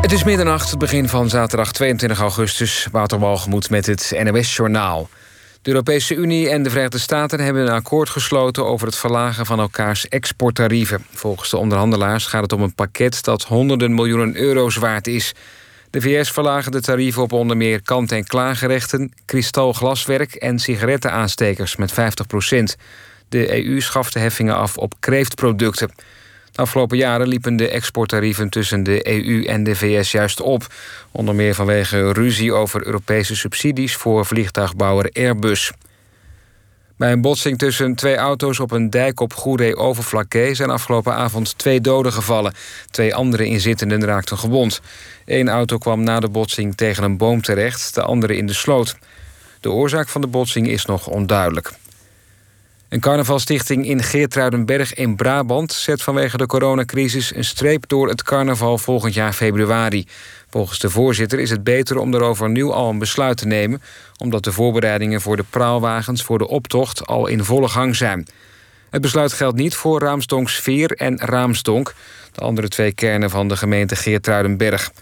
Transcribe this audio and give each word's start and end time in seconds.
Het 0.00 0.12
is 0.12 0.24
middernacht, 0.24 0.70
het 0.70 0.78
begin 0.78 1.08
van 1.08 1.28
zaterdag 1.28 1.72
22 1.72 2.18
augustus. 2.20 2.88
Wouter 2.92 3.38
met 3.70 3.86
het 3.86 4.12
NOS-journaal. 4.22 5.08
De 5.62 5.70
Europese 5.70 6.14
Unie 6.14 6.48
en 6.48 6.62
de 6.62 6.70
Verenigde 6.70 6.98
Staten 6.98 7.40
hebben 7.40 7.62
een 7.62 7.72
akkoord 7.72 8.08
gesloten... 8.08 8.66
over 8.66 8.86
het 8.86 8.96
verlagen 8.96 9.46
van 9.46 9.60
elkaars 9.60 10.08
exporttarieven. 10.08 11.04
Volgens 11.10 11.50
de 11.50 11.56
onderhandelaars 11.56 12.26
gaat 12.26 12.42
het 12.42 12.52
om 12.52 12.62
een 12.62 12.74
pakket... 12.74 13.24
dat 13.24 13.42
honderden 13.42 13.94
miljoenen 13.94 14.36
euro's 14.36 14.76
waard 14.76 15.06
is. 15.06 15.32
De 15.90 16.00
VS 16.00 16.30
verlagen 16.30 16.72
de 16.72 16.80
tarieven 16.80 17.22
op 17.22 17.32
onder 17.32 17.56
meer 17.56 17.82
kant-en-klaargerechten... 17.82 19.12
kristalglaswerk 19.24 20.34
en 20.34 20.58
sigarettenaanstekers 20.58 21.76
met 21.76 21.92
50 21.92 22.26
procent. 22.26 22.76
De 23.28 23.64
EU 23.64 23.80
schaft 23.80 24.12
de 24.12 24.18
heffingen 24.18 24.56
af 24.56 24.76
op 24.76 24.94
kreeftproducten... 25.00 25.90
Afgelopen 26.54 26.96
jaren 26.96 27.28
liepen 27.28 27.56
de 27.56 27.68
exporttarieven 27.68 28.48
tussen 28.48 28.82
de 28.82 29.08
EU 29.08 29.44
en 29.44 29.64
de 29.64 29.76
VS 29.76 30.10
juist 30.10 30.40
op. 30.40 30.74
Onder 31.10 31.34
meer 31.34 31.54
vanwege 31.54 32.12
ruzie 32.12 32.52
over 32.52 32.86
Europese 32.86 33.36
subsidies 33.36 33.96
voor 33.96 34.26
vliegtuigbouwer 34.26 35.10
Airbus. 35.12 35.72
Bij 37.00 37.12
een 37.12 37.20
botsing 37.20 37.58
tussen 37.58 37.94
twee 37.94 38.16
auto's 38.16 38.60
op 38.60 38.70
een 38.70 38.90
dijk 38.90 39.20
op 39.20 39.34
Goeree-Overflakkee... 39.34 40.54
zijn 40.54 40.70
afgelopen 40.70 41.14
avond 41.14 41.58
twee 41.58 41.80
doden 41.80 42.12
gevallen. 42.12 42.54
Twee 42.90 43.14
andere 43.14 43.44
inzittenden 43.44 44.04
raakten 44.04 44.38
gewond. 44.38 44.80
Eén 45.24 45.48
auto 45.48 45.78
kwam 45.78 46.02
na 46.02 46.20
de 46.20 46.28
botsing 46.28 46.76
tegen 46.76 47.04
een 47.04 47.16
boom 47.16 47.42
terecht, 47.42 47.94
de 47.94 48.02
andere 48.02 48.36
in 48.36 48.46
de 48.46 48.52
sloot. 48.52 48.96
De 49.60 49.70
oorzaak 49.70 50.08
van 50.08 50.20
de 50.20 50.26
botsing 50.26 50.68
is 50.68 50.84
nog 50.84 51.06
onduidelijk. 51.06 51.72
Een 52.90 53.00
carnavalstichting 53.00 53.86
in 53.86 54.02
Geertruidenberg 54.02 54.94
in 54.94 55.16
Brabant 55.16 55.72
zet 55.72 56.02
vanwege 56.02 56.36
de 56.36 56.46
coronacrisis 56.46 57.34
een 57.34 57.44
streep 57.44 57.88
door 57.88 58.08
het 58.08 58.22
carnaval 58.22 58.78
volgend 58.78 59.14
jaar 59.14 59.32
februari. 59.32 60.06
Volgens 60.48 60.78
de 60.78 60.90
voorzitter 60.90 61.38
is 61.38 61.50
het 61.50 61.64
beter 61.64 61.98
om 61.98 62.10
daarover 62.10 62.50
nu 62.50 62.64
al 62.64 62.90
een 62.90 62.98
besluit 62.98 63.36
te 63.36 63.46
nemen, 63.46 63.82
omdat 64.18 64.44
de 64.44 64.52
voorbereidingen 64.52 65.20
voor 65.20 65.36
de 65.36 65.44
praalwagens 65.50 66.22
voor 66.22 66.38
de 66.38 66.48
optocht 66.48 67.06
al 67.06 67.26
in 67.26 67.44
volle 67.44 67.68
gang 67.68 67.96
zijn. 67.96 68.26
Het 68.90 69.02
besluit 69.02 69.32
geldt 69.32 69.56
niet 69.56 69.74
voor 69.74 70.00
Raamsdonksveer 70.00 70.90
en 70.92 71.18
Raamsdonk, 71.18 71.94
de 72.32 72.40
andere 72.40 72.68
twee 72.68 72.92
kernen 72.92 73.30
van 73.30 73.48
de 73.48 73.56
gemeente 73.56 73.96
Geertruidenberg. 73.96 74.92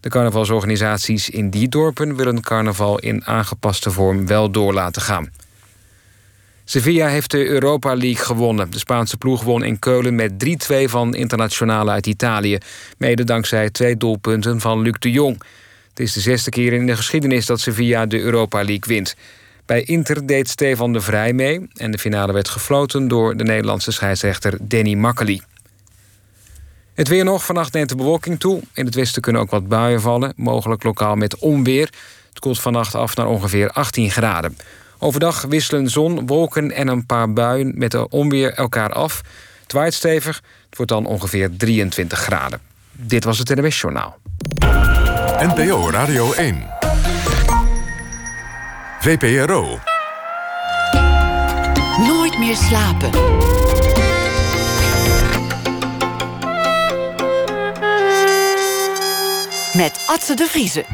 De 0.00 0.08
carnavalsorganisaties 0.08 1.30
in 1.30 1.50
die 1.50 1.68
dorpen 1.68 2.16
willen 2.16 2.40
carnaval 2.40 2.98
in 2.98 3.26
aangepaste 3.26 3.90
vorm 3.90 4.26
wel 4.26 4.50
door 4.50 4.72
laten 4.72 5.02
gaan. 5.02 5.30
Sevilla 6.70 7.08
heeft 7.08 7.30
de 7.30 7.46
Europa 7.46 7.94
League 7.94 8.24
gewonnen. 8.24 8.70
De 8.70 8.78
Spaanse 8.78 9.16
ploeg 9.16 9.42
won 9.42 9.64
in 9.64 9.78
Keulen 9.78 10.14
met 10.14 10.32
3-2 10.70 10.84
van 10.84 11.14
internationale 11.14 11.90
uit 11.90 12.06
Italië. 12.06 12.58
Mede 12.98 13.24
dankzij 13.24 13.70
twee 13.70 13.96
doelpunten 13.96 14.60
van 14.60 14.80
Luc 14.80 14.94
de 14.98 15.10
Jong. 15.10 15.42
Het 15.88 16.00
is 16.00 16.12
de 16.12 16.20
zesde 16.20 16.50
keer 16.50 16.72
in 16.72 16.86
de 16.86 16.96
geschiedenis 16.96 17.46
dat 17.46 17.60
Sevilla 17.60 18.06
de 18.06 18.20
Europa 18.20 18.56
League 18.56 18.84
wint. 18.86 19.16
Bij 19.66 19.82
Inter 19.82 20.26
deed 20.26 20.48
Stefan 20.48 20.92
de 20.92 21.00
Vrij 21.00 21.32
mee... 21.32 21.68
en 21.74 21.90
de 21.90 21.98
finale 21.98 22.32
werd 22.32 22.48
gefloten 22.48 23.08
door 23.08 23.36
de 23.36 23.44
Nederlandse 23.44 23.92
scheidsrechter 23.92 24.58
Danny 24.60 24.94
Makkely. 24.94 25.40
Het 26.94 27.08
weer 27.08 27.24
nog, 27.24 27.44
vannacht 27.44 27.72
neemt 27.72 27.88
de 27.88 27.96
bewolking 27.96 28.40
toe. 28.40 28.60
In 28.74 28.84
het 28.84 28.94
westen 28.94 29.22
kunnen 29.22 29.42
ook 29.42 29.50
wat 29.50 29.68
buien 29.68 30.00
vallen, 30.00 30.32
mogelijk 30.36 30.82
lokaal 30.82 31.16
met 31.16 31.38
onweer. 31.38 31.92
Het 32.28 32.38
koelt 32.38 32.60
vannacht 32.60 32.94
af 32.94 33.16
naar 33.16 33.26
ongeveer 33.26 33.70
18 33.70 34.10
graden. 34.10 34.56
Overdag 35.02 35.42
wisselen 35.42 35.88
zon, 35.88 36.26
wolken 36.26 36.72
en 36.72 36.88
een 36.88 37.06
paar 37.06 37.32
buien 37.32 37.72
met 37.74 37.90
de 37.90 38.08
onweer 38.08 38.54
elkaar 38.54 38.92
af. 38.92 39.20
Het 39.62 39.72
waait 39.72 39.94
stevig, 39.94 40.42
het 40.68 40.76
wordt 40.76 40.92
dan 40.92 41.06
ongeveer 41.06 41.56
23 41.56 42.18
graden. 42.18 42.60
Dit 42.92 43.24
was 43.24 43.38
het 43.38 43.54
NWS 43.54 43.80
Journaal. 43.80 44.18
NPO 45.38 45.90
Radio 45.90 46.32
1. 46.32 46.66
VPRO. 49.00 49.78
Nooit 51.98 52.38
meer 52.38 52.56
slapen. 52.56 53.10
Met 59.72 60.04
Atze 60.06 60.34
de 60.34 60.46
Vriezen. 60.48 60.84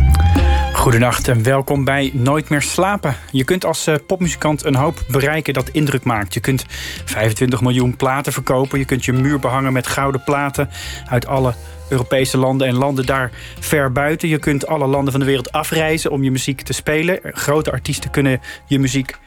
Goedenacht 0.76 1.28
en 1.28 1.42
welkom 1.42 1.84
bij 1.84 2.10
Nooit 2.14 2.48
meer 2.48 2.62
slapen. 2.62 3.16
Je 3.30 3.44
kunt 3.44 3.64
als 3.64 3.88
uh, 3.88 3.94
popmuzikant 4.06 4.64
een 4.64 4.74
hoop 4.74 5.04
bereiken 5.08 5.54
dat 5.54 5.68
indruk 5.68 6.04
maakt. 6.04 6.34
Je 6.34 6.40
kunt 6.40 6.64
25 7.04 7.60
miljoen 7.60 7.96
platen 7.96 8.32
verkopen. 8.32 8.78
Je 8.78 8.84
kunt 8.84 9.04
je 9.04 9.12
muur 9.12 9.38
behangen 9.38 9.72
met 9.72 9.86
gouden 9.86 10.24
platen 10.24 10.70
uit 11.08 11.26
alle 11.26 11.54
Europese 11.88 12.38
landen 12.38 12.66
en 12.66 12.74
landen 12.74 13.06
daar 13.06 13.30
ver 13.60 13.92
buiten. 13.92 14.28
Je 14.28 14.38
kunt 14.38 14.66
alle 14.66 14.86
landen 14.86 15.10
van 15.10 15.20
de 15.20 15.26
wereld 15.26 15.52
afreizen 15.52 16.10
om 16.10 16.22
je 16.22 16.30
muziek 16.30 16.60
te 16.60 16.72
spelen. 16.72 17.20
Grote 17.22 17.72
artiesten 17.72 18.10
kunnen 18.10 18.40
je 18.66 18.78
muziek 18.78 19.18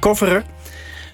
coveren. 0.00 0.44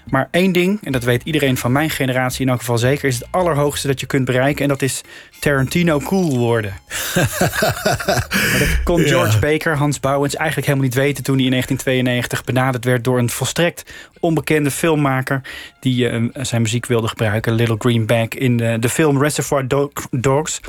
Maar 0.09 0.27
één 0.31 0.51
ding, 0.51 0.79
en 0.83 0.91
dat 0.91 1.03
weet 1.03 1.23
iedereen 1.23 1.57
van 1.57 1.71
mijn 1.71 1.89
generatie 1.89 2.41
in 2.41 2.49
elk 2.49 2.59
geval 2.59 2.77
zeker, 2.77 3.07
is 3.07 3.15
het 3.15 3.27
allerhoogste 3.31 3.87
dat 3.87 3.99
je 3.99 4.05
kunt 4.05 4.25
bereiken. 4.25 4.63
En 4.63 4.67
dat 4.67 4.81
is 4.81 5.01
Tarantino 5.39 5.99
cool 5.99 6.37
worden. 6.37 6.73
dat 8.59 8.83
kon 8.83 8.99
George 8.99 9.39
Baker, 9.39 9.77
Hans 9.77 9.99
Bouwens, 9.99 10.35
eigenlijk 10.35 10.67
helemaal 10.67 10.87
niet 10.87 10.97
weten 10.97 11.23
toen 11.23 11.35
hij 11.35 11.43
in 11.43 11.51
1992 11.51 12.43
benaderd 12.43 12.85
werd 12.85 13.03
door 13.03 13.19
een 13.19 13.29
volstrekt 13.29 13.83
onbekende 14.23 14.71
filmmaker 14.71 15.41
die 15.79 16.11
uh, 16.11 16.29
zijn 16.33 16.61
muziek 16.61 16.85
wilde 16.85 17.07
gebruiken, 17.07 17.53
Little 17.53 17.75
Green 17.79 18.05
Bag, 18.05 18.27
in 18.27 18.57
de, 18.57 18.77
de 18.79 18.89
film 18.89 19.21
Reservoir 19.21 19.67
Dogs. 20.11 20.59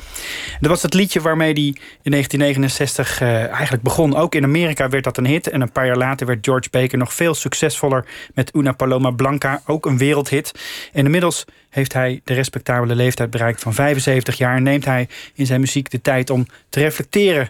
Dat 0.60 0.70
was 0.70 0.82
het 0.82 0.94
liedje 0.94 1.20
waarmee 1.20 1.52
hij 1.52 1.74
in 2.02 2.10
1969 2.10 3.20
uh, 3.20 3.44
eh, 3.44 3.50
eigenlijk 3.50 3.82
begon. 3.82 4.16
Ook 4.16 4.34
in 4.34 4.44
Amerika 4.44 4.88
werd 4.88 5.04
dat 5.04 5.18
een 5.18 5.26
hit. 5.26 5.48
En 5.48 5.60
een 5.60 5.72
paar 5.72 5.86
jaar 5.86 5.96
later 5.96 6.26
werd 6.26 6.44
George 6.44 6.68
Baker 6.70 6.98
nog 6.98 7.14
veel 7.14 7.34
succesvoller 7.34 8.04
met 8.34 8.54
Una 8.54 8.72
Paloma 8.72 9.10
Blanca, 9.10 9.23
ook 9.66 9.86
een 9.86 9.98
wereldhit. 9.98 10.52
En 10.92 11.04
inmiddels 11.04 11.44
heeft 11.70 11.92
hij 11.92 12.20
de 12.24 12.34
respectabele 12.34 12.94
leeftijd 12.94 13.30
bereikt 13.30 13.60
van 13.60 13.74
75 13.74 14.38
jaar. 14.38 14.56
En 14.56 14.62
neemt 14.62 14.84
hij 14.84 15.08
in 15.34 15.46
zijn 15.46 15.60
muziek 15.60 15.90
de 15.90 16.00
tijd 16.00 16.30
om 16.30 16.46
te 16.68 16.80
reflecteren 16.80 17.48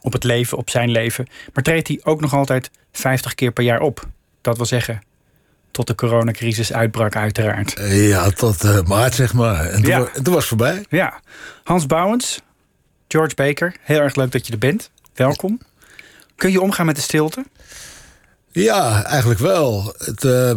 op 0.00 0.12
het 0.12 0.24
leven, 0.24 0.58
op 0.58 0.70
zijn 0.70 0.90
leven. 0.90 1.26
Maar 1.52 1.64
treedt 1.64 1.88
hij 1.88 2.00
ook 2.02 2.20
nog 2.20 2.34
altijd 2.34 2.70
50 2.92 3.34
keer 3.34 3.52
per 3.52 3.64
jaar 3.64 3.80
op. 3.80 4.08
Dat 4.40 4.56
wil 4.56 4.66
zeggen, 4.66 5.02
tot 5.70 5.86
de 5.86 5.94
coronacrisis 5.94 6.72
uitbrak 6.72 7.16
uiteraard. 7.16 7.76
Ja, 7.88 8.30
tot 8.30 8.64
uh, 8.64 8.82
maart 8.82 9.14
zeg 9.14 9.32
maar. 9.32 9.66
En 9.66 9.82
toen, 9.82 9.90
ja. 9.90 10.08
en 10.14 10.22
toen 10.22 10.34
was 10.34 10.48
het 10.48 10.48
voorbij. 10.48 10.84
Ja. 10.88 11.20
Hans 11.64 11.86
Bouwens, 11.86 12.40
George 13.08 13.34
Baker, 13.34 13.76
heel 13.80 14.00
erg 14.00 14.14
leuk 14.14 14.32
dat 14.32 14.46
je 14.46 14.52
er 14.52 14.58
bent. 14.58 14.90
Welkom. 15.14 15.60
Kun 16.36 16.50
je 16.50 16.60
omgaan 16.60 16.86
met 16.86 16.96
de 16.96 17.02
stilte? 17.02 17.44
Ja, 18.52 19.04
eigenlijk 19.04 19.40
wel. 19.40 19.94
Het, 19.98 20.24
uh, 20.24 20.52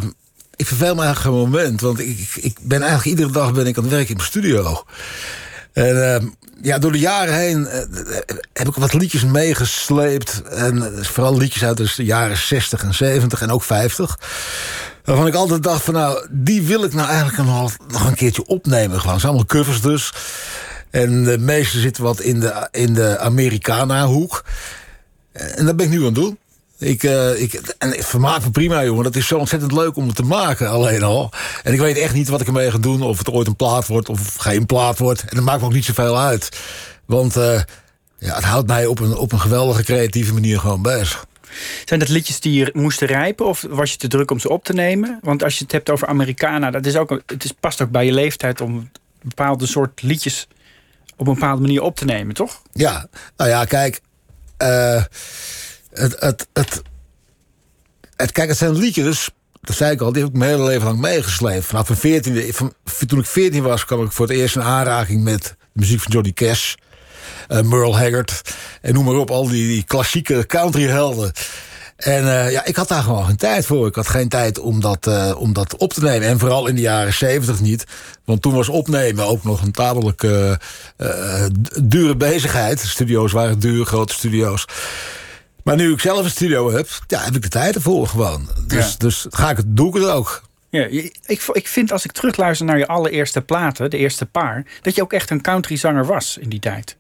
ik 0.60 0.68
verveel 0.68 0.96
me 0.96 1.04
eigenlijk 1.04 1.36
een 1.36 1.50
moment. 1.50 1.82
Want 1.82 2.00
ik, 2.00 2.30
ik 2.36 2.58
ben 2.62 2.80
eigenlijk 2.80 3.10
iedere 3.10 3.32
dag 3.32 3.54
ben 3.54 3.68
ik 3.68 3.78
aan 3.78 3.84
het 3.84 3.92
werk 3.92 4.10
in 4.10 4.16
mijn 4.16 4.28
studio. 4.28 4.84
En 5.74 5.96
uh, 5.96 6.30
ja, 6.62 6.80
door 6.80 6.92
de 6.92 7.00
jaren 7.00 7.34
heen 7.34 7.60
uh, 7.62 7.74
heb 8.54 8.68
ik 8.68 8.74
wat 8.74 8.94
liedjes 8.94 9.26
meegesleept. 9.26 10.42
En 10.44 11.06
vooral 11.06 11.38
liedjes 11.38 11.64
uit 11.64 11.96
de 11.96 12.04
jaren 12.04 12.38
60 12.38 12.84
en 12.84 12.94
70 12.94 13.42
en 13.42 13.52
ook 13.52 13.64
50. 13.64 14.20
Waarvan 15.04 15.28
ik 15.28 15.34
altijd 15.34 15.64
dacht 15.64 15.84
van 15.84 15.94
nou, 15.94 16.28
die 16.32 16.62
wil 16.62 16.84
ik 16.84 16.94
nou 16.94 17.08
eigenlijk 17.08 17.50
nog, 17.50 17.78
nog 17.88 18.08
een 18.08 18.16
keertje 18.16 18.46
opnemen. 18.46 19.00
Gewoon. 19.00 19.12
Het 19.12 19.22
zijn 19.22 19.34
allemaal 19.34 19.46
covers 19.46 19.82
dus. 19.82 20.14
En 20.90 21.24
de 21.24 21.38
meeste 21.38 21.80
zitten 21.80 22.04
wat 22.04 22.20
in 22.20 22.40
de, 22.40 22.68
in 22.72 22.94
de 22.94 23.20
Americana-hoek. 23.20 24.44
En 25.32 25.66
dat 25.66 25.76
ben 25.76 25.86
ik 25.86 25.92
nu 25.92 25.98
aan 25.98 26.06
het 26.06 26.16
doen. 26.16 26.38
Ik, 26.80 27.04
uh, 27.04 27.42
ik, 27.42 27.54
en 27.78 27.98
ik 27.98 28.04
vermaak 28.04 28.44
me 28.44 28.52
prima, 28.52 28.84
jongen. 28.84 29.04
Dat 29.04 29.16
is 29.16 29.28
zo 29.28 29.38
ontzettend 29.38 29.72
leuk 29.72 29.96
om 29.96 30.08
het 30.08 30.16
te 30.16 30.24
maken, 30.24 30.70
alleen 30.70 31.04
al. 31.04 31.32
En 31.64 31.74
ik 31.74 31.80
weet 31.80 31.98
echt 31.98 32.14
niet 32.14 32.28
wat 32.28 32.42
ik 32.42 32.48
ermee 32.48 32.72
ga 32.72 32.78
doen. 32.78 33.02
Of 33.02 33.18
het 33.18 33.30
ooit 33.30 33.48
een 33.48 33.56
plaat 33.56 33.88
wordt 33.88 34.10
of 34.10 34.36
geen 34.36 34.66
plaat 34.66 34.98
wordt. 34.98 35.22
En 35.22 35.36
dat 35.36 35.46
maakt 35.46 35.60
me 35.60 35.66
ook 35.66 35.74
niet 35.74 35.86
zoveel 35.86 36.20
uit. 36.20 36.60
Want 37.06 37.38
uh, 37.38 37.62
ja, 38.18 38.36
het 38.36 38.44
houdt 38.44 38.68
mij 38.68 38.86
op 38.86 39.00
een, 39.00 39.16
op 39.16 39.32
een 39.32 39.40
geweldige 39.40 39.84
creatieve 39.84 40.34
manier 40.34 40.60
gewoon 40.60 40.82
bezig. 40.82 41.26
Zijn 41.86 42.00
dat 42.00 42.10
liedjes 42.10 42.40
die 42.40 42.54
je 42.54 42.70
moesten 42.74 43.08
rijpen 43.08 43.46
of 43.46 43.66
was 43.70 43.92
je 43.92 43.98
te 43.98 44.08
druk 44.08 44.32
om 44.32 44.40
ze 44.40 44.50
op 44.50 44.64
te 44.64 44.74
nemen? 44.74 45.20
Want 45.22 45.44
als 45.44 45.58
je 45.58 45.64
het 45.64 45.72
hebt 45.72 45.90
over 45.90 46.08
Americana, 46.08 46.72
dat 46.72 46.86
is 46.86 46.96
ook, 46.96 47.22
het 47.26 47.44
is, 47.44 47.52
past 47.60 47.82
ook 47.82 47.90
bij 47.90 48.06
je 48.06 48.14
leeftijd 48.14 48.62
om 48.62 48.92
bepaalde 49.22 49.68
soort 49.68 50.02
liedjes 50.02 50.48
op 51.16 51.28
een 51.28 51.34
bepaalde 51.34 51.62
manier 51.62 51.82
op 51.82 51.96
te 51.96 52.06
nemen, 52.06 52.36
toch? 52.36 52.62
Ja, 52.74 53.08
nou 53.38 53.50
ja, 53.50 53.66
kijk. 53.66 54.02
Uh, 54.62 55.04
het, 55.92 56.20
het, 56.20 56.48
het, 56.54 56.82
het, 58.16 58.32
kijk, 58.32 58.50
het 58.50 58.58
zijn 58.58 58.78
liedjes, 58.78 59.30
dat 59.62 59.76
zei 59.76 59.92
ik 59.92 60.02
al, 60.02 60.12
die 60.12 60.22
heb 60.24 60.32
ik 60.32 60.38
mijn 60.38 60.52
hele 60.52 60.64
leven 60.64 60.86
lang 60.86 61.00
meegesleept. 61.00 61.66
Vanaf 61.66 61.88
mijn 61.88 62.00
14, 62.00 62.54
van, 62.54 62.74
toen 63.08 63.20
ik 63.20 63.26
14 63.26 63.64
was, 63.64 63.86
kwam 63.86 64.04
ik 64.04 64.12
voor 64.12 64.28
het 64.28 64.36
eerst 64.36 64.56
in 64.56 64.62
aanraking 64.62 65.24
met 65.24 65.44
de 65.44 65.56
muziek 65.74 66.00
van 66.00 66.12
Johnny 66.12 66.32
Cash, 66.32 66.74
uh, 67.50 67.62
Merle 67.62 67.96
Haggard 67.96 68.42
en 68.82 68.94
noem 68.94 69.06
maar 69.06 69.16
op, 69.16 69.32
al 69.32 69.48
die, 69.48 69.84
klassieke 69.84 70.46
countryhelden. 70.46 71.32
En 71.96 72.24
uh, 72.24 72.52
ja, 72.52 72.66
ik 72.66 72.76
had 72.76 72.88
daar 72.88 73.04
gewoon 73.04 73.26
geen 73.26 73.36
tijd 73.36 73.66
voor. 73.66 73.88
Ik 73.88 73.96
had 73.96 74.08
geen 74.08 74.30
tijd 74.30 74.60
om 74.60 74.82
dat, 74.82 75.08
uh, 75.08 75.36
om 75.38 75.54
dat 75.54 75.78
op 75.78 75.94
te 75.94 76.02
nemen. 76.02 76.28
En 76.28 76.40
vooral 76.40 76.68
in 76.68 76.76
de 76.76 76.82
jaren 76.82 77.14
zeventig 77.14 77.62
niet. 77.62 77.84
Want 78.26 78.42
toen 78.42 78.54
was 78.54 78.70
opnemen 78.70 79.26
ook 79.26 79.44
nog 79.44 79.62
een 79.62 79.72
tamelijk 79.72 80.22
dure 81.82 82.16
bezigheid. 82.18 82.80
Studio's 82.80 83.32
waren 83.32 83.60
duur, 83.60 83.86
grote 83.86 84.14
studio's. 84.14 84.66
Maar 85.64 85.76
nu 85.76 85.94
ik 85.94 86.00
zelf 86.00 86.24
een 86.24 86.30
studio 86.30 86.72
heb, 86.72 86.88
ja, 87.08 87.24
heb 87.24 87.36
ik 87.36 87.42
de 87.42 87.48
tijd 87.48 87.76
ervoor 87.76 88.08
gewoon. 88.08 88.50
Dus, 88.68 88.92
ja. 88.92 88.98
dus 88.98 89.26
ga 89.30 89.50
ik 89.50 89.58
het, 89.58 89.78
doe 89.78 89.88
ik 89.88 89.94
het 89.94 90.12
ook. 90.12 90.42
Ja, 90.70 90.86
ik, 90.86 91.48
ik 91.52 91.68
vind 91.68 91.92
als 91.92 92.06
ik 92.06 92.12
terugluister 92.12 92.66
naar 92.66 92.78
je 92.78 92.88
allereerste 92.88 93.42
platen, 93.42 93.90
de 93.90 93.98
eerste 93.98 94.26
paar, 94.26 94.66
dat 94.82 94.96
je 94.96 95.02
ook 95.02 95.14
echt 95.14 95.30
een 95.30 95.42
countryzanger 95.42 96.06
was 96.06 96.38
in 96.38 96.50
die 96.50 96.60
tijd. 96.60 96.98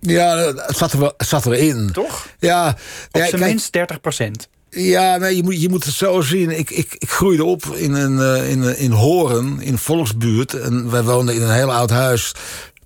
Ja, 0.00 0.36
het 0.36 0.76
zat, 0.76 0.92
er, 0.92 1.12
het 1.16 1.28
zat 1.28 1.46
erin. 1.46 1.90
Toch? 1.92 2.28
Ja. 2.38 2.76
Op 3.10 3.22
zijn 3.22 3.42
minst 3.42 3.72
30 3.72 4.00
procent. 4.00 4.48
Ja, 4.70 5.16
nee, 5.16 5.36
je, 5.36 5.42
moet, 5.42 5.60
je 5.60 5.68
moet 5.68 5.84
het 5.84 5.94
zo 5.94 6.20
zien. 6.20 6.58
Ik, 6.58 6.70
ik, 6.70 6.94
ik 6.98 7.10
groeide 7.10 7.44
op 7.44 7.64
in, 7.64 7.92
een, 7.92 8.44
in, 8.44 8.78
in 8.78 8.90
Horen, 8.90 9.60
in 9.60 9.78
Volksbuurt. 9.78 10.54
En 10.54 10.90
wij 10.90 11.02
woonden 11.02 11.34
in 11.34 11.42
een 11.42 11.54
heel 11.54 11.72
oud 11.72 11.90
huis 11.90 12.34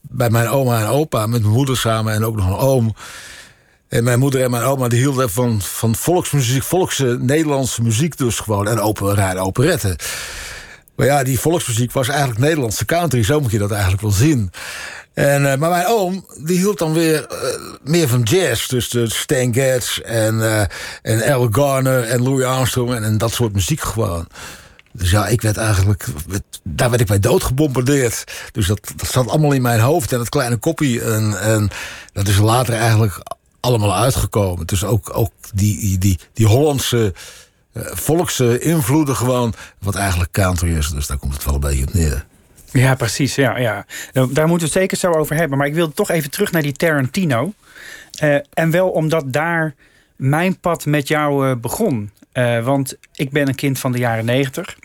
bij 0.01 0.31
mijn 0.31 0.49
oma 0.49 0.81
en 0.81 0.87
opa. 0.87 1.27
Met 1.27 1.41
mijn 1.41 1.55
moeder 1.55 1.77
samen 1.77 2.13
en 2.15 2.25
ook 2.25 2.37
nog 2.37 2.47
een 2.47 2.67
oom. 2.67 2.95
En 3.93 4.05
mijn 4.05 4.19
moeder 4.19 4.43
en 4.43 4.51
mijn 4.51 4.63
oma 4.63 4.89
die 4.89 4.99
hielden 4.99 5.31
van, 5.31 5.61
van 5.63 5.95
volksmuziek, 5.95 6.63
volkse 6.63 7.17
Nederlandse 7.21 7.83
muziek 7.83 8.19
dus 8.19 8.39
gewoon. 8.39 8.69
En 8.69 8.81
opera 8.81 9.31
en 9.31 9.39
operetten. 9.39 9.97
Maar 10.97 11.07
ja, 11.07 11.23
die 11.23 11.41
volksmuziek 11.41 11.93
was 11.93 12.09
eigenlijk 12.09 12.41
Nederlandse 12.41 12.85
country. 12.85 13.23
Zo 13.23 13.41
moet 13.41 13.51
je 13.51 13.59
dat 13.59 13.71
eigenlijk 13.71 14.03
wel 14.03 14.11
zien. 14.11 14.51
En, 15.15 15.43
uh, 15.43 15.55
maar 15.55 15.71
mijn 15.71 15.87
oom, 15.87 16.27
die 16.41 16.57
hield 16.59 16.79
dan 16.79 16.93
weer 16.93 17.27
uh, 17.33 17.39
meer 17.83 18.09
van 18.09 18.23
jazz. 18.23 18.69
Dus 18.69 18.89
de 18.89 19.11
Stan 19.11 19.55
Getz 19.55 19.99
en, 19.99 20.35
uh, 20.35 20.61
en 21.03 21.33
Al 21.33 21.49
Garner 21.51 22.03
en 22.03 22.23
Louis 22.23 22.45
Armstrong 22.45 22.95
en, 22.95 23.19
dat 23.19 23.33
soort 23.33 23.53
muziek 23.53 23.81
gewoon. 23.81 24.27
Dus 24.93 25.11
ja, 25.11 25.27
ik 25.27 25.43
werd 25.43 25.57
eigenlijk, 25.57 26.05
daar 26.63 26.91
werd 26.91 27.01
ik 27.01 27.07
bij 27.07 27.19
dood 27.21 27.43
gebombardeerd. 27.43 28.25
Dus 28.53 28.67
dat, 28.67 28.81
dat 28.97 29.11
zat 29.11 29.29
allemaal 29.29 29.53
in 29.53 29.63
mijn 29.63 29.81
hoofd 29.81 30.13
en 30.13 30.19
dat 30.19 30.29
kleine 30.29 30.57
kopie. 30.57 31.03
En, 31.03 31.41
en 31.41 31.71
dat 32.13 32.29
is 32.29 32.39
later 32.39 32.75
eigenlijk 32.75 33.21
allemaal 33.63 33.97
uitgekomen. 33.97 34.67
Dus 34.67 34.85
ook, 34.85 35.17
ook 35.17 35.33
die, 35.55 35.99
die, 35.99 36.19
die, 36.33 36.47
Hollandse 36.47 37.15
volkse 37.75 38.59
invloeden 38.59 39.17
gewoon, 39.17 39.55
wat 39.79 39.95
eigenlijk 39.95 40.31
country 40.31 40.77
is. 40.77 40.91
Dus 40.91 41.07
daar 41.07 41.17
komt 41.19 41.33
het 41.33 41.45
wel 41.45 41.55
een 41.55 41.61
beetje 41.61 41.87
op 41.87 41.95
neer. 41.95 42.25
Ja, 42.73 42.95
precies. 42.95 43.35
Ja, 43.35 43.59
ja. 43.59 43.87
Daar 44.13 44.27
moeten 44.27 44.49
we 44.49 44.63
het 44.63 44.73
zeker 44.73 44.97
zo 44.97 45.13
over 45.13 45.37
hebben. 45.37 45.59
Maar 45.59 45.67
ik 45.67 45.75
wil 45.75 45.93
toch 45.93 46.11
even 46.11 46.31
terug 46.31 46.53
naar 46.53 46.63
die 46.63 46.73
Tarantino. 46.73 47.53
Uh, 48.23 48.37
en 48.53 48.71
wel 48.71 48.89
omdat 48.89 49.33
daar 49.33 49.75
mijn 50.17 50.59
pad 50.59 50.87
met 50.87 51.09
jou 51.09 51.49
uh, 51.49 51.57
begon. 51.57 52.11
Uh, 52.33 52.65
want 52.65 52.97
ik 53.15 53.31
ben 53.31 53.49
een 53.49 53.55
kind 53.55 53.79
van 53.79 53.93
de 53.93 53.99
jaren 53.99 54.25
negentig. 54.25 54.77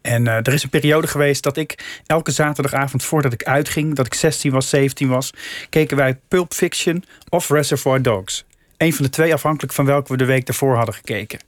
En 0.00 0.26
er 0.26 0.52
is 0.52 0.62
een 0.62 0.68
periode 0.68 1.06
geweest 1.06 1.42
dat 1.42 1.56
ik 1.56 2.00
elke 2.06 2.30
zaterdagavond 2.30 3.04
voordat 3.04 3.32
ik 3.32 3.44
uitging, 3.44 3.94
dat 3.94 4.06
ik 4.06 4.14
16 4.14 4.52
was, 4.52 4.68
17 4.68 5.08
was, 5.08 5.30
keken 5.68 5.96
wij 5.96 6.18
Pulp 6.28 6.54
Fiction 6.54 7.04
of 7.28 7.48
Reservoir 7.48 8.02
Dogs. 8.02 8.44
Een 8.76 8.94
van 8.94 9.04
de 9.04 9.10
twee, 9.10 9.32
afhankelijk 9.32 9.72
van 9.72 9.84
welke 9.84 10.12
we 10.12 10.18
de 10.18 10.24
week 10.24 10.46
daarvoor 10.46 10.76
hadden 10.76 10.94
gekeken. 10.94 11.38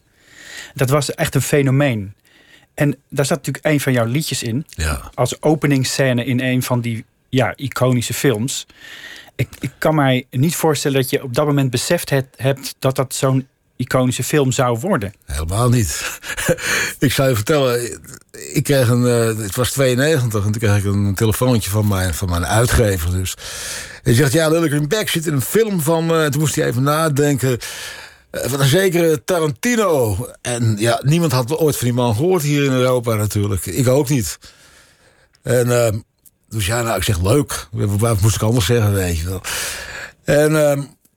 Dat 0.75 0.91
was 0.91 1.15
echt 1.15 1.35
een 1.35 1.43
fenomeen. 1.43 2.15
En 2.75 2.97
daar 3.09 3.27
zat 3.27 3.37
natuurlijk 3.37 3.67
een 3.67 3.81
van 3.81 3.93
jouw 3.93 4.07
liedjes 4.07 4.43
in. 4.43 4.67
Ja. 4.69 5.11
Als 5.15 5.43
openingsscène 5.43 6.25
in 6.25 6.41
een 6.41 6.63
van 6.63 6.81
die 6.81 7.05
ja, 7.29 7.53
iconische 7.57 8.15
films. 8.15 8.67
Ik, 9.37 9.49
ik 9.61 9.71
kan 9.79 9.95
mij 9.95 10.27
niet 10.31 10.57
voorstellen 10.57 11.01
dat 11.01 11.11
je 11.11 11.23
op 11.23 11.35
dat 11.35 11.47
moment 11.47 11.71
beseft 11.71 12.11
hebt 12.37 12.75
dat 12.79 12.97
dat 12.97 13.15
zo'n 13.15 13.49
iconische 13.77 14.25
film 14.25 14.53
zou 14.53 14.79
worden. 14.79 15.15
Helemaal 15.25 15.69
niet. 15.69 16.19
ik 16.99 17.13
zou 17.13 17.29
je 17.29 17.35
vertellen, 17.35 18.01
ik 18.53 18.63
kreeg 18.63 18.89
een, 18.89 19.03
uh, 19.03 19.45
het 19.45 19.57
was 19.57 19.71
92 19.71 20.45
en 20.45 20.51
toen 20.51 20.61
kreeg 20.61 20.77
ik 20.77 20.85
een 20.85 21.15
telefoontje 21.15 21.71
van 21.71 21.89
mijn, 21.89 22.15
van 22.15 22.29
mijn 22.31 22.47
uitgever. 22.47 23.11
Dus. 23.11 23.35
Hij 24.03 24.15
zegt, 24.15 24.33
ja, 24.33 24.49
Lille 24.49 24.69
Green 24.69 24.89
Back 24.89 25.09
zit 25.09 25.27
in 25.27 25.33
een 25.33 25.41
film 25.41 25.81
van, 25.81 26.21
uh, 26.21 26.27
toen 26.27 26.41
moest 26.41 26.55
hij 26.55 26.67
even 26.67 26.83
nadenken. 26.83 27.59
Eh, 28.31 28.51
van 28.51 28.61
een 28.61 28.69
zekere 28.69 29.25
Tarantino. 29.25 30.29
En 30.43 30.77
ja, 30.79 31.01
niemand 31.03 31.33
had 31.33 31.57
ooit 31.57 31.77
van 31.77 31.87
die 31.87 31.97
man 31.97 32.15
gehoord 32.15 32.43
hier 32.43 32.65
in 32.65 32.73
Europa 32.73 33.15
natuurlijk. 33.15 33.67
Ik 33.67 33.89
ook 33.89 34.09
niet. 34.09 34.39
En 35.43 36.05
dus 36.49 36.67
ja, 36.67 36.83
nou, 36.83 36.97
ik 36.97 37.03
zeg 37.03 37.23
leuk. 37.23 37.69
Wat 37.71 38.21
moest 38.21 38.37
ik 38.37 38.43
anders 38.43 38.67
zeggen, 38.67 38.93
weet 38.93 39.19
je 39.19 39.29
wel. 39.29 39.41
En, 40.25 40.53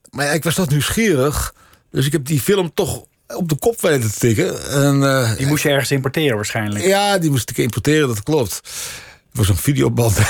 maar 0.09 0.25
ja, 0.25 0.31
ik 0.31 0.44
was 0.44 0.56
toch 0.56 0.69
nieuwsgierig. 0.69 1.54
Dus 1.92 2.06
ik 2.06 2.12
heb 2.12 2.25
die 2.25 2.42
film 2.42 2.74
toch 2.74 3.04
op 3.28 3.50
de 3.50 3.56
kop 3.56 3.81
weten 3.81 4.12
te 4.12 4.19
tikken. 4.19 4.69
En, 4.69 4.95
uh, 4.95 5.36
die 5.38 5.48
moest 5.48 5.63
je 5.63 5.69
ergens 5.69 5.92
importeren 5.92 6.36
waarschijnlijk. 6.36 6.86
Ja, 6.86 7.18
die 7.18 7.30
moest 7.30 7.50
ik 7.50 7.57
importeren, 7.57 8.07
dat 8.07 8.24
klopt. 8.24 8.56
Het 9.30 9.38
was 9.38 9.50
een 9.50 9.57
videoband. 9.57 10.18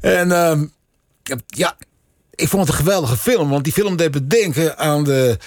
En 0.00 0.32
ehm, 0.32 0.64
ja, 1.46 1.76
ik 2.34 2.48
vond 2.48 2.62
het 2.62 2.70
een 2.70 2.84
geweldige 2.84 3.16
film. 3.16 3.48
Want 3.48 3.64
die 3.64 3.72
film 3.72 3.96
deed 3.96 4.10
bedenken 4.10 4.78
aan 4.78 5.04
de 5.04 5.38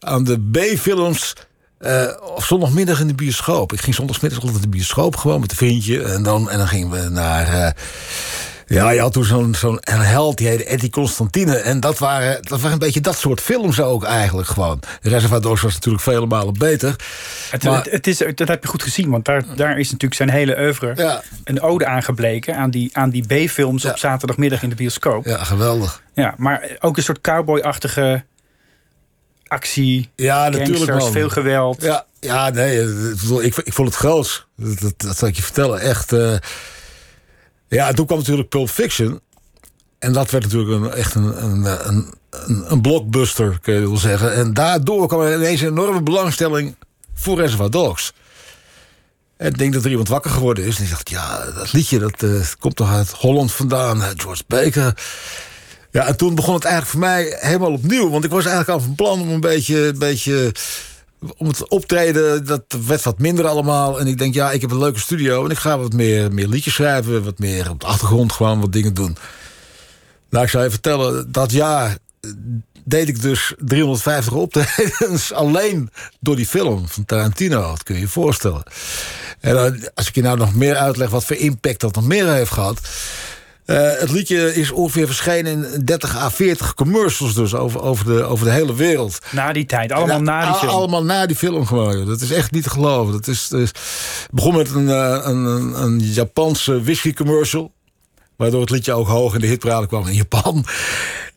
aan 0.00 0.24
de 0.24 0.40
B-films. 0.50 1.32
Uh, 1.80 2.12
of 2.34 2.46
zondagmiddag 2.46 3.00
in 3.00 3.06
de 3.06 3.14
bioscoop. 3.14 3.72
Ik 3.72 3.80
ging 3.80 3.94
zondagsmiddag 3.94 4.38
altijd 4.38 4.56
in 4.56 4.70
de 4.70 4.76
bioscoop 4.76 5.16
gewoon 5.16 5.40
met 5.40 5.50
een 5.50 5.56
vriendje. 5.56 6.02
En 6.02 6.22
dan, 6.22 6.50
en 6.50 6.58
dan 6.58 6.68
gingen 6.68 6.90
we 6.90 7.08
naar. 7.08 7.76
Ja, 8.68 8.90
je 8.90 9.00
had 9.00 9.12
toen 9.12 9.24
zo'n 9.24 9.54
zo'n 9.54 9.80
held, 9.84 10.38
die 10.38 10.46
heette 10.46 10.64
Eddie 10.64 10.90
Constantine. 10.90 11.56
En 11.56 11.80
dat 11.80 11.98
waren, 11.98 12.42
dat 12.42 12.60
waren 12.60 12.72
een 12.72 12.78
beetje 12.78 13.00
dat 13.00 13.18
soort 13.18 13.40
films 13.40 13.80
ook 13.80 14.04
eigenlijk 14.04 14.48
gewoon. 14.48 14.80
Reservoir 15.02 15.40
Dogs 15.40 15.62
was 15.62 15.74
natuurlijk 15.74 16.02
vele 16.02 16.26
malen 16.26 16.58
beter. 16.58 16.96
Het, 17.50 17.62
maar, 17.62 17.82
het, 17.82 17.90
het, 17.90 18.06
is, 18.06 18.22
dat 18.34 18.48
heb 18.48 18.62
je 18.62 18.68
goed 18.68 18.82
gezien, 18.82 19.10
want 19.10 19.24
daar, 19.24 19.44
daar 19.56 19.78
is 19.78 19.86
natuurlijk 19.86 20.14
zijn 20.14 20.30
hele 20.30 20.58
oeuvre... 20.58 20.92
Ja. 20.96 21.22
een 21.44 21.60
ode 21.60 21.86
aangebleken 21.86 22.56
aan 22.56 22.70
die, 22.70 22.90
aan 22.92 23.10
die 23.10 23.26
B-films 23.26 23.82
ja. 23.82 23.90
op 23.90 23.98
zaterdagmiddag 23.98 24.62
in 24.62 24.68
de 24.68 24.74
bioscoop. 24.74 25.24
Ja, 25.24 25.44
geweldig. 25.44 26.02
Ja, 26.14 26.34
maar 26.36 26.76
ook 26.80 26.96
een 26.96 27.02
soort 27.02 27.20
cowboy-achtige 27.20 28.24
actie, 29.46 30.10
ja, 30.16 30.48
natuurlijk 30.48 30.98
man. 30.98 31.12
veel 31.12 31.28
geweld. 31.28 31.82
Ja, 31.82 32.04
ja 32.20 32.50
nee, 32.50 32.80
ik, 33.42 33.56
ik 33.56 33.72
vond 33.72 33.88
het 33.88 33.96
groot. 33.96 34.46
Dat, 34.56 34.78
dat, 34.78 34.94
dat 34.96 35.18
zal 35.18 35.28
ik 35.28 35.36
je 35.36 35.42
vertellen. 35.42 35.80
Echt. 35.80 36.12
Uh, 36.12 36.34
ja, 37.68 37.92
toen 37.92 38.06
kwam 38.06 38.18
natuurlijk 38.18 38.48
Pulp 38.48 38.68
Fiction. 38.68 39.20
En 39.98 40.12
dat 40.12 40.30
werd 40.30 40.44
natuurlijk 40.44 40.84
een, 40.84 40.92
echt 40.92 41.14
een, 41.14 41.44
een, 41.44 41.88
een, 41.88 42.14
een, 42.72 42.80
blockbuster, 42.80 43.58
kun 43.62 43.74
je 43.74 43.80
wel 43.80 43.96
zeggen. 43.96 44.34
En 44.34 44.54
daardoor 44.54 45.08
kwam 45.08 45.20
er 45.20 45.34
ineens 45.34 45.60
een 45.60 45.68
enorme 45.68 46.02
belangstelling 46.02 46.76
voor 47.14 47.40
Reservoir 47.40 47.70
Dogs. 47.70 48.12
En 49.36 49.46
ik 49.46 49.58
denk 49.58 49.72
dat 49.72 49.84
er 49.84 49.90
iemand 49.90 50.08
wakker 50.08 50.30
geworden 50.30 50.64
is. 50.64 50.76
En 50.76 50.82
die 50.82 50.92
dacht, 50.92 51.10
ja, 51.10 51.50
dat 51.50 51.72
liedje 51.72 51.98
dat, 51.98 52.22
uh, 52.22 52.44
komt 52.58 52.76
toch 52.76 52.92
uit 52.92 53.10
Holland 53.10 53.52
vandaan. 53.52 54.02
George 54.16 54.42
Baker. 54.46 54.98
Ja, 55.90 56.06
en 56.06 56.16
toen 56.16 56.34
begon 56.34 56.54
het 56.54 56.64
eigenlijk 56.64 56.92
voor 56.92 57.02
mij 57.10 57.36
helemaal 57.40 57.72
opnieuw. 57.72 58.10
Want 58.10 58.24
ik 58.24 58.30
was 58.30 58.44
eigenlijk 58.44 58.78
al 58.78 58.84
van 58.84 58.94
plan 58.94 59.20
om 59.20 59.28
een 59.28 59.40
beetje... 59.40 59.86
Een 59.86 59.98
beetje 59.98 60.52
om 61.36 61.46
het 61.46 61.68
optreden, 61.68 62.46
dat 62.46 62.62
werd 62.86 63.02
wat 63.02 63.18
minder 63.18 63.46
allemaal. 63.46 64.00
En 64.00 64.06
ik 64.06 64.18
denk, 64.18 64.34
ja, 64.34 64.52
ik 64.52 64.60
heb 64.60 64.70
een 64.70 64.78
leuke 64.78 64.98
studio... 64.98 65.44
en 65.44 65.50
ik 65.50 65.58
ga 65.58 65.78
wat 65.78 65.92
meer, 65.92 66.32
meer 66.32 66.48
liedjes 66.48 66.74
schrijven... 66.74 67.24
wat 67.24 67.38
meer 67.38 67.70
op 67.70 67.80
de 67.80 67.86
achtergrond 67.86 68.32
gewoon 68.32 68.60
wat 68.60 68.72
dingen 68.72 68.94
doen. 68.94 69.16
Nou, 70.30 70.44
ik 70.44 70.50
zou 70.50 70.64
je 70.64 70.70
vertellen, 70.70 71.32
dat 71.32 71.52
jaar 71.52 71.96
deed 72.84 73.08
ik 73.08 73.22
dus 73.22 73.54
350 73.58 74.32
optredens... 74.32 75.32
alleen 75.42 75.90
door 76.20 76.36
die 76.36 76.46
film 76.46 76.88
van 76.88 77.04
Tarantino, 77.04 77.60
dat 77.60 77.82
kun 77.82 77.94
je 77.94 78.00
je 78.00 78.08
voorstellen. 78.08 78.62
En 79.40 79.82
als 79.94 80.08
ik 80.08 80.14
je 80.14 80.22
nou 80.22 80.38
nog 80.38 80.54
meer 80.54 80.76
uitleg 80.76 81.10
wat 81.10 81.24
voor 81.24 81.36
impact 81.36 81.80
dat 81.80 81.94
nog 81.94 82.06
meer 82.06 82.32
heeft 82.32 82.52
gehad... 82.52 82.80
Uh, 83.66 83.90
het 83.98 84.10
liedje 84.10 84.54
is 84.54 84.70
ongeveer 84.70 85.06
verschenen 85.06 85.72
in 85.72 85.84
30 85.84 86.16
à 86.16 86.30
40 86.30 86.74
commercials 86.74 87.34
dus 87.34 87.54
over, 87.54 87.82
over, 87.82 88.04
de, 88.04 88.22
over 88.22 88.44
de 88.44 88.52
hele 88.52 88.74
wereld. 88.74 89.18
Na 89.30 89.52
die 89.52 89.66
tijd, 89.66 89.92
allemaal 89.92 90.20
na, 90.20 90.40
na 90.40 90.50
die 90.50 90.58
film. 90.58 90.70
Allemaal 90.70 91.04
na 91.04 91.26
die 91.26 91.36
film 91.36 91.66
gewoon. 91.66 92.06
Dat 92.06 92.20
is 92.20 92.30
echt 92.30 92.52
niet 92.52 92.62
te 92.62 92.70
geloven. 92.70 93.12
Dat 93.12 93.26
is, 93.26 93.50
is 93.50 93.70
begon 94.30 94.56
met 94.56 94.70
een, 94.70 94.88
een, 94.88 95.44
een, 95.44 95.82
een 95.82 95.98
Japanse 95.98 96.82
whisky 96.82 97.12
commercial. 97.12 97.72
Waardoor 98.36 98.60
het 98.60 98.70
liedje 98.70 98.92
ook 98.92 99.08
hoog 99.08 99.34
in 99.34 99.40
de 99.40 99.46
hitparade 99.46 99.86
kwam 99.86 100.06
in 100.06 100.14
Japan. 100.14 100.64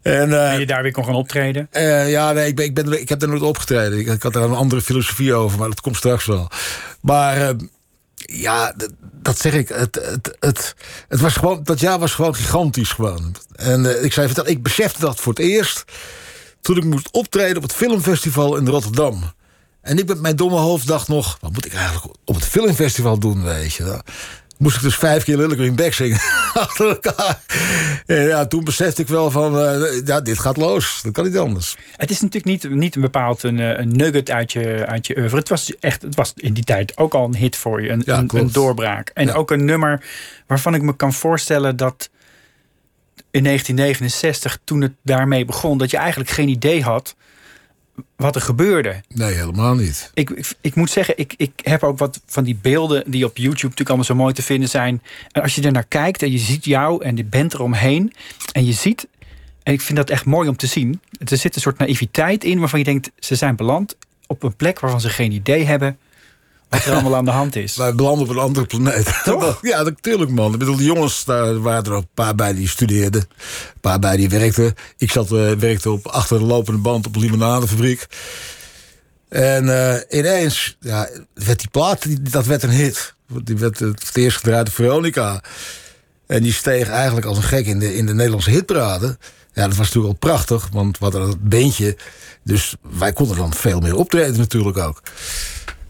En, 0.01 0.29
uh, 0.29 0.53
en 0.53 0.59
je 0.59 0.65
daar 0.65 0.81
weer 0.81 0.91
kon 0.91 1.05
gaan 1.05 1.15
optreden? 1.15 1.67
Uh, 1.71 2.09
ja, 2.09 2.31
nee, 2.31 2.47
ik, 2.47 2.55
ben, 2.55 2.65
ik, 2.65 2.73
ben, 2.73 3.01
ik 3.01 3.09
heb 3.09 3.19
daar 3.19 3.29
nooit 3.29 3.41
opgetreden. 3.41 3.99
Ik, 3.99 4.07
ik, 4.07 4.23
had 4.23 4.33
daar 4.33 4.43
een 4.43 4.53
andere 4.53 4.81
filosofie 4.81 5.33
over, 5.33 5.59
maar 5.59 5.67
dat 5.67 5.81
komt 5.81 5.95
straks 5.95 6.25
wel. 6.25 6.49
Maar 7.01 7.55
ja, 8.31 8.73
dat 9.01 9.39
zeg 9.39 9.53
ik. 9.53 9.69
Het, 9.69 9.95
het, 9.95 10.35
het, 10.39 10.75
het 11.07 11.19
was 11.19 11.33
gewoon, 11.33 11.63
dat 11.63 11.79
jaar 11.79 11.99
was 11.99 12.13
gewoon 12.13 12.35
gigantisch 12.35 12.91
gewoon. 12.91 13.35
En 13.55 13.83
uh, 13.83 14.03
ik 14.03 14.13
zei 14.13 14.25
vertellen, 14.25 14.51
ik 14.51 14.63
besefte 14.63 14.99
dat 14.99 15.19
voor 15.19 15.33
het 15.33 15.41
eerst... 15.41 15.83
toen 16.61 16.77
ik 16.77 16.83
moest 16.83 17.11
optreden 17.11 17.57
op 17.57 17.63
het 17.63 17.73
filmfestival 17.73 18.55
in 18.55 18.67
Rotterdam. 18.67 19.23
En 19.81 19.97
ik 19.97 20.07
met 20.07 20.21
mijn 20.21 20.35
domme 20.35 20.57
hoofd 20.57 20.87
dacht 20.87 21.07
nog... 21.07 21.37
wat 21.41 21.53
moet 21.53 21.65
ik 21.65 21.73
eigenlijk 21.73 22.15
op 22.25 22.35
het 22.35 22.45
filmfestival 22.45 23.19
doen, 23.19 23.43
weet 23.43 23.73
je 23.73 24.01
moest 24.59 24.75
ik 24.75 24.81
dus 24.81 24.95
vijf 24.95 25.23
keer 25.23 25.37
Lille 25.37 25.55
Green 25.55 25.75
Back 25.75 25.93
zingen 25.93 26.19
achter 26.53 26.87
elkaar. 26.89 27.41
En 28.05 28.23
ja, 28.23 28.45
toen 28.47 28.63
besefte 28.63 29.01
ik 29.01 29.07
wel 29.07 29.31
van, 29.31 29.59
eh, 29.59 30.05
ja, 30.05 30.21
dit 30.21 30.39
gaat 30.39 30.57
los. 30.57 30.99
Dat 31.03 31.11
kan 31.13 31.23
niet 31.25 31.37
anders. 31.37 31.77
Het 31.95 32.09
is 32.09 32.21
natuurlijk 32.21 32.63
niet, 32.63 32.73
niet 32.75 32.95
een 32.95 33.01
bepaald 33.01 33.43
een, 33.43 33.59
eh, 33.59 33.79
een 33.79 33.95
nugget 33.95 34.29
uit 34.31 34.51
je, 34.51 34.85
uit 34.85 35.07
je 35.07 35.17
oeuvre. 35.17 35.37
Het 35.37 35.49
was, 35.49 35.75
echt, 35.79 36.01
het 36.01 36.15
was 36.15 36.33
in 36.35 36.53
die 36.53 36.63
tijd 36.63 36.97
ook 36.97 37.13
al 37.13 37.25
een 37.25 37.35
hit 37.35 37.55
voor 37.55 37.81
je, 37.81 37.89
een, 37.89 38.01
Ja, 38.05 38.23
een, 38.27 38.51
doorbraak. 38.51 39.11
En 39.13 39.25
Ja. 39.25 39.33
ook 39.33 39.51
een 39.51 39.65
nummer 39.65 40.03
waarvan 40.47 40.73
ik 40.73 40.81
me 40.81 40.95
kan 40.95 41.13
voorstellen 41.13 41.75
dat 41.75 42.09
in 43.31 43.43
1969, 43.43 44.59
toen 44.63 44.81
het 44.81 44.93
daarmee 45.03 45.45
begon, 45.45 45.77
dat 45.77 45.91
je 45.91 45.97
eigenlijk 45.97 46.29
geen 46.29 46.49
idee 46.49 46.83
had 46.83 47.15
wat 48.15 48.35
er 48.35 48.41
gebeurde. 48.41 49.01
Nee, 49.07 49.33
helemaal 49.33 49.75
niet. 49.75 50.11
Ik, 50.13 50.29
ik, 50.29 50.53
ik 50.61 50.75
moet 50.75 50.89
zeggen, 50.89 51.17
ik, 51.17 51.33
ik 51.37 51.51
heb 51.63 51.83
ook 51.83 51.97
wat 51.97 52.21
van 52.25 52.43
die 52.43 52.57
beelden 52.61 53.11
die 53.11 53.25
op 53.25 53.37
YouTube 53.37 53.61
natuurlijk 53.61 53.87
allemaal 53.89 54.05
zo 54.05 54.15
mooi 54.15 54.33
te 54.33 54.41
vinden 54.41 54.69
zijn. 54.69 55.01
En 55.31 55.41
als 55.41 55.55
je 55.55 55.61
er 55.61 55.71
naar 55.71 55.87
kijkt 55.87 56.21
en 56.21 56.31
je 56.31 56.37
ziet 56.37 56.65
jou 56.65 57.03
en 57.03 57.15
de 57.15 57.23
band 57.23 57.53
eromheen. 57.53 58.13
En 58.51 58.65
je 58.65 58.73
ziet, 58.73 59.07
en 59.63 59.73
ik 59.73 59.81
vind 59.81 59.97
dat 59.97 60.09
echt 60.09 60.25
mooi 60.25 60.49
om 60.49 60.55
te 60.55 60.67
zien. 60.67 61.01
Er 61.25 61.37
zit 61.37 61.55
een 61.55 61.61
soort 61.61 61.77
naïviteit 61.77 62.43
in 62.43 62.59
waarvan 62.59 62.79
je 62.79 62.85
denkt, 62.85 63.11
ze 63.19 63.35
zijn 63.35 63.55
beland 63.55 63.95
op 64.27 64.43
een 64.43 64.55
plek 64.55 64.79
waarvan 64.79 65.01
ze 65.01 65.09
geen 65.09 65.31
idee 65.31 65.63
hebben 65.63 65.97
wat 66.69 66.85
er 66.85 66.93
allemaal 66.93 67.15
aan 67.15 67.25
de 67.25 67.31
hand 67.31 67.55
is. 67.55 67.75
Wij 67.75 67.95
belanden 67.95 68.23
op 68.23 68.29
een 68.29 68.41
andere 68.41 68.65
planeet. 68.65 69.19
Toch? 69.23 69.59
ja, 69.71 69.81
natuurlijk 69.83 70.31
man. 70.31 70.53
Ik 70.53 70.59
bedoel, 70.59 70.75
de 70.75 70.83
jongens, 70.83 71.25
daar 71.25 71.61
waren 71.61 71.83
er 71.83 71.91
ook 71.91 72.01
een 72.01 72.09
paar 72.13 72.35
bij 72.35 72.53
die 72.53 72.67
studeerden. 72.67 73.21
Een 73.21 73.81
paar 73.81 73.99
bij 73.99 74.17
die 74.17 74.29
werkten. 74.29 74.75
Ik 74.97 75.11
zat, 75.11 75.31
eh, 75.31 75.51
werkte 75.51 75.91
op, 75.91 76.07
achter 76.07 76.39
de 76.39 76.45
lopende 76.45 76.79
band 76.79 77.07
op 77.07 77.15
een 77.15 77.21
limonadefabriek. 77.21 78.07
En 79.29 79.69
eh, 79.69 80.19
ineens 80.19 80.77
ja, 80.79 81.09
werd 81.33 81.59
die 81.59 81.69
plaat, 81.69 82.01
die, 82.01 82.21
dat 82.21 82.45
werd 82.45 82.63
een 82.63 82.69
hit. 82.69 83.15
Die 83.43 83.57
werd 83.57 83.79
het, 83.79 84.09
eerst 84.13 84.37
gedraaid 84.37 84.65
door 84.65 84.75
Veronica. 84.75 85.43
En 86.27 86.43
die 86.43 86.53
steeg 86.53 86.89
eigenlijk 86.89 87.25
als 87.25 87.37
een 87.37 87.43
gek 87.43 87.65
in 87.65 87.79
de, 87.79 87.95
in 87.95 88.05
de 88.05 88.13
Nederlandse 88.13 88.49
hitparade. 88.49 89.17
Ja, 89.53 89.67
dat 89.67 89.75
was 89.75 89.87
natuurlijk 89.87 90.13
al 90.13 90.29
prachtig, 90.29 90.69
want 90.71 90.97
hadden 90.97 91.25
dat 91.25 91.49
beentje. 91.49 91.97
Dus 92.43 92.75
wij 92.97 93.13
konden 93.13 93.37
dan 93.37 93.53
veel 93.53 93.79
meer 93.79 93.95
optreden 93.95 94.37
natuurlijk 94.37 94.77
ook. 94.77 95.01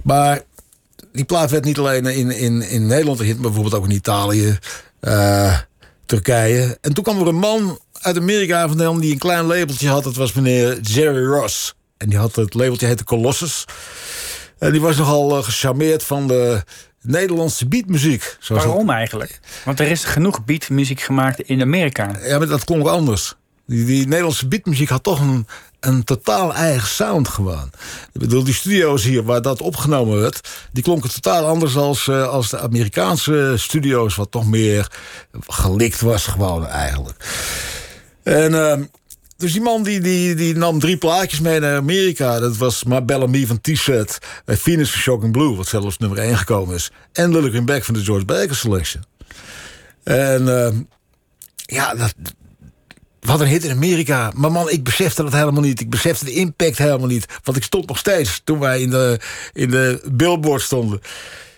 Maar 0.02 0.42
die 1.20 1.28
plaat 1.28 1.52
werd 1.52 1.64
niet 1.64 1.78
alleen 1.78 2.06
in, 2.06 2.32
in, 2.32 2.62
in 2.62 2.86
Nederland 2.88 3.20
hit, 3.20 3.34
maar 3.34 3.42
bijvoorbeeld 3.52 3.74
ook 3.76 3.84
in 3.90 3.96
Italië, 3.96 4.58
eh, 5.00 5.58
Turkije. 6.06 6.78
En 6.82 6.94
toen 6.94 7.04
kwam 7.04 7.20
er 7.20 7.28
een 7.28 7.36
man 7.36 7.80
uit 8.02 8.18
Amerika 8.18 8.68
vandaan 8.68 9.00
die 9.00 9.12
een 9.12 9.18
klein 9.18 9.46
labeltje 9.46 9.90
had. 9.90 10.04
Dat 10.04 10.16
was 10.16 10.34
meneer 10.34 10.80
Jerry 10.82 11.26
Ross. 11.26 11.76
En 11.98 12.10
die 12.10 12.18
had 12.18 12.36
het 12.36 12.54
labeltje 12.54 12.86
heette 12.88 13.04
Colossus. 13.04 13.66
En 14.60 14.72
die 14.72 14.82
was 14.82 14.98
nogal 14.98 15.38
eh, 15.38 15.44
gecharmeerd 15.44 16.04
van 16.04 16.28
de 16.28 16.64
Nederlandse 17.02 17.68
beatmuziek. 17.68 18.38
Dat- 18.48 18.58
Waarom 18.64 18.90
eigenlijk? 18.90 19.40
Want 19.66 19.80
er 19.80 19.88
is 19.92 20.04
genoeg 20.04 20.46
beatmuziek 20.46 21.02
gemaakt 21.02 21.40
in 21.42 21.62
Amerika. 21.62 22.12
Ja, 22.24 22.38
maar 22.38 22.48
dat 22.48 22.64
klonk 22.64 22.88
anders. 22.88 23.36
Die, 23.70 24.08
Nederlandse 24.08 24.48
beatmuziek 24.48 24.90
had 24.90 25.04
toch 25.04 25.20
een, 25.20 25.48
een 25.80 26.04
totaal 26.04 26.54
eigen 26.54 26.88
sound 26.88 27.28
gewoon. 27.28 27.70
Ik 28.14 28.22
bedoel, 28.22 28.44
die 28.44 28.54
studio's 28.54 29.04
hier 29.04 29.24
waar 29.24 29.42
dat 29.42 29.62
opgenomen 29.62 30.20
werd... 30.20 30.68
die 30.72 30.84
klonken 30.84 31.10
totaal 31.10 31.46
anders 31.46 31.76
als, 31.76 32.08
eh, 32.08 32.28
als 32.28 32.50
de 32.50 32.60
Amerikaanse 32.60 33.54
studio's... 33.58 34.16
wat 34.16 34.32
toch 34.32 34.46
meer 34.46 34.92
gelikt 35.48 36.02
was 36.02 36.26
gewoon 36.26 36.68
eigenlijk. 36.68 37.26
En... 38.24 38.54
ehm, 38.54 38.84
dus 39.38 39.52
die 39.52 39.62
man 39.62 39.84
die, 39.84 40.00
die, 40.00 40.36
die 40.36 40.56
nam 40.56 40.80
drie 40.80 40.98
plaatjes 40.98 41.40
mee 41.40 41.60
naar 41.60 41.78
Amerika. 41.78 42.40
Dat 42.40 42.58
was 42.58 42.84
My 42.84 43.06
Bellamy 43.06 43.46
van 43.46 43.62
T-Set. 43.62 44.18
eh, 44.46 44.56
Venus 44.56 44.92
van 44.92 45.02
Shocking 45.02 45.32
Blue, 45.32 45.56
wat 45.56 45.68
zelfs 45.68 45.98
nummer 45.98 46.18
1 46.18 46.38
gekomen 46.38 46.76
is. 46.76 46.92
En 47.12 47.32
Lillick 47.32 47.54
in 47.54 47.66
Back 47.66 47.84
van 47.84 47.94
de 47.94 48.04
George 48.04 48.26
Baker 48.26 48.56
Selection. 48.56 49.04
En 50.04 50.64
ehm, 50.64 50.76
ja, 51.66 51.96
dat, 51.96 52.14
wat 53.30 53.40
een 53.40 53.48
hit 53.48 53.64
in 53.64 53.72
Amerika. 53.72 54.32
Maar 54.36 54.52
man, 54.52 54.70
ik 54.70 54.84
besefte 54.84 55.24
dat 55.24 55.34
helemaal 55.34 55.62
niet. 55.62 55.80
Ik 55.80 55.90
besefte 55.90 56.26
de 56.26 56.34
impact 56.34 56.78
helemaal 56.78 57.08
niet. 57.08 57.26
Want 57.44 57.58
ik 57.58 57.64
stond 57.64 57.88
nog 57.88 57.98
steeds, 57.98 58.42
toen 58.44 58.60
wij 58.60 58.82
in 58.82 58.90
de, 58.90 59.20
in 59.54 59.70
de 59.70 60.02
billboard 60.12 60.62
stonden... 60.62 61.02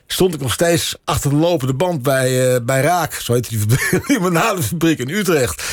stond 0.08 0.34
ik 0.34 0.42
nog 0.42 0.54
steeds 0.54 0.96
achter 1.04 1.30
de 1.30 1.36
lopende 1.36 1.74
band 1.74 2.02
bij, 2.02 2.54
eh, 2.54 2.62
bij 2.64 2.82
Raak. 2.82 3.14
Zo 3.14 3.34
heet 3.34 3.50
die 3.50 3.60
limonadefabriek 4.08 5.00
in 5.08 5.10
Utrecht. 5.10 5.64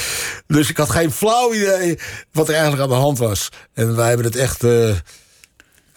Dus 0.46 0.70
ik 0.70 0.76
had 0.76 0.90
geen 0.90 1.12
flauw 1.12 1.54
idee 1.54 1.98
wat 2.32 2.48
er 2.48 2.54
eigenlijk 2.54 2.82
aan 2.82 2.88
de 2.88 2.94
hand 3.04 3.18
was. 3.18 3.48
En 3.74 3.96
wij 3.96 4.08
hebben 4.08 4.26
het 4.26 4.36
echt... 4.36 4.64
eh, 4.64 4.94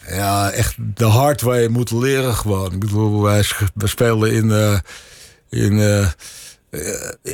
ja, 0.08 0.50
echt 0.50 0.74
de 0.78 1.04
hard 1.04 1.40
way 1.40 1.66
moeten 1.66 1.98
leren 1.98 2.34
gewoon. 2.34 2.72
Ik 2.72 2.78
bedoel, 2.78 3.22
wij, 3.22 3.44
speelden 3.76 4.32
in... 4.32 4.50
eh, 4.50 4.78
in 5.50 5.78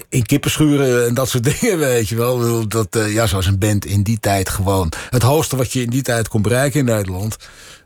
in 0.09 0.27
kippenschuren 0.27 1.07
en 1.07 1.15
dat 1.15 1.29
soort 1.29 1.45
dingen, 1.61 1.79
weet 1.79 2.09
je 2.09 2.17
wel. 2.17 2.69
Dat, 2.69 2.97
eh, 2.97 3.13
ja, 3.13 3.27
zoals 3.27 3.47
een 3.47 3.59
band 3.59 3.85
in 3.85 4.03
die 4.03 4.21
tijd 4.21 4.49
gewoon. 4.49 4.93
Het 5.11 5.23
hoogste 5.23 5.57
wat 5.57 5.73
je 5.73 5.83
in 5.83 5.91
die 5.91 6.03
tijd 6.03 6.29
kon 6.29 6.43
bereiken 6.43 6.81
in 6.81 6.87
Nederland... 6.87 7.37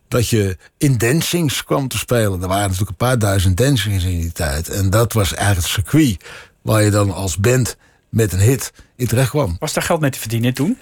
dat 0.08 0.28
je 0.28 0.56
in 0.78 0.98
dancings 0.98 1.64
kwam 1.64 1.88
te 1.88 1.98
spelen. 1.98 2.42
Er 2.42 2.48
waren 2.48 2.62
natuurlijk 2.62 2.90
een 2.90 3.06
paar 3.06 3.18
duizend 3.18 3.56
dancings 3.56 4.04
in 4.04 4.20
die 4.20 4.32
tijd. 4.32 4.68
En 4.68 4.90
dat 4.90 5.12
was 5.12 5.34
eigenlijk 5.34 5.66
het 5.66 5.74
circuit... 5.74 6.24
waar 6.62 6.82
je 6.82 6.90
dan 6.90 7.10
als 7.10 7.36
band 7.36 7.76
met 8.08 8.32
een 8.32 8.40
hit 8.40 8.72
in 8.96 9.06
terecht 9.06 9.30
kwam. 9.30 9.56
Was 9.58 9.72
daar 9.72 9.84
geld 9.84 10.00
mee 10.00 10.10
te 10.10 10.18
verdienen 10.18 10.54
toen? 10.54 10.78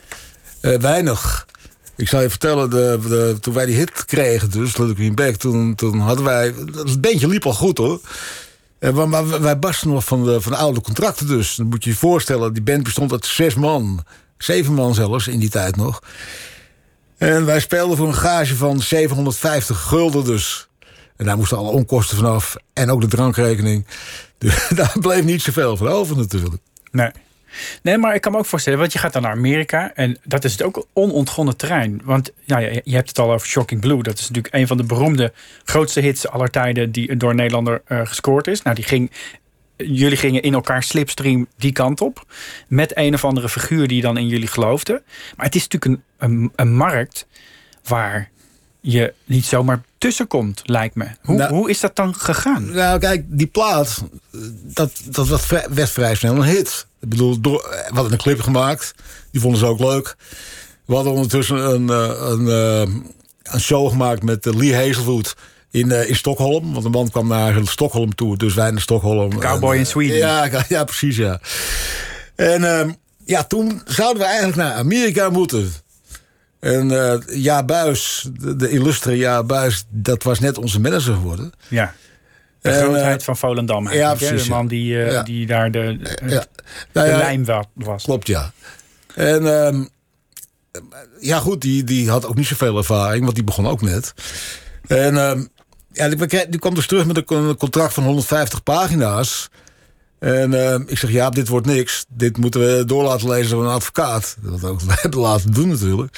Eh, 0.60 0.78
weinig. 0.78 1.46
Ik 1.96 2.08
zal 2.08 2.20
je 2.20 2.30
vertellen, 2.30 2.70
de, 2.70 2.98
de, 3.08 3.36
toen 3.40 3.54
wij 3.54 3.66
die 3.66 3.76
hit 3.76 4.04
kregen, 4.04 4.50
dus 4.50 4.76
Little 4.76 4.94
Green 4.94 5.14
Back, 5.14 5.36
toen, 5.36 5.74
toen 5.74 5.98
hadden 5.98 6.24
wij. 6.24 6.54
Het 6.74 7.00
bandje 7.00 7.28
liep 7.28 7.46
al 7.46 7.54
goed 7.54 7.78
hoor. 7.78 8.00
Eh, 8.80 8.92
maar, 8.92 9.08
maar 9.08 9.40
wij 9.40 9.58
barsten 9.58 9.88
nog 9.88 10.04
van 10.04 10.24
de, 10.24 10.40
van 10.40 10.52
de 10.52 10.58
oude 10.58 10.80
contracten 10.80 11.26
dus. 11.26 11.54
Dan 11.54 11.66
moet 11.66 11.84
je 11.84 11.90
je 11.90 11.96
voorstellen, 11.96 12.52
die 12.52 12.62
band 12.62 12.82
bestond 12.82 13.12
uit 13.12 13.26
zes 13.26 13.54
man. 13.54 14.04
Zeven 14.38 14.74
man 14.74 14.94
zelfs, 14.94 15.28
in 15.28 15.38
die 15.38 15.50
tijd 15.50 15.76
nog. 15.76 16.02
En 17.18 17.44
wij 17.44 17.60
speelden 17.60 17.96
voor 17.96 18.06
een 18.06 18.14
gage 18.14 18.56
van 18.56 18.80
750 18.80 19.80
gulden 19.80 20.24
dus. 20.24 20.68
En 21.16 21.26
daar 21.26 21.36
moesten 21.36 21.58
alle 21.58 21.70
onkosten 21.70 22.16
vanaf. 22.16 22.56
En 22.72 22.90
ook 22.90 23.00
de 23.00 23.06
drankrekening. 23.06 23.86
Dus 24.38 24.68
daar 24.74 24.96
bleef 25.00 25.24
niet 25.24 25.42
zoveel 25.42 25.76
van 25.76 25.88
over 25.88 26.16
natuurlijk. 26.16 26.62
Nee. 26.90 27.10
Nee, 27.82 27.98
maar 27.98 28.14
ik 28.14 28.20
kan 28.20 28.32
me 28.32 28.38
ook 28.38 28.46
voorstellen, 28.46 28.78
want 28.78 28.92
je 28.92 28.98
gaat 28.98 29.12
dan 29.12 29.22
naar 29.22 29.32
Amerika 29.32 29.92
en 29.94 30.18
dat 30.24 30.44
is 30.44 30.52
het 30.52 30.62
ook 30.62 30.86
onontgonnen 30.92 31.56
terrein. 31.56 32.00
Want 32.04 32.32
ja, 32.44 32.58
je 32.58 32.82
hebt 32.84 33.08
het 33.08 33.18
al 33.18 33.32
over 33.32 33.46
Shocking 33.48 33.80
Blue. 33.80 34.02
Dat 34.02 34.18
is 34.18 34.28
natuurlijk 34.28 34.54
een 34.54 34.66
van 34.66 34.76
de 34.76 34.84
beroemde, 34.84 35.32
grootste 35.64 36.00
hits 36.00 36.28
aller 36.28 36.50
tijden 36.50 36.92
die 36.92 37.16
door 37.16 37.30
een 37.30 37.36
Nederlander 37.36 37.82
eh, 37.84 38.00
gescoord 38.04 38.46
is. 38.46 38.62
Nou, 38.62 38.76
die 38.76 38.84
ging, 38.84 39.10
jullie 39.76 40.16
gingen 40.16 40.42
in 40.42 40.54
elkaar 40.54 40.82
slipstream 40.82 41.46
die 41.56 41.72
kant 41.72 42.00
op. 42.00 42.24
Met 42.68 42.96
een 42.96 43.14
of 43.14 43.24
andere 43.24 43.48
figuur 43.48 43.88
die 43.88 44.02
dan 44.02 44.16
in 44.16 44.26
jullie 44.28 44.48
geloofde. 44.48 45.02
Maar 45.36 45.46
het 45.46 45.54
is 45.54 45.68
natuurlijk 45.68 46.02
een, 46.18 46.30
een, 46.30 46.52
een 46.56 46.76
markt 46.76 47.26
waar 47.84 48.30
je 48.80 49.14
niet 49.24 49.44
zomaar 49.44 49.80
tussenkomt, 49.98 50.62
lijkt 50.64 50.94
me. 50.94 51.06
Hoe, 51.22 51.36
Nou- 51.36 51.54
hoe 51.54 51.70
is 51.70 51.80
dat 51.80 51.96
dan 51.96 52.14
gegaan? 52.14 52.70
Nou, 52.72 52.98
kijk, 52.98 53.24
die 53.26 53.46
plaat, 53.46 54.04
dat, 54.62 55.00
dat 55.04 55.28
werd, 55.28 55.46
vrij, 55.46 55.66
werd 55.70 55.90
vrij 55.90 56.14
snel 56.14 56.34
een 56.36 56.42
hit. 56.42 56.86
Ik 57.00 57.08
bedoel, 57.08 57.40
door, 57.40 57.60
eh, 57.64 57.88
we 57.88 57.94
hadden 57.94 58.12
een 58.12 58.18
clip 58.18 58.40
gemaakt. 58.40 58.94
Die 59.30 59.40
vonden 59.40 59.60
ze 59.60 59.66
ook 59.66 59.80
leuk. 59.80 60.16
We 60.84 60.94
hadden 60.94 61.12
ondertussen 61.12 61.56
een, 61.56 61.90
eh, 61.90 62.30
een, 62.30 62.48
eh, 62.48 62.94
een 63.42 63.60
show 63.60 63.88
gemaakt 63.88 64.22
met 64.22 64.44
Lee 64.44 64.74
Hazelwood 64.74 65.36
in, 65.70 65.90
in 65.90 66.16
Stockholm. 66.16 66.72
Want 66.72 66.82
de 66.84 66.90
man 66.90 67.10
kwam 67.10 67.28
naar 67.28 67.60
Stockholm 67.64 68.14
toe, 68.14 68.36
dus 68.36 68.54
wij 68.54 68.70
naar 68.70 68.80
Stockholm. 68.80 69.38
Cowboy 69.38 69.72
En, 69.72 69.78
in 69.78 69.86
Sweden. 69.86 70.16
Ja, 70.16 70.48
ja, 70.68 70.84
precies, 70.84 71.16
ja. 71.16 71.40
En 72.34 72.64
ehm, 72.64 72.90
ja, 73.24 73.44
toen 73.44 73.82
zouden 73.84 74.22
we 74.22 74.28
eigenlijk 74.28 74.56
naar 74.56 74.72
Amerika 74.72 75.30
moeten. 75.30 75.72
En 76.60 76.88
Ja 77.26 77.64
Buis, 77.64 78.28
de, 78.40 78.56
de 78.56 78.70
illustre 78.70 79.16
Ja 79.16 79.42
Buis, 79.42 79.84
dat 79.88 80.22
was 80.22 80.38
net 80.38 80.58
onze 80.58 80.80
manager 80.80 81.14
geworden. 81.14 81.52
Ja. 81.68 81.94
De 82.60 82.70
En, 82.70 82.82
grootheid 82.82 83.18
eh, 83.20 83.24
van 83.24 83.36
Volendam 83.36 83.92
ja, 83.92 84.14
precies, 84.14 84.42
de 84.42 84.48
man 84.48 84.66
die, 84.66 85.02
eh, 85.04 85.12
Ja. 85.12 85.22
die 85.22 85.46
daar 85.46 85.70
de. 85.70 85.80
Nou 86.92 87.10
de 87.10 87.16
lijm 87.16 87.44
wa- 87.44 87.64
was. 87.74 88.04
Klopt, 88.04 88.26
ja. 88.26 88.52
En 89.14 89.64
ehm, 89.64 89.84
ja, 91.20 91.38
goed, 91.38 91.60
die, 91.60 91.84
die 91.84 92.10
had 92.10 92.26
ook 92.26 92.34
niet 92.36 92.46
zoveel 92.46 92.76
ervaring, 92.76 93.22
want 93.22 93.34
die 93.34 93.44
begon 93.44 93.66
ook 93.68 93.80
net. 93.82 94.14
En 94.86 95.16
ehm, 95.16 95.44
ja, 95.92 96.08
die, 96.08 96.48
die 96.48 96.60
kwam 96.60 96.74
dus 96.74 96.86
terug 96.86 97.06
met 97.06 97.16
een 97.16 97.24
con- 97.24 97.56
contract 97.56 97.94
van 97.94 98.04
150 98.04 98.62
pagina's. 98.62 99.48
En 100.18 100.66
ehm, 100.66 100.82
ik 100.86 100.98
zeg, 100.98 101.10
ja, 101.10 101.30
dit 101.30 101.48
wordt 101.48 101.66
niks. 101.66 102.04
Dit 102.08 102.36
moeten 102.36 102.60
we 102.60 102.84
door 102.84 103.02
laten 103.02 103.28
lezen 103.28 103.50
door 103.50 103.64
een 103.64 103.70
advocaat. 103.70 104.36
Dat 104.40 104.64
ook 104.64 104.80
we 104.90 104.92
hebben 105.00 105.20
laten 105.20 105.52
doen 105.52 105.68
natuurlijk. 105.68 106.16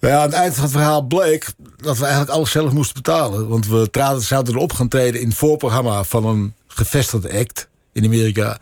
Ja, 0.00 0.16
aan 0.16 0.22
het 0.22 0.32
eind 0.32 0.54
van 0.54 0.62
het 0.62 0.72
verhaal 0.72 1.02
bleek 1.02 1.46
dat 1.76 1.96
we 1.96 2.02
eigenlijk 2.02 2.32
alles 2.32 2.50
zelf 2.50 2.72
moesten 2.72 2.94
betalen. 3.02 3.48
Want 3.48 3.66
we 3.66 3.90
traden, 3.90 4.22
zouden 4.22 4.54
erop 4.54 4.72
gaan 4.72 4.88
treden 4.88 5.20
in 5.20 5.28
het 5.28 5.36
voorprogramma 5.36 6.04
van 6.04 6.26
een 6.26 6.54
gevestigde 6.66 7.38
act 7.38 7.68
in 7.92 8.04
Amerika. 8.04 8.58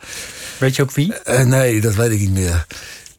Weet 0.59 0.77
je 0.77 0.83
ook 0.83 0.91
wie? 0.91 1.15
Eh, 1.15 1.45
nee, 1.45 1.81
dat 1.81 1.95
weet 1.95 2.11
ik 2.11 2.21
niet 2.21 2.33
meer. 2.33 2.67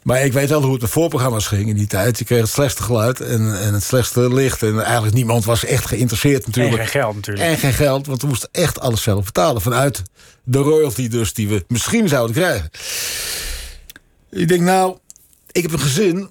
Maar 0.03 0.25
ik 0.25 0.33
weet 0.33 0.49
wel 0.49 0.61
hoe 0.61 0.71
het 0.71 0.81
met 0.81 0.89
voorprogramma's 0.89 1.47
ging 1.47 1.69
in 1.69 1.75
die 1.75 1.87
tijd. 1.87 2.19
Je 2.19 2.25
kreeg 2.25 2.41
het 2.41 2.49
slechtste 2.49 2.83
geluid 2.83 3.21
en, 3.21 3.61
en 3.61 3.73
het 3.73 3.83
slechtste 3.83 4.33
licht. 4.33 4.63
En 4.63 4.83
eigenlijk 4.83 5.15
niemand 5.15 5.45
was 5.45 5.65
echt 5.65 5.85
geïnteresseerd 5.85 6.45
natuurlijk. 6.45 6.77
En 6.77 6.87
geen 6.87 7.01
geld 7.01 7.15
natuurlijk. 7.15 7.47
En 7.47 7.57
geen 7.57 7.73
geld, 7.73 8.07
want 8.07 8.21
we 8.21 8.27
moesten 8.27 8.49
echt 8.51 8.79
alles 8.79 9.01
zelf 9.01 9.25
betalen. 9.25 9.61
Vanuit 9.61 10.03
de 10.43 10.57
royalty 10.57 11.07
dus 11.07 11.33
die 11.33 11.47
we 11.47 11.65
misschien 11.67 12.07
zouden 12.07 12.35
krijgen. 12.35 12.69
Ik 14.31 14.47
denk 14.47 14.61
nou, 14.61 14.97
ik 15.51 15.61
heb 15.61 15.71
een 15.71 15.79
gezin 15.79 16.29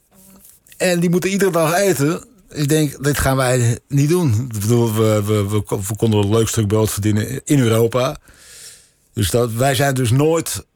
en 0.78 1.00
die 1.00 1.10
moeten 1.10 1.30
iedere 1.30 1.50
dag 1.50 1.74
eten. 1.74 2.24
Ik 2.50 2.68
denk, 2.68 3.04
dit 3.04 3.18
gaan 3.18 3.36
wij 3.36 3.78
niet 3.88 4.08
doen. 4.08 4.48
Ik 4.52 4.60
bedoel, 4.60 4.94
we, 4.94 5.22
we, 5.24 5.48
we, 5.48 5.62
we 5.88 5.96
konden 5.96 6.20
een 6.20 6.30
leuk 6.30 6.48
stuk 6.48 6.66
brood 6.66 6.90
verdienen 6.90 7.40
in 7.44 7.58
Europa. 7.58 8.16
Dus 9.12 9.30
dat, 9.30 9.52
wij 9.52 9.74
zijn 9.74 9.94
dus 9.94 10.10
nooit 10.10 10.66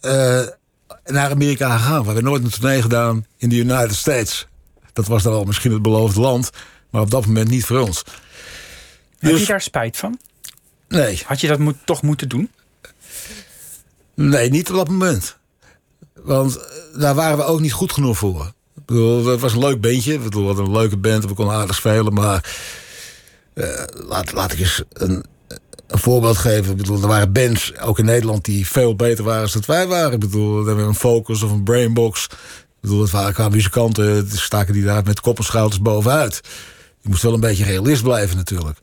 uh, 0.00 0.40
naar 1.04 1.30
Amerika 1.30 1.76
gegaan. 1.76 2.00
We 2.00 2.06
hebben 2.06 2.24
nooit 2.24 2.44
een 2.44 2.50
tournee 2.50 2.82
gedaan 2.82 3.26
in 3.36 3.48
de 3.48 3.56
United 3.56 3.94
States. 3.94 4.46
Dat 4.92 5.06
was 5.06 5.22
dan 5.22 5.32
wel 5.32 5.44
misschien 5.44 5.72
het 5.72 5.82
beloofde 5.82 6.20
land, 6.20 6.50
maar 6.90 7.02
op 7.02 7.10
dat 7.10 7.26
moment 7.26 7.48
niet 7.48 7.64
voor 7.64 7.78
ons. 7.78 8.02
Heb 9.18 9.36
je 9.36 9.46
daar 9.46 9.60
spijt 9.60 9.96
van? 9.96 10.18
Nee. 10.88 11.22
Had 11.24 11.40
je 11.40 11.48
dat 11.48 11.58
moet, 11.58 11.76
toch 11.84 12.02
moeten 12.02 12.28
doen? 12.28 12.50
Nee, 14.14 14.50
niet 14.50 14.70
op 14.70 14.76
dat 14.76 14.88
moment. 14.88 15.36
Want 16.14 16.58
daar 16.98 17.14
waren 17.14 17.36
we 17.36 17.44
ook 17.44 17.60
niet 17.60 17.72
goed 17.72 17.92
genoeg 17.92 18.18
voor. 18.18 18.52
Ik 18.82 18.88
bedoel, 18.88 19.26
het 19.26 19.40
was 19.40 19.52
een 19.52 19.58
leuk 19.58 19.80
bandje. 19.80 20.18
We 20.18 20.38
hadden 20.38 20.64
een 20.64 20.72
leuke 20.72 20.96
band. 20.96 21.24
We 21.24 21.34
konden 21.34 21.54
aardig 21.54 21.76
spelen. 21.76 22.14
Maar 22.14 22.54
uh, 23.54 23.82
laat, 24.08 24.32
laat 24.32 24.52
ik 24.52 24.58
eens 24.58 24.82
een, 24.92 25.24
een 25.86 25.98
voorbeeld 25.98 26.36
geven. 26.36 26.70
Ik 26.70 26.76
bedoel, 26.76 27.02
er 27.02 27.08
waren 27.08 27.32
bands, 27.32 27.78
ook 27.78 27.98
in 27.98 28.04
Nederland, 28.04 28.44
die 28.44 28.66
veel 28.66 28.96
beter 28.96 29.24
waren 29.24 29.52
dan 29.52 29.62
wij 29.66 29.86
waren. 29.86 30.12
Ik 30.12 30.20
bedoel, 30.20 30.66
hebben 30.66 30.84
een 30.84 30.94
Focus 30.94 31.42
of 31.42 31.50
een 31.50 31.62
Brainbox. 31.62 32.24
Ik 32.24 32.80
bedoel, 32.80 33.00
het 33.00 33.10
waren 33.10 33.32
qua 33.32 33.48
muzikanten, 33.48 34.30
staken 34.30 34.74
die 34.74 34.84
daar 34.84 35.04
met 35.04 35.20
kop 35.20 35.38
bovenuit. 35.82 36.40
Je 37.00 37.08
moest 37.08 37.22
wel 37.22 37.34
een 37.34 37.40
beetje 37.40 37.64
realist 37.64 38.02
blijven 38.02 38.36
natuurlijk. 38.36 38.78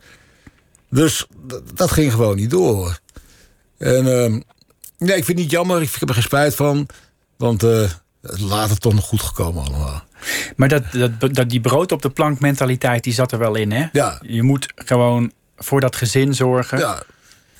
Dus 0.90 1.26
dat 1.74 1.92
ging 1.92 2.12
gewoon 2.12 2.36
niet 2.36 2.50
door. 2.50 3.00
En 3.78 4.06
uh, 4.06 4.42
nee, 4.98 5.18
ik 5.18 5.26
vind 5.26 5.28
het 5.28 5.36
niet 5.38 5.52
jammer. 5.52 5.82
Ik 5.82 5.96
heb 6.00 6.10
er 6.10 6.14
geen 6.14 6.24
spijt 6.24 6.56
van. 6.56 6.88
Want 7.38 7.64
uh, 7.64 7.90
later 8.22 8.78
toch 8.78 8.94
nog 8.94 9.06
goed 9.06 9.22
gekomen 9.22 9.64
allemaal. 9.64 10.04
Maar 10.56 10.68
dat, 10.68 10.84
dat, 10.92 11.34
dat, 11.34 11.50
die 11.50 11.62
brood 11.62 11.92
op 11.92 12.02
de 12.02 12.10
plank 12.10 12.40
mentaliteit, 12.40 13.04
die 13.04 13.14
zat 13.14 13.32
er 13.32 13.40
wel 13.40 13.56
in, 13.56 13.72
hè? 13.72 13.86
Ja. 13.92 14.20
Je 14.22 14.44
moet 14.44 14.74
gewoon 14.76 15.32
voor 15.58 15.80
dat 15.80 15.96
gezin 15.96 16.34
zorgen. 16.34 16.78
Ja. 16.78 17.04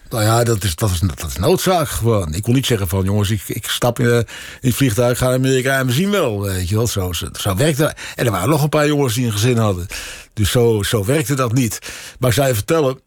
Nou 0.10 0.24
ja, 0.24 0.44
dat 0.44 0.64
is, 0.64 0.76
dat, 0.76 0.90
is, 0.90 1.00
dat 1.00 1.26
is 1.28 1.36
noodzaak 1.36 1.88
gewoon. 1.88 2.34
Ik 2.34 2.44
kon 2.44 2.54
niet 2.54 2.66
zeggen 2.66 2.88
van, 2.88 3.04
jongens, 3.04 3.30
ik, 3.30 3.44
ik 3.48 3.68
stap 3.68 4.00
in, 4.00 4.06
in 4.06 4.26
het 4.60 4.76
vliegtuig, 4.76 5.18
ga 5.18 5.26
naar 5.26 5.34
Amerika 5.34 5.78
en 5.78 5.86
we 5.86 5.92
zien 5.92 6.12
wel. 6.12 6.42
Weet 6.42 6.70
je 6.70 6.76
wel, 6.76 6.88
zo, 6.88 7.12
zo 7.14 7.56
werkte 7.56 7.82
dat. 7.82 7.96
En 8.16 8.26
er 8.26 8.32
waren 8.32 8.50
nog 8.50 8.64
een 8.64 8.70
paar 8.70 8.88
jongens 8.88 9.14
die 9.14 9.26
een 9.26 9.32
gezin 9.32 9.58
hadden. 9.58 9.88
Dus 10.34 10.52
zo, 10.52 10.84
zo 10.84 11.06
werkte 11.06 11.34
dat 11.34 11.54
niet. 11.54 11.80
Maar 12.20 12.30
ik 12.30 12.36
zou 12.36 12.48
je 12.48 12.54
vertellen, 12.54 13.00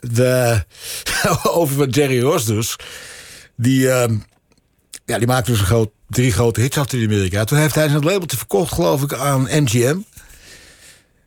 de, 0.00 0.64
over 1.42 1.88
Jerry 1.88 2.20
Ross 2.20 2.44
dus, 2.44 2.76
die, 3.56 3.80
uh, 3.80 4.04
ja, 5.04 5.18
die 5.18 5.26
maakte 5.26 5.50
dus 5.50 5.60
een 5.60 5.66
groot, 5.66 5.90
drie 6.08 6.32
grote 6.32 6.60
hits 6.60 6.78
af 6.78 6.92
in 6.92 7.04
Amerika. 7.04 7.44
Toen 7.44 7.58
heeft 7.58 7.74
hij 7.74 7.88
zijn 7.88 8.04
labeltje 8.04 8.36
verkocht, 8.36 8.72
geloof 8.72 9.02
ik, 9.02 9.12
aan 9.14 9.48
MGM. 9.50 9.98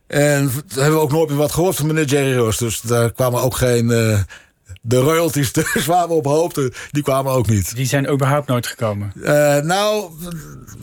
En 0.07 0.51
toen 0.67 0.81
hebben 0.81 0.99
we 0.99 1.03
ook 1.03 1.11
nooit 1.11 1.29
meer 1.29 1.37
wat 1.37 1.51
gehoord 1.51 1.75
van 1.75 1.87
meneer 1.87 2.05
Jerry 2.05 2.37
Ross. 2.37 2.57
Dus 2.57 2.81
daar 2.81 3.11
kwamen 3.11 3.41
ook 3.41 3.55
geen... 3.55 3.89
Uh, 3.89 4.19
de 4.81 4.97
royalties 4.97 5.53
dus 5.53 5.85
waar 5.85 6.07
we 6.07 6.13
op 6.13 6.25
hoopten, 6.25 6.73
die 6.91 7.03
kwamen 7.03 7.31
ook 7.31 7.47
niet. 7.47 7.75
Die 7.75 7.85
zijn 7.85 8.11
überhaupt 8.11 8.47
nooit 8.47 8.67
gekomen? 8.67 9.11
Uh, 9.15 9.23
nou, 9.57 10.11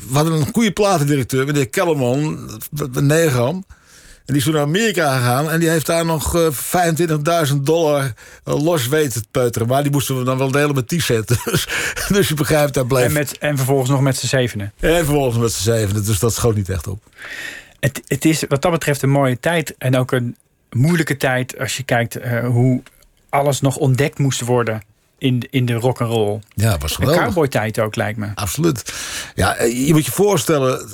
we 0.08 0.14
hadden 0.14 0.32
een 0.32 0.52
goede 0.52 0.72
platendirecteur, 0.72 1.46
meneer 1.46 1.68
Kellerman, 1.68 2.50
Negram. 2.92 3.64
En 4.28 4.34
die 4.34 4.42
is 4.42 4.48
toen 4.48 4.54
naar 4.54 4.66
Amerika 4.66 5.16
gegaan 5.16 5.50
en 5.50 5.60
die 5.60 5.68
heeft 5.68 5.86
daar 5.86 6.04
nog 6.04 6.36
uh, 6.36 7.48
25.000 7.50 7.56
dollar 7.60 8.12
los 8.44 8.88
weten 8.88 9.22
te 9.22 9.28
peuteren. 9.30 9.68
Maar 9.68 9.82
die 9.82 9.92
moesten 9.92 10.18
we 10.18 10.24
dan 10.24 10.38
wel 10.38 10.50
delen 10.50 10.74
met 10.74 10.88
T-set. 10.88 11.28
Dus, 11.44 11.68
dus 12.08 12.28
je 12.28 12.34
begrijpt, 12.34 12.74
daar 12.74 12.86
bleef... 12.86 13.04
En, 13.04 13.12
met, 13.12 13.38
en 13.38 13.56
vervolgens 13.56 13.90
nog 13.90 14.00
met 14.00 14.16
z'n 14.16 14.26
zevenen? 14.26 14.72
En 14.80 15.04
vervolgens 15.04 15.38
met 15.38 15.52
z'n 15.52 15.62
zevenen, 15.62 16.04
dus 16.04 16.18
dat 16.18 16.34
schoot 16.34 16.54
niet 16.54 16.68
echt 16.68 16.86
op. 16.86 17.02
Het, 17.80 18.02
het 18.06 18.24
is 18.24 18.44
wat 18.48 18.62
dat 18.62 18.72
betreft 18.72 19.02
een 19.02 19.10
mooie 19.10 19.40
tijd 19.40 19.74
en 19.78 19.96
ook 19.96 20.12
een 20.12 20.36
moeilijke 20.70 21.16
tijd 21.16 21.58
als 21.58 21.76
je 21.76 21.82
kijkt 21.82 22.18
uh, 22.18 22.46
hoe 22.46 22.82
alles 23.28 23.60
nog 23.60 23.76
ontdekt 23.76 24.18
moest 24.18 24.40
worden 24.40 24.82
in, 25.18 25.42
in 25.50 25.66
de 25.66 25.74
rock 25.74 26.00
and 26.00 26.10
roll. 26.10 26.40
Ja, 26.54 26.78
was 26.78 26.94
geweldig. 26.94 27.20
Een 27.20 27.26
cowboy 27.26 27.48
tijd 27.48 27.78
ook 27.78 27.96
lijkt 27.96 28.18
me. 28.18 28.28
Absoluut. 28.34 28.94
Ja, 29.34 29.62
je 29.62 29.92
moet 29.92 30.04
je 30.04 30.12
voorstellen, 30.12 30.88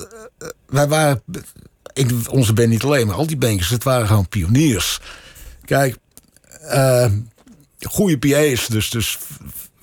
wij 0.67 0.89
waren 0.89 1.23
onze 2.31 2.53
band 2.53 2.69
niet 2.69 2.85
alleen, 2.85 3.07
maar 3.07 3.17
al 3.17 3.27
die 3.27 3.37
bandjes, 3.37 3.69
het 3.69 3.85
waren 3.85 4.07
gewoon 4.07 4.29
pioniers. 4.29 5.01
Kijk, 5.65 5.97
uh, 6.63 7.07
goede 7.81 8.19
PA's, 8.19 8.67
dus, 8.67 8.91
dus 8.91 9.19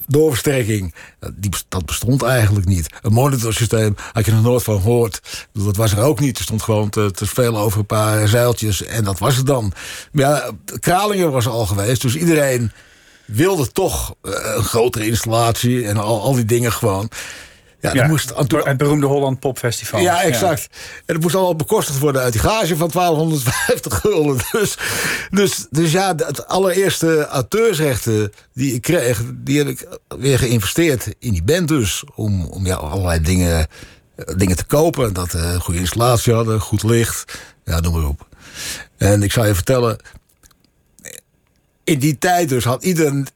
doorversterking, 0.08 0.94
die, 1.34 1.52
dat 1.68 1.86
bestond 1.86 2.24
eigenlijk 2.24 2.66
niet. 2.66 2.90
Een 3.02 3.14
monitorsysteem 3.14 3.96
had 4.12 4.26
je 4.26 4.32
nog 4.32 4.44
nooit 4.44 4.64
van 4.64 4.82
gehoord. 4.82 5.48
Dat 5.54 5.76
was 5.76 5.92
er 5.92 6.04
ook 6.04 6.20
niet. 6.20 6.38
Er 6.38 6.44
stond 6.44 6.62
gewoon 6.62 6.90
te, 6.90 7.12
te 7.12 7.52
over 7.52 7.80
een 7.80 7.86
paar 7.86 8.28
zeiltjes 8.28 8.84
en 8.84 9.04
dat 9.04 9.20
was 9.20 9.36
het 9.36 9.46
dan. 9.46 9.74
Maar 10.12 10.26
ja, 10.26 10.52
Kralingen 10.80 11.32
was 11.32 11.48
al 11.48 11.66
geweest, 11.66 12.02
dus 12.02 12.16
iedereen 12.16 12.72
wilde 13.26 13.72
toch 13.72 14.16
een 14.22 14.64
grotere 14.64 15.06
installatie 15.06 15.88
en 15.88 15.98
al, 15.98 16.22
al 16.22 16.34
die 16.34 16.46
dingen 16.46 16.72
gewoon. 16.72 17.10
Ja, 17.82 17.94
ja, 17.94 18.08
moest 18.08 18.36
aan 18.36 18.48
toe... 18.48 18.62
Het 18.64 18.78
beroemde 18.78 19.06
Holland 19.06 19.40
Pop 19.40 19.58
Festival. 19.58 20.00
Ja, 20.00 20.22
exact. 20.22 20.68
Ja. 20.72 20.78
En 21.06 21.14
het 21.14 21.22
moest 21.22 21.36
allemaal 21.36 21.56
bekostigd 21.56 22.00
worden 22.00 22.22
uit 22.22 22.34
die 22.34 22.42
gage 22.42 22.78
van 22.78 22.90
1250 22.94 23.94
gulden. 24.02 24.38
Dus, 24.52 24.78
dus, 25.30 25.68
dus 25.70 25.92
ja, 25.92 26.16
het 26.16 26.48
allereerste 26.48 27.28
auteursrechten 27.28 28.34
die 28.54 28.74
ik 28.74 28.82
kreeg... 28.82 29.22
die 29.34 29.58
heb 29.58 29.68
ik 29.68 29.88
weer 30.08 30.40
geïnvesteerd 30.40 31.16
in 31.20 31.32
die 31.32 31.44
band 31.44 31.68
dus. 31.68 32.04
Om, 32.16 32.46
om 32.46 32.66
ja, 32.66 32.76
allerlei 32.76 33.22
dingen, 33.22 33.68
dingen 34.36 34.56
te 34.56 34.66
kopen. 34.66 35.14
Dat 35.14 35.34
een 35.34 35.60
goede 35.60 35.80
installatie 35.80 36.34
hadden, 36.34 36.60
goed 36.60 36.84
licht. 36.84 37.40
Ja, 37.66 37.80
noem 37.80 37.94
maar 37.94 38.08
op. 38.08 38.28
En 38.98 39.24
ik 39.24 39.32
zou 39.32 39.48
je 39.48 39.56
vertellen... 39.56 39.98
In 41.84 42.00
die 42.00 42.18
tijd 42.18 42.50
dus 42.50 42.64
had 42.64 42.84
ieder 42.84 43.28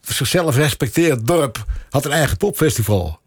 zichzelf 0.00 0.56
respecteerd 0.56 1.26
dorp... 1.26 1.64
had 1.90 2.04
een 2.04 2.12
eigen 2.12 2.36
popfestival. 2.36 3.22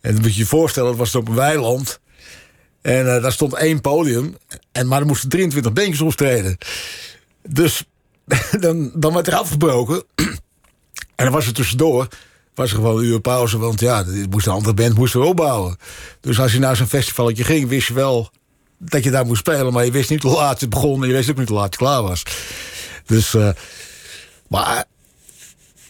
En 0.00 0.12
dan 0.12 0.22
moet 0.22 0.32
je 0.34 0.40
je 0.40 0.46
voorstellen, 0.46 0.88
dat 0.88 0.98
was 0.98 1.14
op 1.14 1.28
een 1.28 1.34
weiland. 1.34 2.00
En 2.82 3.06
uh, 3.06 3.22
daar 3.22 3.32
stond 3.32 3.54
één 3.54 3.80
podium. 3.80 4.36
En, 4.72 4.86
maar 4.88 5.00
er 5.00 5.06
moesten 5.06 5.28
23 5.28 5.72
beentjes 5.72 6.00
optreden. 6.00 6.58
Dus 7.48 7.84
dan, 8.60 8.92
dan 8.94 9.12
werd 9.12 9.26
er 9.26 9.34
afgebroken. 9.34 10.04
en 11.16 11.24
dan 11.24 11.30
was 11.30 11.46
er 11.46 11.52
tussendoor 11.52 12.08
was 12.58 12.70
er 12.70 12.76
gewoon 12.76 12.98
een 12.98 13.04
uur 13.04 13.20
pauze. 13.20 13.58
Want 13.58 13.80
ja, 13.80 14.04
moest 14.30 14.46
een 14.46 14.52
andere 14.52 14.74
band 14.74 14.94
moest 14.94 15.14
er 15.14 15.20
opbouwen. 15.20 15.76
Dus 16.20 16.40
als 16.40 16.52
je 16.52 16.58
naar 16.58 16.76
zo'n 16.76 16.86
festivaletje 16.86 17.44
ging, 17.44 17.68
wist 17.68 17.88
je 17.88 17.94
wel 17.94 18.30
dat 18.78 19.04
je 19.04 19.10
daar 19.10 19.26
moest 19.26 19.40
spelen. 19.40 19.72
Maar 19.72 19.84
je 19.84 19.90
wist 19.90 20.10
niet 20.10 20.22
hoe 20.22 20.32
laat 20.32 20.60
het 20.60 20.70
begon. 20.70 21.02
En 21.02 21.08
je 21.08 21.14
wist 21.14 21.30
ook 21.30 21.36
niet 21.36 21.48
hoe 21.48 21.56
laat 21.56 21.66
het 21.66 21.76
klaar 21.76 22.02
was. 22.02 22.22
Dus, 23.06 23.34
uh, 23.34 23.48
maar 24.48 24.84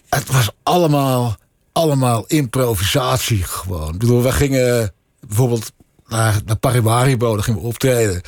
het 0.08 0.32
was 0.32 0.50
allemaal 0.62 1.36
allemaal 1.78 2.24
improvisatie 2.26 3.42
gewoon. 3.42 3.92
Ik 3.92 3.98
bedoel, 3.98 4.22
we 4.22 4.32
gingen 4.32 4.92
bijvoorbeeld 5.26 5.72
naar, 6.06 6.40
naar 6.44 6.56
Parimaribo, 6.56 7.34
daar 7.34 7.44
gingen 7.44 7.60
we 7.60 7.66
optreden. 7.66 8.20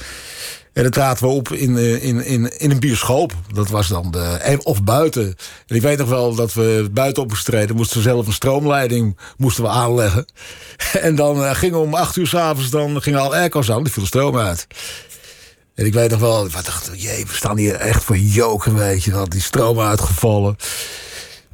En 0.72 0.82
dan 0.82 0.92
traden 0.92 1.22
we 1.22 1.34
op 1.34 1.52
in, 1.52 1.76
in, 1.76 2.24
in, 2.24 2.58
in 2.58 2.70
een 2.70 2.80
bioscoop. 2.80 3.32
Dat 3.52 3.68
was 3.68 3.88
dan 3.88 4.10
de, 4.10 4.60
of 4.62 4.82
buiten. 4.84 5.36
En 5.66 5.76
ik 5.76 5.82
weet 5.82 5.98
nog 5.98 6.08
wel 6.08 6.34
dat 6.34 6.52
we 6.52 6.88
buiten 6.92 7.22
op 7.22 7.28
moesten 7.74 7.96
we 7.96 8.02
zelf 8.02 8.26
een 8.26 8.32
stroomleiding 8.32 9.18
moesten 9.36 9.64
we 9.64 9.70
aanleggen. 9.70 10.26
En 11.00 11.14
dan 11.14 11.42
uh, 11.42 11.54
gingen 11.54 11.78
om 11.78 11.94
acht 11.94 12.16
uur 12.16 12.26
s'avonds... 12.26 12.70
dan 12.70 13.02
gingen 13.02 13.20
al 13.20 13.34
airco's 13.34 13.70
aan, 13.70 13.82
die 13.82 13.92
viel 13.92 14.02
de 14.02 14.08
stroom 14.08 14.36
uit. 14.36 14.66
En 15.74 15.86
ik 15.86 15.92
weet 15.92 16.10
nog 16.10 16.20
wel, 16.20 16.46
ik 16.46 16.52
dacht, 16.52 16.90
jee, 16.94 17.26
we 17.26 17.34
staan 17.34 17.56
hier 17.56 17.74
echt 17.74 18.04
voor 18.04 18.16
joken, 18.16 18.74
weet 18.74 19.04
je 19.04 19.10
wel. 19.10 19.28
Die 19.28 19.40
stroom 19.40 19.80
uitgevallen. 19.80 20.56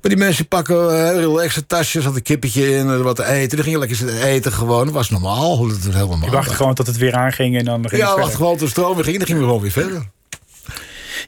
Maar 0.06 0.14
die 0.16 0.24
mensen 0.24 0.48
pakken 0.48 0.76
uh, 0.76 1.10
relaxe 1.10 1.66
tasjes, 1.66 2.04
had 2.04 2.16
een 2.16 2.22
kippetje 2.22 2.74
in, 2.76 3.02
wat 3.02 3.16
te 3.16 3.24
eten. 3.24 3.56
Die 3.56 3.62
gingen 3.62 3.78
lekker 3.78 3.96
zitten 3.96 4.22
eten 4.22 4.52
gewoon. 4.52 4.84
Dat 4.84 4.94
was 4.94 5.10
normaal. 5.10 5.68
Dat 5.68 5.84
was 5.84 5.94
helemaal 5.94 6.24
Je 6.24 6.30
wachtte 6.30 6.54
gewoon 6.54 6.74
tot 6.74 6.86
het 6.86 6.96
weer 6.96 7.14
aanging 7.14 7.58
en 7.58 7.64
dan 7.64 7.88
ging 7.88 8.02
Ja, 8.02 8.16
wacht 8.16 8.34
gewoon 8.34 8.56
tot 8.56 8.60
de 8.60 8.66
stroom 8.66 8.94
weer 8.94 9.04
ging 9.04 9.16
dan 9.16 9.26
gingen 9.26 9.40
we 9.40 9.46
gewoon 9.46 9.62
weer 9.62 9.70
verder. 9.70 10.06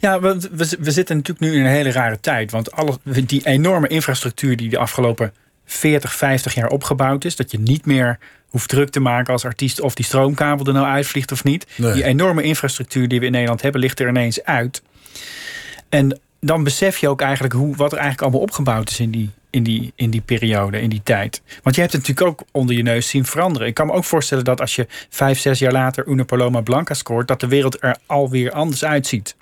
Ja, 0.00 0.20
want 0.20 0.48
we, 0.52 0.76
we 0.80 0.90
zitten 0.90 1.16
natuurlijk 1.16 1.46
nu 1.46 1.58
in 1.58 1.64
een 1.64 1.70
hele 1.70 1.90
rare 1.90 2.20
tijd. 2.20 2.50
Want 2.50 2.72
alle, 2.72 2.98
die 3.04 3.46
enorme 3.46 3.88
infrastructuur 3.88 4.56
die 4.56 4.68
de 4.68 4.78
afgelopen 4.78 5.32
40, 5.64 6.14
50 6.14 6.54
jaar 6.54 6.68
opgebouwd 6.68 7.24
is... 7.24 7.36
dat 7.36 7.50
je 7.50 7.58
niet 7.58 7.86
meer 7.86 8.18
hoeft 8.48 8.68
druk 8.68 8.90
te 8.90 9.00
maken 9.00 9.32
als 9.32 9.44
artiest... 9.44 9.80
of 9.80 9.94
die 9.94 10.04
stroomkabel 10.04 10.66
er 10.66 10.72
nou 10.72 10.86
uitvliegt 10.86 11.32
of 11.32 11.44
niet. 11.44 11.66
Nee. 11.76 11.92
Die 11.92 12.04
enorme 12.04 12.42
infrastructuur 12.42 13.08
die 13.08 13.20
we 13.20 13.26
in 13.26 13.32
Nederland 13.32 13.62
hebben... 13.62 13.80
ligt 13.80 14.00
er 14.00 14.08
ineens 14.08 14.44
uit. 14.44 14.82
En 15.88 16.20
dan 16.40 16.64
besef 16.64 16.98
je 16.98 17.08
ook 17.08 17.20
eigenlijk 17.20 17.54
hoe, 17.54 17.76
wat 17.76 17.92
er 17.92 17.98
eigenlijk 17.98 18.22
allemaal 18.22 18.40
opgebouwd 18.40 18.90
is 18.90 19.00
in 19.00 19.10
die 19.10 19.30
in 19.50 19.62
die, 19.62 19.92
in 19.96 20.10
die 20.10 20.20
periode, 20.20 20.80
in 20.80 20.88
die 20.88 21.02
tijd? 21.02 21.42
Want 21.62 21.74
je 21.74 21.80
hebt 21.80 21.92
het 21.92 22.06
natuurlijk 22.06 22.28
ook 22.28 22.48
onder 22.52 22.76
je 22.76 22.82
neus 22.82 23.08
zien 23.08 23.24
veranderen. 23.24 23.68
Ik 23.68 23.74
kan 23.74 23.86
me 23.86 23.92
ook 23.92 24.04
voorstellen 24.04 24.44
dat 24.44 24.60
als 24.60 24.76
je 24.76 24.86
vijf, 25.08 25.38
zes 25.38 25.58
jaar 25.58 25.72
later 25.72 26.08
Una 26.08 26.24
Paloma 26.24 26.60
Blanca 26.60 26.94
scoort, 26.94 27.28
dat 27.28 27.40
de 27.40 27.46
wereld 27.46 27.82
er 27.82 27.96
alweer 28.06 28.52
anders 28.52 28.84
uitziet. 28.84 29.36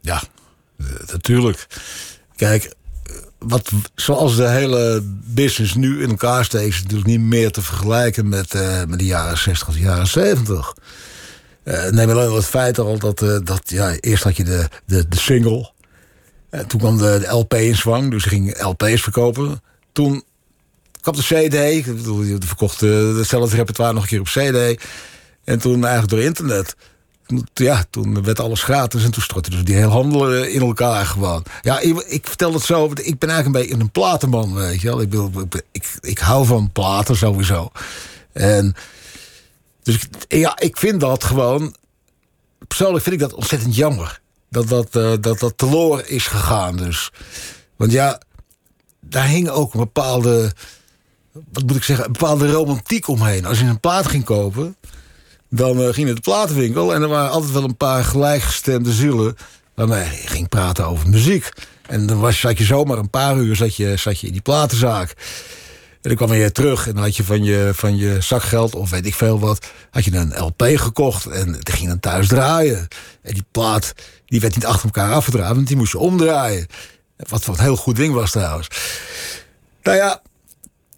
Ja, 0.00 0.22
eh, 0.78 0.86
natuurlijk. 1.12 1.66
Kijk, 2.36 2.74
wat, 3.38 3.70
zoals 3.94 4.36
de 4.36 4.48
hele 4.48 5.02
business 5.24 5.74
nu 5.74 6.02
in 6.02 6.08
elkaar 6.08 6.44
steekt, 6.44 6.74
is 6.74 6.82
natuurlijk 6.82 7.08
niet 7.08 7.20
meer 7.20 7.50
te 7.50 7.62
vergelijken 7.62 8.28
met, 8.28 8.54
uh, 8.54 8.84
met 8.84 8.98
de 8.98 9.04
jaren 9.04 9.38
60, 9.38 9.74
de 9.74 9.80
jaren 9.80 10.06
70. 10.06 10.74
Uh, 11.64 11.88
neem 11.88 12.10
alleen 12.10 12.28
al 12.28 12.36
het 12.36 12.44
feit 12.44 12.78
al 12.78 12.98
dat, 12.98 13.18
dat 13.18 13.62
ja, 13.64 13.96
eerst 14.00 14.24
had 14.24 14.36
je 14.36 14.44
de, 14.44 14.68
de, 14.84 15.08
de 15.08 15.18
single. 15.18 15.70
En 16.50 16.66
toen 16.66 16.80
kwam 16.80 16.98
de, 16.98 17.26
LP 17.30 17.54
in 17.54 17.76
zwang, 17.76 18.10
dus 18.10 18.24
je 18.24 18.28
ging 18.28 18.62
LP's 18.62 19.02
verkopen. 19.02 19.62
Toen 19.92 20.22
kwam 21.00 21.14
de 21.14 21.22
CD, 21.22 21.54
ik 21.54 21.96
bedoel, 21.96 22.38
verkocht 22.38 22.80
hetzelfde 22.80 23.56
repertoire 23.56 23.94
nog 23.94 24.02
een 24.02 24.08
keer 24.08 24.20
op 24.20 24.26
CD. 24.26 24.84
En 25.44 25.58
toen 25.58 25.84
eigenlijk 25.84 26.08
door 26.08 26.22
internet 26.22 26.76
ja, 27.54 27.84
toen 27.90 28.22
werd 28.22 28.40
alles 28.40 28.62
gratis 28.62 29.04
en 29.04 29.10
toen 29.10 29.22
stortte 29.22 29.50
dus 29.50 29.64
die 29.64 29.74
hele 29.74 29.86
handel 29.86 30.32
eh, 30.32 30.54
in 30.54 30.60
elkaar 30.60 31.06
gewoon. 31.06 31.42
Ja, 31.62 31.78
ik, 31.80 31.96
ik 31.96 32.26
vertel 32.26 32.52
het 32.52 32.62
zo, 32.62 32.84
ik 32.84 33.18
ben 33.18 33.28
eigenlijk 33.28 33.46
een 33.46 33.52
beetje 33.62 33.84
een 33.84 33.90
platenman, 33.90 34.54
weet 34.54 34.80
je 34.80 34.88
wel. 34.88 35.00
Ik, 35.00 35.10
wil, 35.10 35.32
ik, 35.72 35.98
ik, 36.00 36.18
hou 36.18 36.46
van 36.46 36.72
platen 36.72 37.16
sowieso. 37.16 37.70
En 38.32 38.74
dus 39.82 39.98
ja, 40.28 40.58
ik 40.58 40.76
vind 40.76 41.00
dat 41.00 41.24
gewoon, 41.24 41.74
persoonlijk 42.66 43.02
vind 43.04 43.14
ik 43.14 43.20
dat 43.20 43.34
ontzettend 43.34 43.76
jammer. 43.76 44.20
Dat 44.50 44.68
dat, 44.68 44.96
uh, 44.96 45.12
dat, 45.20 45.38
dat 45.38 45.52
teloor 45.56 46.02
is 46.06 46.26
gegaan 46.26 46.76
dus. 46.76 47.10
Want 47.76 47.92
ja, 47.92 48.20
daar 49.00 49.26
hing 49.26 49.48
ook 49.48 49.74
een 49.74 49.80
bepaalde, 49.80 50.52
wat 51.32 51.66
moet 51.66 51.76
ik 51.76 51.82
zeggen, 51.82 52.06
een 52.06 52.12
bepaalde 52.12 52.50
romantiek 52.50 53.08
omheen. 53.08 53.46
Als 53.46 53.58
je 53.58 53.64
een 53.64 53.80
plaat 53.80 54.06
ging 54.06 54.24
kopen 54.24 54.76
dan 55.50 55.80
uh, 55.80 55.88
ging 55.92 56.06
naar 56.06 56.14
de 56.14 56.20
platenwinkel 56.20 56.94
en 56.94 57.02
er 57.02 57.08
waren 57.08 57.30
altijd 57.30 57.52
wel 57.52 57.64
een 57.64 57.76
paar 57.76 58.04
gelijkgestemde 58.04 58.92
zielen 58.92 59.36
waarmee 59.74 60.04
je 60.04 60.26
ging 60.26 60.48
praten 60.48 60.86
over 60.86 61.08
muziek. 61.08 61.48
En 61.86 62.06
dan 62.06 62.20
was, 62.20 62.40
zat 62.40 62.58
je 62.58 62.64
zomaar 62.64 62.98
een 62.98 63.10
paar 63.10 63.36
uur 63.36 63.56
zat 63.56 63.76
je, 63.76 63.96
zat 63.96 64.20
je 64.20 64.26
in 64.26 64.32
die 64.32 64.42
platenzaak. 64.42 65.14
En 66.02 66.14
dan 66.14 66.16
kwam 66.16 66.32
je 66.32 66.52
terug 66.52 66.86
en 66.86 66.94
dan 66.94 67.02
had 67.02 67.16
je 67.16 67.24
van 67.24 67.44
je, 67.44 67.70
van 67.74 67.96
je 67.96 68.20
zakgeld 68.20 68.74
of 68.74 68.90
weet 68.90 69.06
ik 69.06 69.14
veel 69.14 69.40
wat... 69.40 69.66
had 69.90 70.04
je 70.04 70.16
een 70.16 70.38
LP 70.38 70.62
gekocht 70.74 71.26
en 71.26 71.52
die 71.52 71.74
ging 71.74 71.88
dan 71.88 72.00
thuis 72.00 72.28
draaien. 72.28 72.88
En 73.22 73.34
die 73.34 73.44
plaat 73.50 73.94
die 74.26 74.40
werd 74.40 74.54
niet 74.54 74.66
achter 74.66 74.84
elkaar 74.84 75.12
afgedraaid, 75.12 75.54
want 75.54 75.66
die 75.66 75.76
moest 75.76 75.92
je 75.92 75.98
omdraaien. 75.98 76.66
Wat, 77.16 77.44
wat 77.44 77.58
een 77.58 77.64
heel 77.64 77.76
goed 77.76 77.96
ding 77.96 78.14
was 78.14 78.30
trouwens. 78.30 78.68
Nou 79.82 79.96
ja, 79.96 80.22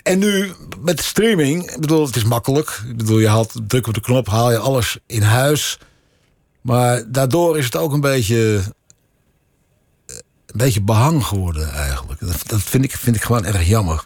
en 0.02 0.18
nu 0.18 0.52
met 0.80 1.02
streaming, 1.02 1.70
ik 1.70 1.80
bedoel, 1.80 2.06
het 2.06 2.16
is 2.16 2.24
makkelijk. 2.24 2.82
Ik 2.88 2.96
bedoel, 2.96 3.18
je 3.18 3.28
haalt 3.28 3.52
druk 3.66 3.86
op 3.86 3.94
de 3.94 4.00
knop, 4.00 4.28
haal 4.28 4.50
je 4.50 4.58
alles 4.58 4.98
in 5.06 5.22
huis. 5.22 5.78
Maar 6.60 7.12
daardoor 7.12 7.58
is 7.58 7.64
het 7.64 7.76
ook 7.76 7.92
een 7.92 8.00
beetje, 8.00 8.62
een 10.06 10.22
beetje 10.54 10.82
behang 10.82 11.24
geworden 11.24 11.72
eigenlijk. 11.72 12.20
Dat, 12.20 12.42
dat 12.46 12.62
vind, 12.62 12.84
ik, 12.84 12.92
vind 12.96 13.16
ik 13.16 13.22
gewoon 13.22 13.44
erg 13.44 13.66
jammer. 13.66 14.04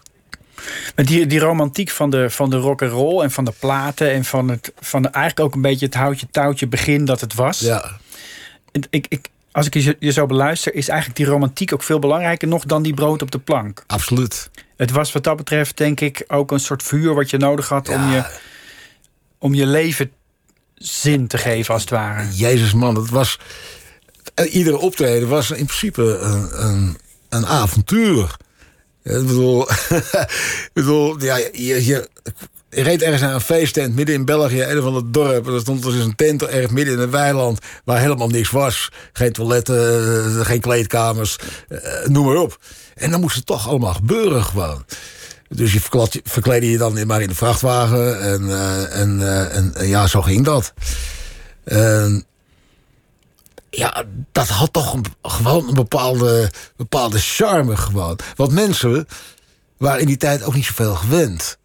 Met 0.94 1.06
die, 1.06 1.26
die 1.26 1.38
romantiek 1.38 1.90
van 1.90 2.10
de, 2.10 2.30
van 2.30 2.50
de 2.50 2.56
rock 2.56 2.82
and 2.82 2.92
roll 2.92 3.22
en 3.22 3.30
van 3.30 3.44
de 3.44 3.52
platen 3.58 4.12
en 4.12 4.24
van 4.24 4.48
het 4.48 4.72
van 4.80 5.02
de, 5.02 5.08
eigenlijk 5.08 5.46
ook 5.46 5.54
een 5.54 5.62
beetje 5.62 5.86
het 5.86 5.94
houtje 5.94 6.26
touwtje 6.30 6.66
begin 6.66 7.04
dat 7.04 7.20
het 7.20 7.34
was. 7.34 7.60
Ja. 7.60 7.90
Ik, 8.90 9.06
ik, 9.08 9.28
als 9.52 9.66
ik 9.66 9.74
je, 9.74 9.96
je 9.98 10.12
zo 10.12 10.26
beluister, 10.26 10.74
is 10.74 10.88
eigenlijk 10.88 11.18
die 11.18 11.28
romantiek 11.28 11.72
ook 11.72 11.82
veel 11.82 11.98
belangrijker 11.98 12.48
nog 12.48 12.64
dan 12.64 12.82
die 12.82 12.94
brood 12.94 13.22
op 13.22 13.30
de 13.30 13.38
plank. 13.38 13.84
Absoluut. 13.86 14.50
Het 14.76 14.90
was 14.90 15.12
wat 15.12 15.24
dat 15.24 15.36
betreft, 15.36 15.76
denk 15.76 16.00
ik, 16.00 16.24
ook 16.26 16.50
een 16.50 16.60
soort 16.60 16.82
vuur 16.82 17.14
wat 17.14 17.30
je 17.30 17.36
nodig 17.36 17.68
had 17.68 17.88
om, 17.88 18.10
je, 18.10 18.24
om 19.38 19.54
je 19.54 19.66
leven 19.66 20.10
zin 20.74 21.26
te 21.26 21.38
geven, 21.38 21.74
als 21.74 21.82
het 21.82 21.90
ware. 21.90 22.28
Jezus 22.32 22.72
man, 22.72 22.96
het 22.96 23.10
was. 23.10 23.38
Iedere 24.50 24.78
optreden 24.78 25.28
was 25.28 25.50
in 25.50 25.66
principe 25.66 26.02
een, 26.02 26.64
een, 26.64 26.98
een 27.28 27.46
avontuur. 27.46 28.36
Ik 29.04 29.26
bedoel, 29.26 29.68
ik 30.68 30.70
bedoel 30.72 31.22
ja, 31.22 31.36
je, 31.52 32.08
reed 32.70 33.02
ergens 33.02 33.22
naar 33.22 33.34
een 33.34 33.40
feesttent 33.40 33.94
midden 33.94 34.14
in 34.14 34.24
België, 34.24 34.62
een 34.62 34.82
van 34.82 34.94
het 34.94 35.14
dorp. 35.14 35.46
Er 35.46 35.60
stond 35.60 35.82
dus 35.82 35.94
een 35.94 36.14
tent 36.14 36.42
erg 36.42 36.70
midden 36.70 36.94
in 36.94 37.00
een 37.00 37.10
weiland 37.10 37.58
waar 37.84 38.00
helemaal 38.00 38.28
niks 38.28 38.50
was. 38.50 38.88
Geen 39.12 39.32
toiletten, 39.32 40.36
eh, 40.36 40.46
geen 40.46 40.60
kleedkamers, 40.60 41.36
eh, 41.68 42.06
noem 42.06 42.26
maar 42.26 42.36
op. 42.36 42.58
En 42.94 43.10
dan 43.10 43.20
moest 43.20 43.36
het 43.36 43.46
toch 43.46 43.68
allemaal 43.68 43.94
gebeuren 43.94 44.44
gewoon. 44.44 44.84
Dus 45.48 45.72
je 45.72 45.80
verkleedde 46.24 46.70
je 46.70 46.78
dan 46.78 47.06
maar 47.06 47.22
in 47.22 47.28
de 47.28 47.34
vrachtwagen. 47.34 48.20
En, 48.20 48.42
uh, 48.42 49.00
en, 49.00 49.20
uh, 49.20 49.56
en, 49.56 49.88
ja, 49.88 50.06
zo 50.06 50.22
ging 50.22 50.44
dat. 50.44 50.72
En 51.64 52.26
ja, 53.76 54.04
dat 54.32 54.48
had 54.48 54.72
toch 54.72 54.94
een, 54.94 55.04
gewoon 55.22 55.68
een 55.68 55.74
bepaalde, 55.74 56.50
bepaalde 56.76 57.18
charme 57.18 57.76
gewoon. 57.76 58.18
Want 58.36 58.52
mensen 58.52 59.06
waren 59.76 60.00
in 60.00 60.06
die 60.06 60.16
tijd 60.16 60.42
ook 60.42 60.54
niet 60.54 60.64
zoveel 60.64 60.94
gewend. 60.94 61.58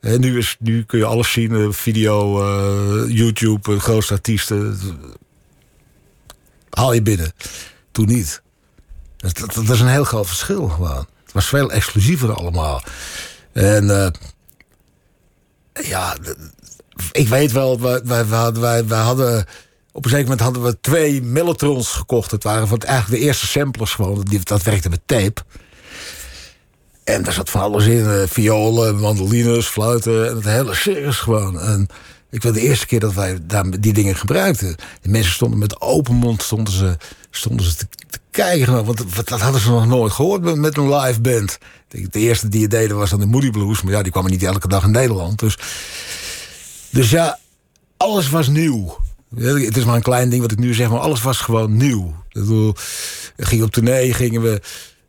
En 0.00 0.20
nu, 0.20 0.38
is, 0.38 0.56
nu 0.58 0.84
kun 0.84 0.98
je 0.98 1.04
alles 1.04 1.32
zien, 1.32 1.72
video, 1.72 2.42
uh, 2.42 3.10
YouTube, 3.16 3.80
grootste 3.80 4.12
artiesten. 4.12 4.78
Haal 6.70 6.92
je 6.92 7.02
binnen. 7.02 7.32
Toen 7.92 8.06
niet. 8.06 8.42
Dat, 9.16 9.36
dat, 9.54 9.68
is 9.68 9.80
een 9.80 9.86
heel 9.86 10.04
groot 10.04 10.26
verschil 10.26 10.68
gewoon. 10.68 11.06
Het 11.24 11.32
was 11.32 11.46
veel 11.46 11.70
exclusiever 11.70 12.34
allemaal. 12.34 12.82
En 13.52 13.84
uh, 13.84 14.06
ja, 15.88 16.16
ik 17.12 17.28
weet 17.28 17.52
wel, 17.52 17.80
wij, 17.80 18.04
wij, 18.04 18.52
wij, 18.52 18.86
wij, 18.86 19.00
hadden... 19.00 19.46
Op 19.96 20.04
een 20.04 20.10
zeker 20.10 20.24
moment 20.24 20.42
hadden 20.42 20.62
we 20.62 20.80
twee 20.80 21.22
Mellotrons 21.22 21.88
gekocht. 21.88 22.30
Het 22.30 22.42
waren 22.42 22.68
van 22.68 22.78
eigenlijk 22.78 23.20
de 23.20 23.26
eerste 23.26 23.46
samplers 23.46 23.92
gewoon. 23.92 24.26
Dat 24.42 24.62
werkte 24.62 24.88
met 24.88 25.00
tape. 25.06 25.42
En 27.04 27.22
daar 27.22 27.32
zat 27.32 27.50
van 27.50 27.60
alles 27.60 27.86
in. 27.86 28.04
Uh, 28.04 28.22
violen, 28.26 28.96
mandolines, 28.96 29.66
fluiten. 29.66 30.28
En 30.28 30.34
het 30.34 30.44
hele 30.44 30.74
circus 30.74 31.16
gewoon. 31.16 31.60
En 31.60 31.86
ik 32.30 32.42
weet 32.42 32.54
de 32.54 32.60
eerste 32.60 32.86
keer 32.86 33.00
dat 33.00 33.14
wij 33.14 33.38
daar 33.42 33.80
die 33.80 33.92
dingen 33.92 34.16
gebruikten. 34.16 34.76
De 35.02 35.08
mensen 35.08 35.32
stonden 35.32 35.58
met 35.58 35.80
open 35.80 36.14
mond 36.14 36.42
stonden 36.42 36.74
ze, 36.74 36.96
stonden 37.30 37.66
ze 37.66 37.74
te, 37.74 37.86
te 38.10 38.18
kijken. 38.30 38.84
Want 38.84 39.26
dat 39.28 39.40
hadden 39.40 39.60
ze 39.60 39.70
nog 39.70 39.86
nooit 39.86 40.12
gehoord 40.12 40.56
met 40.56 40.76
een 40.76 40.94
live 40.94 41.20
band. 41.20 41.58
De 41.88 42.20
eerste 42.20 42.48
die 42.48 42.60
je 42.60 42.68
deden 42.68 42.96
was 42.96 43.10
dan 43.10 43.20
de 43.20 43.26
Moody 43.26 43.50
Blues. 43.50 43.82
Maar 43.82 43.92
ja, 43.92 44.02
die 44.02 44.12
kwamen 44.12 44.30
niet 44.30 44.42
elke 44.42 44.68
dag 44.68 44.84
in 44.84 44.90
Nederland. 44.90 45.38
Dus, 45.38 45.58
dus 46.90 47.10
ja, 47.10 47.38
alles 47.96 48.30
was 48.30 48.48
nieuw. 48.48 49.02
Het 49.36 49.76
is 49.76 49.84
maar 49.84 49.94
een 49.94 50.02
klein 50.02 50.30
ding 50.30 50.42
wat 50.42 50.52
ik 50.52 50.58
nu 50.58 50.74
zeg, 50.74 50.90
maar 50.90 50.98
alles 50.98 51.22
was 51.22 51.38
gewoon 51.38 51.76
nieuw. 51.76 52.06
Ik 52.28 52.40
bedoel, 52.40 52.74
gingen 53.36 53.64
op 53.64 53.72
tournee, 53.72 54.14
gingen 54.14 54.42
we 54.42 54.60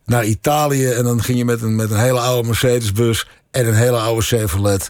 naar 0.04 0.24
Italië... 0.24 0.86
en 0.86 1.04
dan 1.04 1.22
ging 1.22 1.38
je 1.38 1.44
met 1.44 1.62
een, 1.62 1.76
met 1.76 1.90
een 1.90 2.00
hele 2.00 2.20
oude 2.20 2.46
Mercedesbus 2.48 3.28
en 3.50 3.66
een 3.66 3.74
hele 3.74 3.98
oude 3.98 4.22
Chevrolet... 4.22 4.88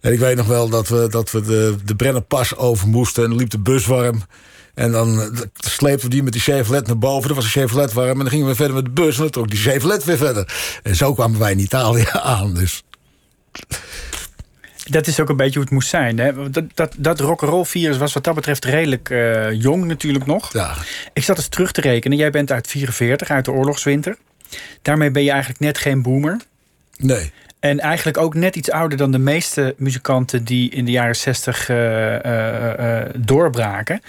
En 0.00 0.12
ik 0.12 0.18
weet 0.18 0.36
nog 0.36 0.46
wel 0.46 0.68
dat 0.68 0.88
we, 0.88 1.06
dat 1.10 1.30
we 1.30 1.40
de, 1.40 1.76
de 1.84 1.96
Brennerpas 1.96 2.56
over 2.56 2.88
moesten. 2.88 3.22
En 3.22 3.28
dan 3.28 3.38
liep 3.38 3.50
de 3.50 3.58
bus 3.58 3.86
warm. 3.86 4.22
En 4.74 4.92
dan 4.92 5.20
eh, 5.20 5.40
sleepten 5.54 6.04
we 6.04 6.14
die 6.14 6.22
met 6.22 6.32
die 6.32 6.42
Chevrolet 6.42 6.86
naar 6.86 6.98
boven. 6.98 7.28
Er 7.28 7.34
was 7.34 7.44
een 7.44 7.50
Chevrolet 7.50 7.92
warm. 7.92 8.10
En 8.10 8.18
dan 8.18 8.28
gingen 8.28 8.46
we 8.46 8.54
verder 8.54 8.74
met 8.74 8.84
de 8.84 8.90
bus. 8.90 9.14
En 9.14 9.22
dan 9.22 9.30
trok 9.30 9.50
die 9.50 9.58
Chevrolet 9.58 10.04
weer 10.04 10.16
verder. 10.16 10.80
En 10.82 10.96
zo 10.96 11.14
kwamen 11.14 11.38
wij 11.38 11.52
in 11.52 11.58
Italië 11.58 12.04
aan. 12.22 12.54
Dus. 12.54 12.82
Dat 14.90 15.06
is 15.06 15.20
ook 15.20 15.28
een 15.28 15.36
beetje 15.36 15.54
hoe 15.54 15.62
het 15.62 15.70
moest 15.70 15.88
zijn. 15.88 16.18
Hè? 16.18 16.50
Dat, 16.50 16.64
dat, 16.74 16.94
dat 16.98 17.20
rock'n'roll 17.20 17.64
virus 17.64 17.96
was 17.96 18.12
wat 18.12 18.24
dat 18.24 18.34
betreft 18.34 18.64
redelijk 18.64 19.10
uh, 19.10 19.52
jong 19.52 19.84
natuurlijk 19.84 20.26
nog. 20.26 20.52
Ja. 20.52 20.74
Ik 21.12 21.22
zat 21.22 21.36
eens 21.36 21.48
terug 21.48 21.72
te 21.72 21.80
rekenen. 21.80 22.18
Jij 22.18 22.30
bent 22.30 22.52
uit 22.52 22.66
44, 22.66 23.30
uit 23.30 23.44
de 23.44 23.52
oorlogswinter. 23.52 24.16
Daarmee 24.82 25.10
ben 25.10 25.22
je 25.22 25.30
eigenlijk 25.30 25.60
net 25.60 25.78
geen 25.78 26.02
boomer. 26.02 26.40
Nee. 26.96 27.32
En 27.60 27.80
eigenlijk 27.80 28.18
ook 28.18 28.34
net 28.34 28.56
iets 28.56 28.70
ouder 28.70 28.98
dan 28.98 29.10
de 29.10 29.18
meeste 29.18 29.74
muzikanten 29.76 30.44
die 30.44 30.70
in 30.70 30.84
de 30.84 30.90
jaren 30.90 31.16
60 31.16 31.68
uh, 31.68 32.24
uh, 32.24 33.02
doorbraken. 33.16 34.00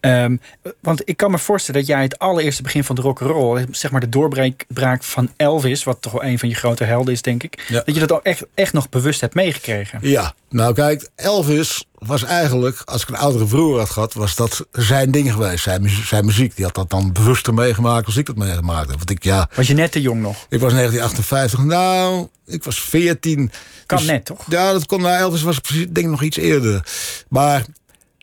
Um, 0.00 0.40
want 0.80 1.02
ik 1.04 1.16
kan 1.16 1.30
me 1.30 1.38
voorstellen 1.38 1.80
dat 1.80 1.90
jij 1.90 2.02
het 2.02 2.18
allereerste 2.18 2.62
begin 2.62 2.84
van 2.84 2.96
de 2.96 3.02
rock 3.02 3.18
roll, 3.18 3.66
zeg 3.70 3.90
maar 3.90 4.00
de 4.00 4.08
doorbraak 4.08 5.02
van 5.02 5.30
Elvis, 5.36 5.84
wat 5.84 6.02
toch 6.02 6.12
wel 6.12 6.24
een 6.24 6.38
van 6.38 6.48
je 6.48 6.54
grote 6.54 6.84
helden 6.84 7.12
is, 7.12 7.22
denk 7.22 7.42
ik, 7.42 7.64
ja. 7.68 7.82
dat 7.84 7.94
je 7.94 8.00
dat 8.00 8.12
ook 8.12 8.22
echt, 8.22 8.44
echt 8.54 8.72
nog 8.72 8.88
bewust 8.88 9.20
hebt 9.20 9.34
meegekregen. 9.34 9.98
Ja, 10.02 10.34
nou 10.48 10.74
kijk, 10.74 11.08
Elvis 11.14 11.84
was 11.98 12.24
eigenlijk, 12.24 12.82
als 12.84 13.02
ik 13.02 13.08
een 13.08 13.16
oudere 13.16 13.44
broer 13.44 13.78
had 13.78 13.90
gehad, 13.90 14.14
was 14.14 14.36
dat 14.36 14.66
zijn 14.72 15.10
ding 15.10 15.32
geweest, 15.32 15.62
zijn, 15.62 15.88
zijn 15.88 16.24
muziek. 16.24 16.56
Die 16.56 16.64
had 16.64 16.74
dat 16.74 16.90
dan 16.90 17.12
bewuster 17.12 17.54
meegemaakt 17.54 18.06
als 18.06 18.16
ik 18.16 18.26
het 18.26 18.36
meegemaakt 18.36 18.88
heb. 18.88 18.98
Want 18.98 19.10
ik, 19.10 19.24
ja, 19.24 19.48
was 19.54 19.66
je 19.66 19.74
net 19.74 19.92
te 19.92 20.00
jong 20.00 20.20
nog? 20.20 20.46
Ik 20.48 20.60
was 20.60 20.72
1958, 20.72 21.64
nou, 21.64 22.28
ik 22.46 22.64
was 22.64 22.80
14. 22.80 23.52
Kan 23.86 23.98
dus, 23.98 24.06
net, 24.06 24.24
toch? 24.24 24.44
Ja, 24.48 24.72
dat 24.72 24.86
kon, 24.86 25.00
nou, 25.00 25.18
Elvis 25.18 25.42
was 25.42 25.58
precies, 25.58 25.86
denk 25.90 26.06
ik 26.06 26.12
nog 26.12 26.22
iets 26.22 26.36
eerder. 26.36 26.86
Maar 27.28 27.64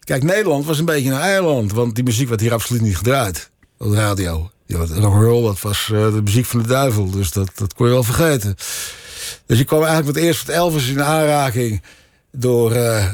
Kijk, 0.07 0.23
Nederland 0.23 0.65
was 0.65 0.79
een 0.79 0.85
beetje 0.85 1.09
een 1.09 1.19
eiland. 1.19 1.71
Want 1.71 1.95
die 1.95 2.03
muziek 2.03 2.27
werd 2.27 2.41
hier 2.41 2.53
absoluut 2.53 2.81
niet 2.81 2.97
gedraaid. 2.97 3.49
Op 3.77 3.89
de 3.89 3.95
radio. 3.95 4.51
Ja, 4.65 4.77
rock'n'roll, 4.77 5.43
dat 5.43 5.61
was 5.61 5.89
uh, 5.93 6.13
de 6.13 6.21
muziek 6.23 6.45
van 6.45 6.61
de 6.61 6.67
duivel. 6.67 7.11
Dus 7.11 7.31
dat, 7.31 7.51
dat 7.55 7.73
kon 7.73 7.87
je 7.87 7.93
wel 7.93 8.03
vergeten. 8.03 8.55
Dus 9.45 9.59
ik 9.59 9.65
kwam 9.65 9.83
eigenlijk 9.83 10.15
met 10.15 10.25
eerst 10.25 10.47
met 10.47 10.55
Elvis 10.55 10.87
in 10.87 11.03
aanraking 11.03 11.81
door. 12.31 12.75
Uh, 12.75 13.05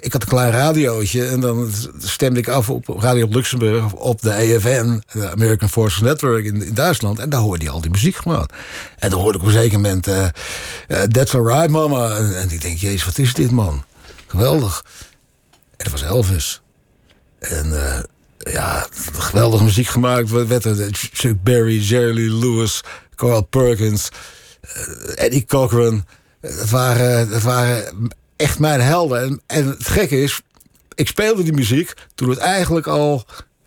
ik 0.00 0.12
had 0.12 0.22
een 0.22 0.28
klein 0.28 0.52
radiootje 0.52 1.24
en 1.26 1.40
dan 1.40 1.70
stemde 1.98 2.40
ik 2.40 2.48
af 2.48 2.70
op 2.70 2.88
Radio 2.98 3.26
Luxemburg 3.30 3.92
op 3.92 4.22
de 4.22 4.32
AFN, 4.32 5.02
de 5.12 5.30
American 5.30 5.68
Forces 5.68 6.00
Network 6.00 6.44
in, 6.44 6.74
Duitsland. 6.74 7.18
En 7.18 7.30
daar 7.30 7.40
hoorde 7.40 7.64
je 7.64 7.70
al 7.70 7.80
die 7.80 7.90
muziek 7.90 8.16
gewoon. 8.16 8.48
En 8.98 9.10
dan 9.10 9.20
hoorde 9.20 9.38
ik 9.38 9.44
op 9.44 9.50
een 9.50 9.60
zeker 9.60 9.80
moment 9.80 10.08
uh, 10.08 10.26
That's 11.02 11.34
Alright 11.34 11.70
Mama. 11.70 12.16
En, 12.16 12.38
en 12.40 12.50
ik 12.50 12.60
denk, 12.60 12.78
jezus, 12.78 13.04
wat 13.04 13.18
is 13.18 13.34
dit 13.34 13.50
man? 13.50 13.84
Geweldig. 14.26 14.84
En 15.84 15.90
was 15.90 16.02
Elvis. 16.02 16.62
En 17.38 17.72
ja, 18.38 18.86
geweldige 19.12 19.64
muziek 19.64 19.86
gemaakt. 19.86 20.30
Werd 20.30 20.64
er 20.64 20.88
Chuck 20.92 21.42
Berry, 21.42 21.78
Jerry 21.78 22.32
Lewis, 22.32 22.80
Carl 23.14 23.42
Perkins, 23.42 24.08
Eddie 25.14 25.44
Cochran. 25.44 26.04
Dat 26.40 26.70
waren, 26.70 27.30
dat 27.30 27.42
waren 27.42 28.10
echt 28.36 28.58
mijn 28.58 28.80
helden. 28.80 29.22
En, 29.22 29.42
en 29.46 29.66
het 29.66 29.88
gekke 29.88 30.22
is, 30.22 30.40
ik 30.94 31.08
speelde 31.08 31.42
die 31.42 31.52
muziek 31.52 31.92
toen 32.14 32.28
het 32.28 32.38
eigenlijk 32.38 32.86
al 32.86 33.26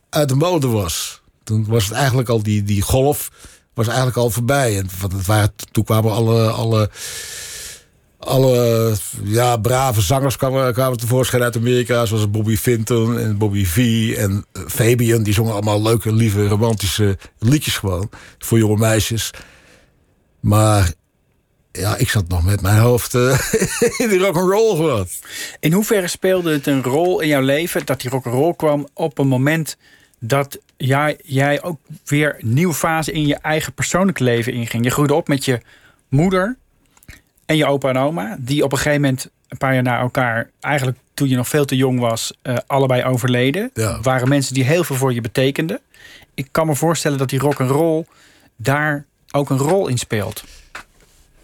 uit 0.10 0.30
de 0.30 0.36
mode 0.36 0.68
was. 0.68 1.22
Toen 1.44 1.66
was 1.68 1.86
het 1.86 1.94
eigenlijk 1.94 2.30
al 2.30 2.44
die, 2.44 2.64
die 2.64 2.82
golf 2.82 3.32
was 3.74 3.88
eigenlijk 3.88 4.18
al 4.18 4.30
voorbij. 4.30 4.78
En 4.78 4.90
het 5.12 5.26
waren, 5.26 5.54
toen 5.72 5.84
kwamen 5.84 6.12
alle, 6.12 6.50
alle, 6.50 6.90
alle 8.20 8.94
ja, 9.24 9.58
brave 9.58 10.02
zangers 10.02 10.36
kwamen, 10.36 10.98
tevoorschijn 10.98 11.44
uit 11.44 11.56
Amerika. 11.56 12.06
Zoals 12.06 12.30
Bobby 12.30 12.56
Finton 12.56 13.20
en 13.20 13.38
Bobby 13.38 13.66
V 13.66 13.78
en 14.18 14.46
Fabian. 14.68 15.24
Die 15.24 15.34
zongen 15.34 15.54
allemaal 15.54 15.82
leuke, 15.82 16.14
lieve, 16.14 16.48
romantische 16.48 17.18
liedjes 17.40 17.78
gewoon. 17.78 18.10
Voor 18.38 18.58
jonge 18.58 18.78
meisjes. 18.78 19.32
Maar 20.40 20.94
ja, 21.72 21.96
ik 21.96 22.10
zat 22.10 22.28
nog 22.28 22.44
met 22.44 22.62
mijn 22.62 22.80
hoofd 22.80 23.14
uh, 23.14 23.40
in 24.02 24.10
die 24.10 24.20
rock'n'roll 24.20 24.76
gewoon. 24.76 25.08
In 25.60 25.74
hoeverre 25.74 26.08
speelde 26.08 26.52
het 26.52 26.68
een 26.68 26.84
rol 26.84 27.20
in 27.20 27.28
jouw 27.28 27.42
leven 27.42 27.86
dat 27.86 28.02
die 28.02 28.10
rock'n'roll 28.10 28.54
kwam 28.56 28.88
op 28.94 29.18
een 29.18 29.28
moment 29.28 29.78
dat 30.20 30.60
jij, 30.78 31.20
jij 31.24 31.64
ook 31.64 31.80
weer 32.06 32.36
een 32.40 32.54
nieuwe 32.54 32.74
fase 32.74 33.12
in 33.12 33.28
je 33.28 33.36
eigen 33.36 33.74
persoonlijke 33.74 34.24
leven 34.24 34.54
inging? 34.54 34.84
Je 34.84 34.90
groeide 34.90 35.14
op 35.14 35.28
met 35.28 35.46
je 35.46 35.62
moeder 36.10 36.58
en 37.48 37.58
je 37.58 37.66
opa 37.66 37.90
en 37.90 37.98
oma, 37.98 38.36
die 38.40 38.64
op 38.64 38.72
een 38.72 38.78
gegeven 38.78 39.02
moment 39.02 39.30
een 39.48 39.58
paar 39.58 39.74
jaar 39.74 39.84
na 39.84 40.00
elkaar, 40.00 40.50
eigenlijk 40.60 40.98
toen 41.14 41.30
je 41.30 41.36
nog 41.36 41.48
veel 41.48 41.66
te 41.66 41.76
jong 41.76 42.00
was, 42.00 42.34
uh, 42.44 42.58
allebei 42.68 43.04
overleden. 43.04 43.70
Ja. 43.74 44.02
Waren 44.02 44.30
mensen 44.30 44.54
die 44.54 44.64
heel 44.64 44.84
veel 44.84 44.96
voor 44.96 45.14
je 45.14 45.22
betekenden. 45.22 45.80
Ik 46.34 46.48
kan 46.52 46.68
me 46.68 46.76
voorstellen 46.76 47.18
dat 47.18 47.30
die 47.30 47.40
rock'n'roll 47.40 48.06
daar 48.56 49.06
ook 49.32 49.50
een 49.50 49.58
rol 49.58 49.88
in 49.88 49.98
speelt. 49.98 50.44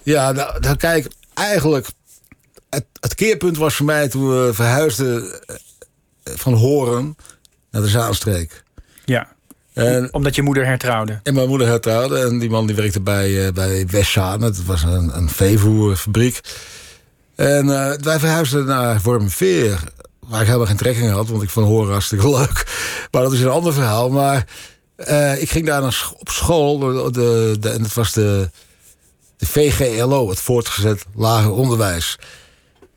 Ja, 0.03 0.31
nou, 0.31 0.59
nou 0.59 0.75
kijk, 0.75 1.07
eigenlijk... 1.33 1.87
Het, 2.69 2.85
het, 2.99 3.15
keerpunt 3.15 3.57
was 3.57 3.75
voor 3.75 3.85
mij 3.85 4.09
toen 4.09 4.29
we 4.29 4.53
verhuisden 4.53 5.41
eh, 5.45 5.55
van 6.23 6.53
Horen 6.53 7.15
naar 7.71 7.81
de 7.81 7.87
Zaanstreek. 7.87 8.63
Ja, 9.05 9.32
en, 9.73 10.13
omdat 10.13 10.35
je 10.35 10.41
moeder 10.41 10.65
hertrouwde. 10.65 11.19
En 11.23 11.33
mijn 11.33 11.47
moeder 11.47 11.67
hertrouwde. 11.67 12.19
En 12.19 12.39
die 12.39 12.49
man 12.49 12.65
die 12.65 12.75
werkte 12.75 13.01
bij, 13.01 13.29
uh, 13.29 13.51
bij 13.51 13.87
Westzaan. 13.87 14.41
Het 14.41 14.65
was 14.65 14.83
een, 14.83 15.17
een 15.17 15.29
veevoerfabriek. 15.29 16.39
En 17.35 17.65
uh, 17.65 17.91
wij 18.01 18.19
verhuisden 18.19 18.65
naar 18.65 18.99
Wormerveer. 19.03 19.79
Waar 20.19 20.39
ik 20.41 20.45
helemaal 20.45 20.67
geen 20.67 20.77
trekking 20.77 21.11
had. 21.11 21.27
Want 21.27 21.43
ik 21.43 21.49
vond 21.49 21.67
Horen 21.67 21.91
hartstikke 21.91 22.29
leuk. 22.37 22.65
Maar 23.11 23.21
dat 23.21 23.33
is 23.33 23.41
een 23.41 23.47
ander 23.47 23.73
verhaal. 23.73 24.09
Maar 24.09 24.45
uh, 24.97 25.41
ik 25.41 25.49
ging 25.49 25.65
daar 25.65 25.81
naar, 25.81 26.11
op 26.17 26.29
school. 26.29 26.79
De, 26.79 27.11
de, 27.11 27.55
de, 27.59 27.69
en 27.69 27.81
het 27.81 27.93
was 27.93 28.11
de 28.13 28.49
de 29.43 29.49
VGLO, 29.49 30.29
het 30.29 30.39
voortgezet 30.39 31.05
lager 31.15 31.51
onderwijs. 31.51 32.19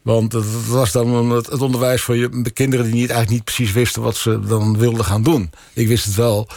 Want 0.03 0.31
dat 0.31 0.45
was 0.69 0.93
dan 0.93 1.31
het, 1.31 1.47
het 1.47 1.61
onderwijs 1.61 2.03
voor 2.03 2.17
je, 2.17 2.43
de 2.43 2.51
kinderen 2.51 2.85
die 2.85 2.95
niet, 2.95 3.11
eigenlijk 3.11 3.31
niet 3.31 3.45
precies 3.45 3.73
wisten 3.73 4.03
wat 4.03 4.17
ze 4.17 4.41
dan 4.41 4.79
wilden 4.79 5.05
gaan 5.05 5.23
doen. 5.23 5.51
Ik 5.73 5.89
wist 5.89 6.05
het 6.05 6.15
wel, 6.15 6.49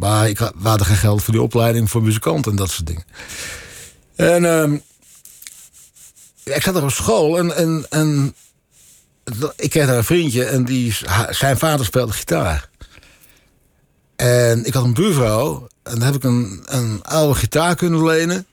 maar 0.00 0.28
ik 0.28 0.38
had, 0.38 0.52
we 0.58 0.84
geen 0.84 0.96
geld 0.96 1.22
voor 1.22 1.32
die 1.32 1.42
opleiding 1.42 1.90
voor 1.90 2.02
muzikanten 2.02 2.50
en 2.50 2.56
dat 2.56 2.70
soort 2.70 2.86
dingen. 2.86 3.04
En 4.16 4.42
uh, 4.42 4.80
ik 6.56 6.62
zat 6.62 6.76
er 6.76 6.82
op 6.82 6.90
school 6.90 7.38
en, 7.38 7.56
en, 7.56 7.86
en 7.88 8.34
ik 9.56 9.72
daar 9.72 9.88
een 9.88 10.04
vriendje 10.04 10.44
en 10.44 10.64
die, 10.64 10.96
zijn 11.30 11.58
vader 11.58 11.86
speelde 11.86 12.12
gitaar. 12.12 12.68
En 14.16 14.64
ik 14.64 14.74
had 14.74 14.84
een 14.84 14.94
buurvrouw 14.94 15.68
en 15.82 15.92
dan 15.98 16.02
heb 16.02 16.14
ik 16.14 16.24
een, 16.24 16.62
een 16.64 17.02
oude 17.02 17.34
gitaar 17.34 17.74
kunnen 17.74 18.04
lenen. 18.04 18.46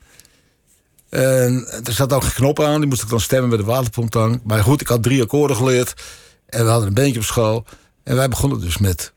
En 1.08 1.68
er 1.84 1.92
zat 1.92 2.12
ook 2.12 2.22
geen 2.22 2.32
knop 2.32 2.60
aan, 2.60 2.80
die 2.80 2.88
moest 2.88 3.02
ik 3.02 3.08
dan 3.08 3.20
stemmen 3.20 3.48
bij 3.48 3.58
de 3.58 3.64
waterpomptang. 3.64 4.40
Maar 4.44 4.62
goed, 4.62 4.80
ik 4.80 4.88
had 4.88 5.02
drie 5.02 5.22
akkoorden 5.22 5.56
geleerd. 5.56 6.02
En 6.46 6.64
we 6.64 6.70
hadden 6.70 6.88
een 6.88 6.94
beentje 6.94 7.20
op 7.20 7.26
school. 7.26 7.64
En 8.02 8.16
wij 8.16 8.28
begonnen 8.28 8.60
dus 8.60 8.78
met 8.78 9.12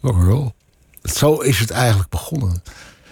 rock'n'roll. 0.00 0.54
Zo 1.14 1.38
is 1.38 1.58
het 1.58 1.70
eigenlijk 1.70 2.10
begonnen. 2.10 2.62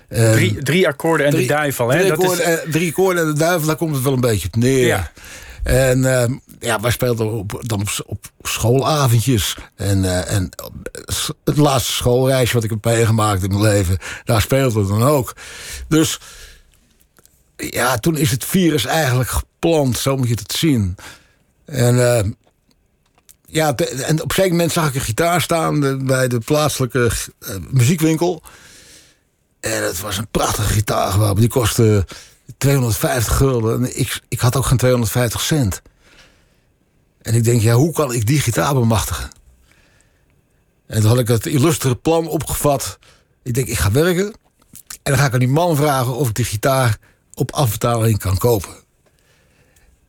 drie, 0.08 0.62
drie 0.62 0.88
akkoorden 0.88 1.26
en 1.26 1.32
drie, 1.32 1.46
de 1.46 1.52
duivel, 1.52 1.88
hè? 1.88 1.98
Drie, 1.98 2.08
dat 2.08 2.18
akkoorden, 2.18 2.46
is... 2.46 2.58
en, 2.58 2.70
drie 2.70 2.88
akkoorden 2.88 3.22
en 3.22 3.32
de 3.32 3.38
duivel, 3.38 3.66
daar 3.66 3.76
komt 3.76 3.94
het 3.94 4.04
wel 4.04 4.12
een 4.12 4.20
beetje 4.20 4.48
op 4.48 4.56
neer. 4.56 4.86
Ja. 4.86 5.10
En 5.64 5.98
uh, 5.98 6.24
ja, 6.60 6.80
wij 6.80 6.90
speelden 6.90 7.32
op, 7.32 7.60
dan 7.60 7.80
op, 7.80 7.88
op 8.06 8.26
schoolavondjes. 8.42 9.56
En, 9.76 10.04
uh, 10.04 10.32
en 10.32 10.50
het 11.44 11.56
laatste 11.56 11.92
schoolreisje 11.92 12.54
wat 12.54 12.64
ik 12.64 12.70
heb 12.70 12.84
meegemaakt 12.84 13.42
in 13.42 13.48
mijn 13.48 13.62
leven, 13.62 13.98
daar 14.24 14.40
speelden 14.40 14.82
we 14.82 14.88
dan 14.88 15.02
ook. 15.02 15.36
Dus 15.88 16.20
ja, 17.56 17.98
toen 17.98 18.16
is 18.16 18.30
het 18.30 18.44
virus 18.44 18.84
eigenlijk 18.84 19.30
geplant, 19.30 19.98
zo 19.98 20.16
moet 20.16 20.28
je 20.28 20.34
het 20.34 20.52
zien. 20.52 20.96
En 21.64 21.94
uh, 21.94 22.20
ja, 23.54 23.74
en 23.76 24.22
op 24.22 24.28
een 24.28 24.34
zeker 24.34 24.50
moment 24.50 24.72
zag 24.72 24.88
ik 24.88 24.94
een 24.94 25.00
gitaar 25.00 25.40
staan 25.40 26.06
bij 26.06 26.28
de 26.28 26.38
plaatselijke 26.38 27.10
uh, 27.38 27.56
muziekwinkel. 27.70 28.42
En 29.60 29.84
het 29.84 30.00
was 30.00 30.18
een 30.18 30.28
prachtige 30.28 30.72
gitaar 30.72 31.12
gewoon. 31.12 31.36
Die 31.36 31.48
kostte 31.48 32.06
250 32.58 33.36
gulden. 33.36 33.84
En 33.84 33.98
ik, 33.98 34.20
ik 34.28 34.40
had 34.40 34.56
ook 34.56 34.66
geen 34.66 34.76
250 34.76 35.40
cent. 35.40 35.82
En 37.22 37.34
ik 37.34 37.44
denk, 37.44 37.62
ja, 37.62 37.74
hoe 37.74 37.92
kan 37.92 38.12
ik 38.12 38.26
die 38.26 38.40
gitaar 38.40 38.74
bemachtigen? 38.74 39.30
En 40.86 41.00
toen 41.00 41.10
had 41.10 41.18
ik 41.18 41.28
het 41.28 41.46
illustere 41.46 41.96
plan 41.96 42.28
opgevat. 42.28 42.98
Ik 43.42 43.54
denk, 43.54 43.68
ik 43.68 43.78
ga 43.78 43.90
werken. 43.90 44.26
En 45.02 45.12
dan 45.12 45.18
ga 45.18 45.26
ik 45.26 45.32
aan 45.32 45.38
die 45.38 45.48
man 45.48 45.76
vragen 45.76 46.14
of 46.14 46.28
ik 46.28 46.34
die 46.34 46.44
gitaar 46.44 46.98
op 47.34 47.52
afbetaling 47.52 48.18
kan 48.18 48.38
kopen. 48.38 48.83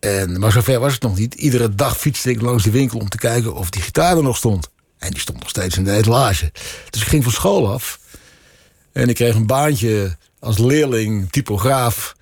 En, 0.06 0.40
maar 0.40 0.52
zover 0.52 0.80
was 0.80 0.94
het 0.94 1.02
nog 1.02 1.18
niet. 1.18 1.34
Iedere 1.34 1.76
dag 1.76 1.98
fietste 1.98 2.30
ik 2.30 2.42
langs 2.42 2.64
de 2.64 2.72
winkel 2.72 3.00
om 3.00 3.10
te 3.10 3.18
kijken 3.18 3.56
of 3.56 3.70
die 3.70 3.82
gitaar 3.82 4.18
er 4.18 4.24
nog 4.24 4.38
stond. 4.38 4.70
En 4.98 5.12
die 5.12 5.20
stond 5.20 5.40
nog 5.40 5.50
steeds 5.50 5.78
in 5.78 5.84
de 5.84 5.92
etalage. 5.92 6.52
Dus 6.90 7.02
ik 7.02 7.08
ging 7.08 7.24
van 7.24 7.32
school 7.32 7.72
af. 7.72 8.00
En 8.92 9.10
ik 9.10 9.16
kreeg 9.16 9.36
een 9.36 9.48
baantje 9.48 10.18
als 10.40 10.58
leerling, 10.58 11.32
typograaf. 11.32 12.16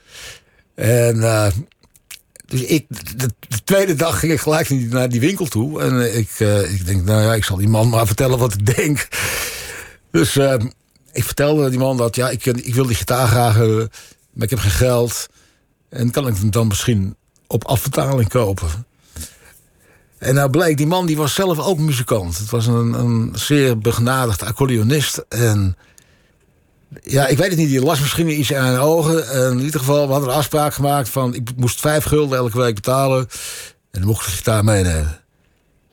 En 0.76 1.16
uh, 1.16 1.48
dus 2.46 2.62
ik, 2.62 2.86
de, 2.90 3.30
de, 3.48 3.64
tweede 3.64 3.96
dag 3.96 4.20
ging 4.20 4.32
ik 4.32 4.40
gelijk 4.40 4.70
naar 4.70 5.10
die 5.10 5.20
winkel 5.20 5.46
toe. 5.46 5.82
En 5.82 6.18
ik, 6.18 6.40
uh, 6.40 6.74
ik 6.74 6.86
denk, 6.86 7.04
nou 7.04 7.22
ja, 7.22 7.34
ik 7.34 7.44
zal 7.44 7.58
die 7.58 7.70
man 7.70 7.90
maar 7.90 8.08
vertellen 8.08 8.40
wat 8.40 8.54
ik 8.54 8.76
denk. 8.76 9.08
Dus 10.12 10.36
uh, 10.36 10.56
ik 11.12 11.24
vertelde 11.24 11.70
die 11.70 11.80
man 11.80 11.98
dat, 11.98 12.16
ja, 12.16 12.30
ik, 12.30 12.46
ik 12.46 12.76
wil 12.76 12.86
die 12.86 12.96
gitaar 12.96 13.28
graag 13.28 13.56
hebben. 13.56 13.90
Maar 14.34 14.44
ik 14.44 14.50
heb 14.50 14.60
geen 14.60 14.72
geld. 14.72 15.28
En 15.90 16.12
kan 16.12 16.28
ik 16.28 16.36
hem 16.36 16.52
dan 16.52 16.68
misschien 16.68 17.16
op 17.54 17.66
afbetaling 17.66 18.30
kopen? 18.30 18.70
En 20.18 20.36
nou 20.36 20.50
bleek, 20.50 20.78
die 20.78 20.88
man 20.88 21.06
die 21.06 21.18
was 21.18 21.34
zelf 21.34 21.60
ook 21.60 21.78
muzikant. 21.78 22.38
Het 22.38 22.50
was 22.50 22.68
een, 22.68 22.94
een 22.94 23.32
zeer 23.36 23.78
begenadigd 23.78 24.44
accordeonist. 24.44 25.26
En 25.30 25.78
ja, 27.02 27.28
ik 27.28 27.38
weet 27.38 27.50
het 27.50 27.58
niet, 27.58 27.70
die 27.70 27.82
las 27.82 28.00
misschien 28.00 28.40
iets 28.40 28.54
aan 28.54 28.68
zijn 28.68 28.80
ogen. 28.80 29.30
En 29.30 29.52
in 29.52 29.64
ieder 29.64 29.80
geval, 29.80 30.06
we 30.06 30.12
hadden 30.12 30.30
een 30.30 30.36
afspraak 30.36 30.74
gemaakt 30.74 31.10
van... 31.10 31.34
ik 31.34 31.50
moest 31.56 31.80
vijf 31.80 32.04
gulden 32.04 32.38
elke 32.38 32.58
week 32.58 32.76
betalen. 32.76 33.20
En 33.92 34.00
dan 34.00 34.06
mocht 34.06 34.28
ik 34.28 34.34
gitaar 34.34 34.64
meenemen. 34.64 35.20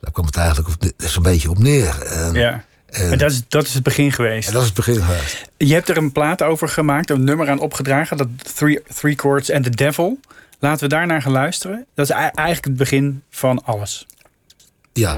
Daar 0.01 0.11
kwam 0.11 0.25
het 0.25 0.37
eigenlijk 0.37 0.93
zo'n 0.97 1.23
beetje 1.23 1.49
op 1.49 1.57
neer. 1.57 2.01
En, 2.01 2.33
ja. 2.33 2.65
En, 2.85 3.11
en 3.11 3.17
dat, 3.17 3.31
is, 3.31 3.41
dat 3.47 3.65
is 3.65 3.73
het 3.73 3.83
begin 3.83 4.11
geweest. 4.11 4.47
En 4.47 4.53
dat 4.53 4.61
is 4.61 4.67
het 4.67 4.77
begin 4.77 5.01
geweest. 5.01 5.49
Je 5.57 5.73
hebt 5.73 5.89
er 5.89 5.97
een 5.97 6.11
plaat 6.11 6.41
over 6.41 6.69
gemaakt, 6.69 7.09
een 7.09 7.23
nummer 7.23 7.49
aan 7.49 7.59
opgedragen. 7.59 8.17
Dat 8.17 8.27
Three, 8.55 8.81
three 8.95 9.15
Chords 9.15 9.51
and 9.51 9.63
the 9.63 9.69
Devil. 9.69 10.19
Laten 10.61 10.83
we 10.83 10.87
daarnaar 10.87 11.21
gaan 11.21 11.31
luisteren. 11.31 11.85
Dat 11.93 12.05
is 12.09 12.15
eigenlijk 12.15 12.65
het 12.65 12.77
begin 12.77 13.23
van 13.29 13.63
alles. 13.63 14.05
Ja. 14.93 15.17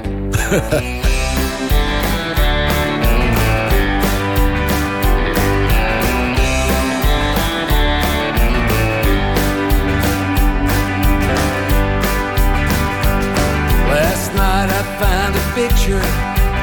Last 13.90 14.32
night 14.32 14.70
I 14.70 14.82
found 14.98 15.36
a 15.36 15.52
picture 15.54 16.04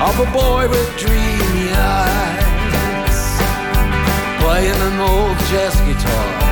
of 0.02 0.20
a 0.20 0.32
boy 0.32 0.68
with 0.70 0.98
dreamy 0.98 1.72
eyes. 1.72 2.40
playing 4.40 4.82
an 4.82 5.00
old 5.00 5.38
jazz 5.50 5.76
guitar 5.82 6.51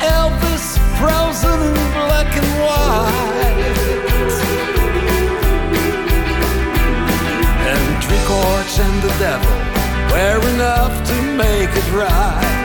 Elvis, 0.00 0.78
frozen 0.98 1.60
in 1.60 1.88
black 1.96 2.30
and 2.40 2.50
white. 2.62 3.70
And 7.70 7.84
three 8.04 8.22
chords 8.30 8.74
and 8.78 8.96
the 9.02 9.12
devil 9.18 9.56
were 10.12 10.40
enough 10.54 10.94
to 11.10 11.16
make 11.36 11.72
it 11.82 11.88
right. 11.92 12.58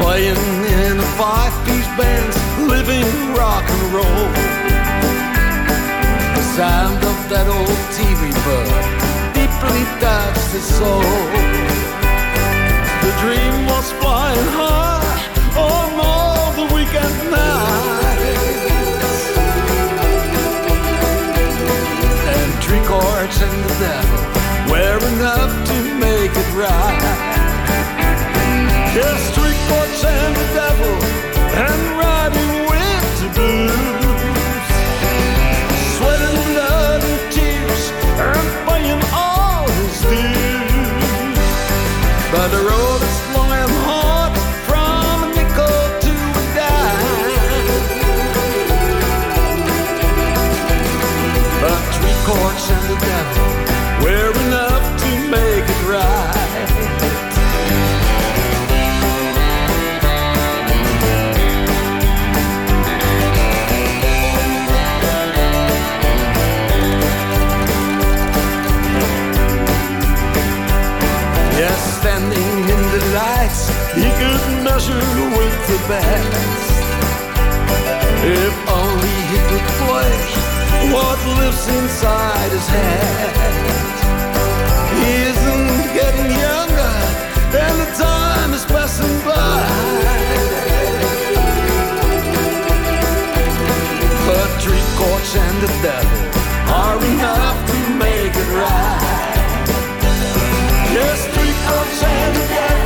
Playing 0.00 0.36
in 0.80 0.98
a 0.98 1.10
five-piece 1.20 1.90
band, 1.98 2.32
living 2.68 3.10
rock 3.34 3.64
and 3.68 3.82
roll. 3.92 4.28
The 6.36 6.44
sound 6.56 7.00
of 7.04 7.18
that 7.28 7.46
old 7.48 7.80
TV 7.96 8.32
bird 8.44 9.00
deeply 9.34 9.84
touched 10.00 10.50
his 10.52 10.64
soul. 10.64 11.99
The 13.10 13.16
dream 13.26 13.66
was 13.66 13.90
flying 14.00 14.48
high 14.54 15.02
on 15.58 15.90
all 15.98 16.52
the 16.52 16.66
weekend 16.72 17.16
nights. 17.28 18.62
And 22.34 22.50
and 23.42 23.56
the 23.66 23.74
devil 23.82 24.20
were 24.70 25.00
enough 25.12 25.52
to 25.70 25.76
make 25.98 26.30
it 26.30 26.50
right. 26.54 27.02
And 30.04 30.32
the 30.36 30.48
devil 30.54 30.94
and 31.66 31.82
riding 31.98 32.52
with 32.70 33.06
the 33.22 33.30
blues. 33.34 34.70
Blood 35.98 37.02
and 37.02 37.32
tears 37.34 37.84
and 38.20 39.02
all 39.12 39.66
his 39.66 39.96
dues. 40.02 41.38
But 42.32 42.48
the 42.48 42.62
road 42.70 42.89
best. 75.90 76.70
If 78.22 78.54
only 78.80 79.16
he 79.30 79.38
could 79.50 79.66
play 79.82 80.16
what 80.94 81.18
lives 81.40 81.64
inside 81.78 82.50
his 82.58 82.68
head. 82.76 83.32
He 84.98 85.10
isn't 85.30 85.74
getting 85.98 86.30
younger, 86.46 86.94
and 87.64 87.74
the 87.82 87.90
time 88.06 88.50
is 88.58 88.64
passing 88.74 89.16
by. 89.26 89.62
But 94.28 94.48
three 94.62 94.86
chords 94.98 95.32
and 95.44 95.56
the 95.64 95.70
devil 95.86 96.20
are 96.82 96.98
enough 97.12 97.58
to 97.70 97.78
make 98.06 98.34
it 98.42 98.50
right. 98.62 99.66
Yes, 100.96 101.18
three 101.34 101.54
chords 101.66 102.00
and 102.16 102.32
the 102.38 102.44
devil, 102.54 102.79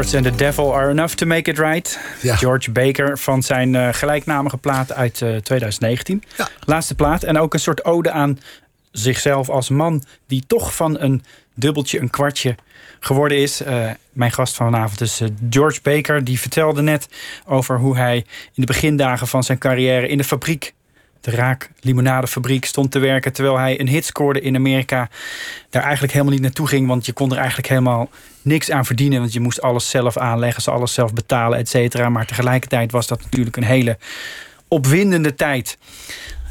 Chords 0.00 0.14
and 0.14 0.24
the 0.24 0.44
Devil 0.44 0.72
Are 0.72 0.90
Enough 0.90 1.14
to 1.14 1.26
Make 1.26 1.50
It 1.50 1.58
Right. 1.58 1.98
Ja. 2.22 2.36
George 2.36 2.70
Baker 2.70 3.18
van 3.18 3.42
zijn 3.42 3.74
eh, 3.74 3.88
gelijknamige 3.92 4.56
plaat 4.56 4.92
uit 4.92 5.22
eh, 5.22 5.36
2019. 5.36 6.22
Ja. 6.36 6.48
Laatste 6.64 6.94
plaat. 6.94 7.22
En 7.22 7.38
ook 7.38 7.54
een 7.54 7.60
soort 7.60 7.84
ode 7.84 8.10
aan 8.10 8.38
zichzelf 8.90 9.48
als 9.48 9.68
man... 9.68 10.04
die 10.26 10.44
toch 10.46 10.74
van 10.74 11.00
een 11.00 11.22
dubbeltje, 11.54 12.00
een 12.00 12.10
kwartje 12.10 12.54
geworden 13.00 13.38
is. 13.38 13.62
Eh, 13.62 13.90
mijn 14.12 14.32
gast 14.32 14.56
vanavond 14.56 15.00
is 15.00 15.20
eh, 15.20 15.28
George 15.50 15.80
Baker. 15.82 16.24
Die 16.24 16.40
vertelde 16.40 16.82
net 16.82 17.08
over 17.46 17.78
hoe 17.78 17.96
hij 17.96 18.16
in 18.16 18.24
de 18.54 18.66
begindagen 18.66 19.26
van 19.26 19.42
zijn 19.42 19.58
carrière... 19.58 20.08
in 20.08 20.18
de 20.18 20.24
fabriek 20.24 20.74
de 21.20 21.30
Raak 21.30 21.70
Limonadefabriek 21.80 22.64
stond 22.64 22.90
te 22.90 22.98
werken 22.98 23.32
terwijl 23.32 23.58
hij 23.58 23.80
een 23.80 23.88
hit 23.88 24.04
scoorde 24.04 24.40
in 24.40 24.56
Amerika. 24.56 25.08
Daar 25.70 25.82
eigenlijk 25.82 26.12
helemaal 26.12 26.32
niet 26.32 26.42
naartoe 26.42 26.66
ging, 26.66 26.86
want 26.86 27.06
je 27.06 27.12
kon 27.12 27.30
er 27.30 27.38
eigenlijk 27.38 27.68
helemaal 27.68 28.08
niks 28.42 28.70
aan 28.70 28.86
verdienen. 28.86 29.20
Want 29.20 29.32
je 29.32 29.40
moest 29.40 29.62
alles 29.62 29.90
zelf 29.90 30.16
aanleggen, 30.16 30.62
ze 30.62 30.70
alles 30.70 30.94
zelf 30.94 31.12
betalen, 31.12 31.58
et 31.58 31.68
cetera. 31.68 32.08
Maar 32.08 32.26
tegelijkertijd 32.26 32.92
was 32.92 33.06
dat 33.06 33.22
natuurlijk 33.22 33.56
een 33.56 33.64
hele 33.64 33.98
opwindende 34.68 35.34
tijd. 35.34 35.78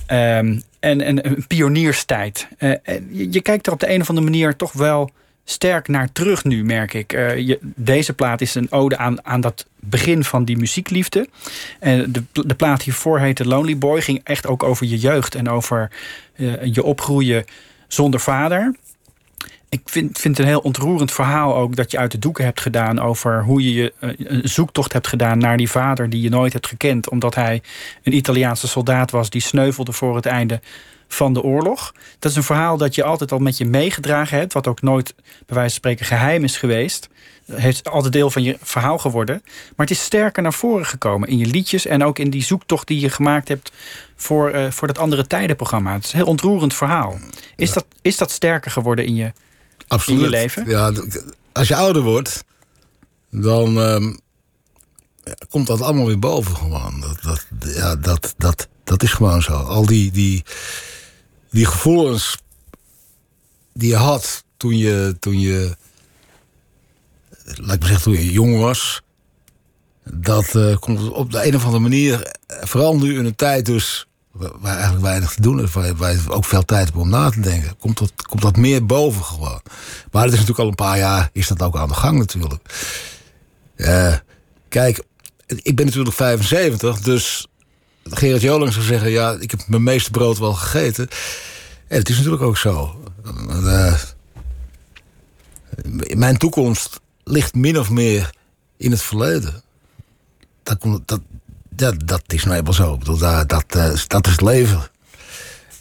Ehm, 0.05 0.59
en, 0.79 1.01
en 1.01 1.25
een 1.25 1.47
pionierstijd. 1.47 2.47
Eh, 2.57 2.71
je, 3.09 3.31
je 3.31 3.41
kijkt 3.41 3.67
er 3.67 3.73
op 3.73 3.79
de 3.79 3.89
een 3.89 4.01
of 4.01 4.09
andere 4.09 4.29
manier 4.29 4.55
toch 4.55 4.71
wel 4.71 5.11
sterk 5.49 5.87
naar 5.87 6.11
terug 6.11 6.43
nu, 6.43 6.63
merk 6.63 6.93
ik. 6.93 7.13
Eh, 7.13 7.55
deze 7.61 8.13
plaat 8.13 8.41
is 8.41 8.55
een 8.55 8.71
ode 8.71 8.97
aan, 8.97 9.25
aan 9.25 9.41
dat 9.41 9.65
begin 9.75 10.23
van 10.23 10.45
die 10.45 10.57
muziekliefde. 10.57 11.29
En 11.79 12.11
de, 12.11 12.23
de 12.31 12.55
plaat 12.55 12.81
hiervoor 12.81 13.19
heette 13.19 13.47
Lonely 13.47 13.77
Boy. 13.77 14.01
Ging 14.01 14.21
echt 14.23 14.47
ook 14.47 14.63
over 14.63 14.85
je 14.85 14.97
jeugd 14.97 15.35
en 15.35 15.49
over 15.49 15.91
eh, 16.35 16.63
je 16.73 16.83
opgroeien 16.83 17.45
zonder 17.87 18.19
vader. 18.19 18.75
Ik 19.69 19.81
vind, 19.85 20.19
vind 20.19 20.37
het 20.37 20.45
een 20.45 20.51
heel 20.51 20.61
ontroerend 20.61 21.11
verhaal 21.11 21.55
ook 21.55 21.75
dat 21.75 21.91
je 21.91 21.97
uit 21.97 22.11
de 22.11 22.19
doeken 22.19 22.43
hebt 22.43 22.61
gedaan 22.61 22.99
over 22.99 23.43
hoe 23.43 23.63
je, 23.63 23.73
je 23.73 23.93
eh, 23.99 24.09
een 24.17 24.49
zoektocht 24.49 24.93
hebt 24.93 25.07
gedaan 25.07 25.37
naar 25.37 25.57
die 25.57 25.69
vader 25.69 26.09
die 26.09 26.21
je 26.21 26.29
nooit 26.29 26.53
hebt 26.53 26.67
gekend, 26.67 27.09
omdat 27.09 27.35
hij 27.35 27.61
een 28.03 28.15
Italiaanse 28.15 28.67
soldaat 28.67 29.11
was 29.11 29.29
die 29.29 29.41
sneuvelde 29.41 29.91
voor 29.91 30.15
het 30.15 30.25
einde 30.25 30.61
van 31.13 31.33
de 31.33 31.41
oorlog. 31.41 31.93
Dat 32.19 32.31
is 32.31 32.37
een 32.37 32.43
verhaal 32.43 32.77
dat 32.77 32.95
je 32.95 33.03
altijd 33.03 33.31
al 33.31 33.39
met 33.39 33.57
je 33.57 33.65
meegedragen 33.65 34.37
hebt, 34.37 34.53
wat 34.53 34.67
ook 34.67 34.81
nooit 34.81 35.13
bij 35.15 35.25
wijze 35.45 35.69
van 35.69 35.69
spreken 35.69 36.05
geheim 36.05 36.43
is 36.43 36.57
geweest. 36.57 37.09
Het 37.45 37.59
heeft 37.59 37.89
altijd 37.89 38.13
deel 38.13 38.29
van 38.29 38.43
je 38.43 38.57
verhaal 38.61 38.97
geworden. 38.97 39.41
Maar 39.75 39.87
het 39.87 39.91
is 39.91 40.03
sterker 40.03 40.43
naar 40.43 40.53
voren 40.53 40.85
gekomen 40.85 41.29
in 41.29 41.37
je 41.37 41.45
liedjes 41.45 41.85
en 41.85 42.03
ook 42.03 42.19
in 42.19 42.29
die 42.29 42.43
zoektocht 42.43 42.87
die 42.87 42.99
je 42.99 43.09
gemaakt 43.09 43.47
hebt 43.47 43.71
voor, 44.15 44.49
eh, 44.49 44.71
voor 44.71 44.87
dat 44.87 44.97
andere 44.97 45.27
tijdenprogramma. 45.27 45.93
Het 45.93 46.05
is 46.05 46.11
een 46.11 46.17
heel 46.17 46.27
ontroerend 46.27 46.73
verhaal. 46.73 47.19
Is, 47.55 47.73
dat, 47.73 47.85
is 48.01 48.17
dat 48.17 48.31
sterker 48.31 48.71
geworden 48.71 49.05
in 49.05 49.15
je 49.15 49.31
Absoluut. 49.87 50.19
in 50.19 50.25
je 50.25 50.31
leven? 50.31 50.69
Ja, 50.69 50.91
als 51.51 51.67
je 51.67 51.75
ouder 51.75 52.01
wordt, 52.01 52.43
dan 53.31 53.81
ehm, 53.81 54.13
komt 55.49 55.67
dat 55.67 55.81
allemaal 55.81 56.05
weer 56.05 56.19
boven 56.19 56.55
gewoon. 56.55 56.99
Dat, 56.99 57.17
dat, 57.21 57.45
ja, 57.75 57.95
dat, 57.95 58.33
dat, 58.37 58.67
dat 58.83 59.03
is 59.03 59.13
gewoon 59.13 59.41
zo. 59.41 59.53
Al 59.53 59.85
die, 59.85 60.11
die, 60.11 60.43
die 61.49 61.65
gevoelens 61.65 62.37
die 63.73 63.89
je 63.89 63.95
had 63.95 64.43
toen 64.57 64.77
je, 64.77 65.17
toen 65.19 65.39
je, 65.39 65.75
laat 67.45 67.73
ik 67.75 67.79
maar 67.79 67.87
zeggen, 67.87 68.01
toen 68.01 68.13
je 68.13 68.31
jong 68.31 68.59
was. 68.59 69.01
Dat 70.03 70.55
eh, 70.55 70.77
komt 70.77 71.09
op 71.11 71.31
de 71.31 71.45
een 71.47 71.55
of 71.55 71.63
andere 71.63 71.81
manier, 71.81 72.23
eh, 72.47 72.63
vooral 72.65 72.97
nu 72.97 73.17
in 73.17 73.25
een 73.25 73.35
tijd 73.35 73.65
dus, 73.65 74.07
wa- 74.31 74.51
waar 74.59 74.73
eigenlijk 74.73 75.03
weinig 75.03 75.33
te 75.33 75.41
doen 75.41 75.61
is, 75.63 75.71
waar, 75.71 75.95
waar 75.95 76.11
je 76.11 76.29
ook 76.31 76.45
veel 76.45 76.65
tijd 76.65 76.85
hebt 76.85 76.97
om 76.97 77.09
na 77.09 77.29
te 77.29 77.39
denken, 77.39 77.77
komt 77.77 77.97
dat, 77.97 78.11
komt 78.27 78.41
dat 78.41 78.55
meer 78.57 78.85
boven 78.85 79.23
gewoon. 79.23 79.61
Maar 80.11 80.23
het 80.23 80.33
is 80.33 80.39
natuurlijk 80.39 80.59
al 80.59 80.67
een 80.67 80.75
paar 80.75 80.97
jaar, 80.97 81.29
is 81.33 81.47
dat 81.47 81.61
ook 81.61 81.77
aan 81.77 81.87
de 81.87 81.93
gang 81.93 82.17
natuurlijk. 82.17 82.61
Eh, 83.75 84.15
kijk, 84.69 85.03
ik 85.45 85.75
ben 85.75 85.85
natuurlijk 85.85 86.15
75, 86.15 86.99
dus 86.99 87.47
Gerard 88.09 88.41
Joling 88.41 88.73
zou 88.73 88.85
zeggen, 88.85 89.09
ja, 89.09 89.37
ik 89.39 89.51
heb 89.51 89.67
mijn 89.67 89.83
meeste 89.83 90.11
brood 90.11 90.37
wel 90.37 90.53
gegeten. 90.53 91.07
En 91.87 91.97
het 91.97 92.09
is 92.09 92.15
natuurlijk 92.15 92.43
ook 92.43 92.57
zo. 92.57 93.03
Eh, 93.49 93.93
mijn 96.13 96.37
toekomst 96.37 96.99
ligt 97.23 97.55
min 97.55 97.79
of 97.79 97.89
meer 97.89 98.29
in 98.77 98.91
het 98.91 99.01
verleden. 99.01 99.61
Dat, 100.63 101.01
dat, 101.05 101.21
ja, 101.75 101.91
dat 101.91 102.23
is 102.27 102.43
nou 102.43 102.57
eenmaal 102.57 102.73
zo. 102.73 102.97
Dat, 102.97 103.49
dat, 103.49 103.65
eh, 103.67 103.93
dat 104.07 104.25
is 104.25 104.31
het 104.31 104.41
leven. 104.41 104.87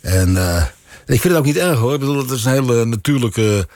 En 0.00 0.36
eh, 0.36 0.64
ik 1.06 1.20
vind 1.20 1.22
het 1.22 1.36
ook 1.36 1.44
niet 1.44 1.56
erg 1.56 1.78
hoor. 1.78 1.94
Ik 1.94 2.00
bedoel, 2.00 2.32
is 2.32 2.44
een 2.44 2.52
hele 2.52 2.84
natuurlijke, 2.84 3.68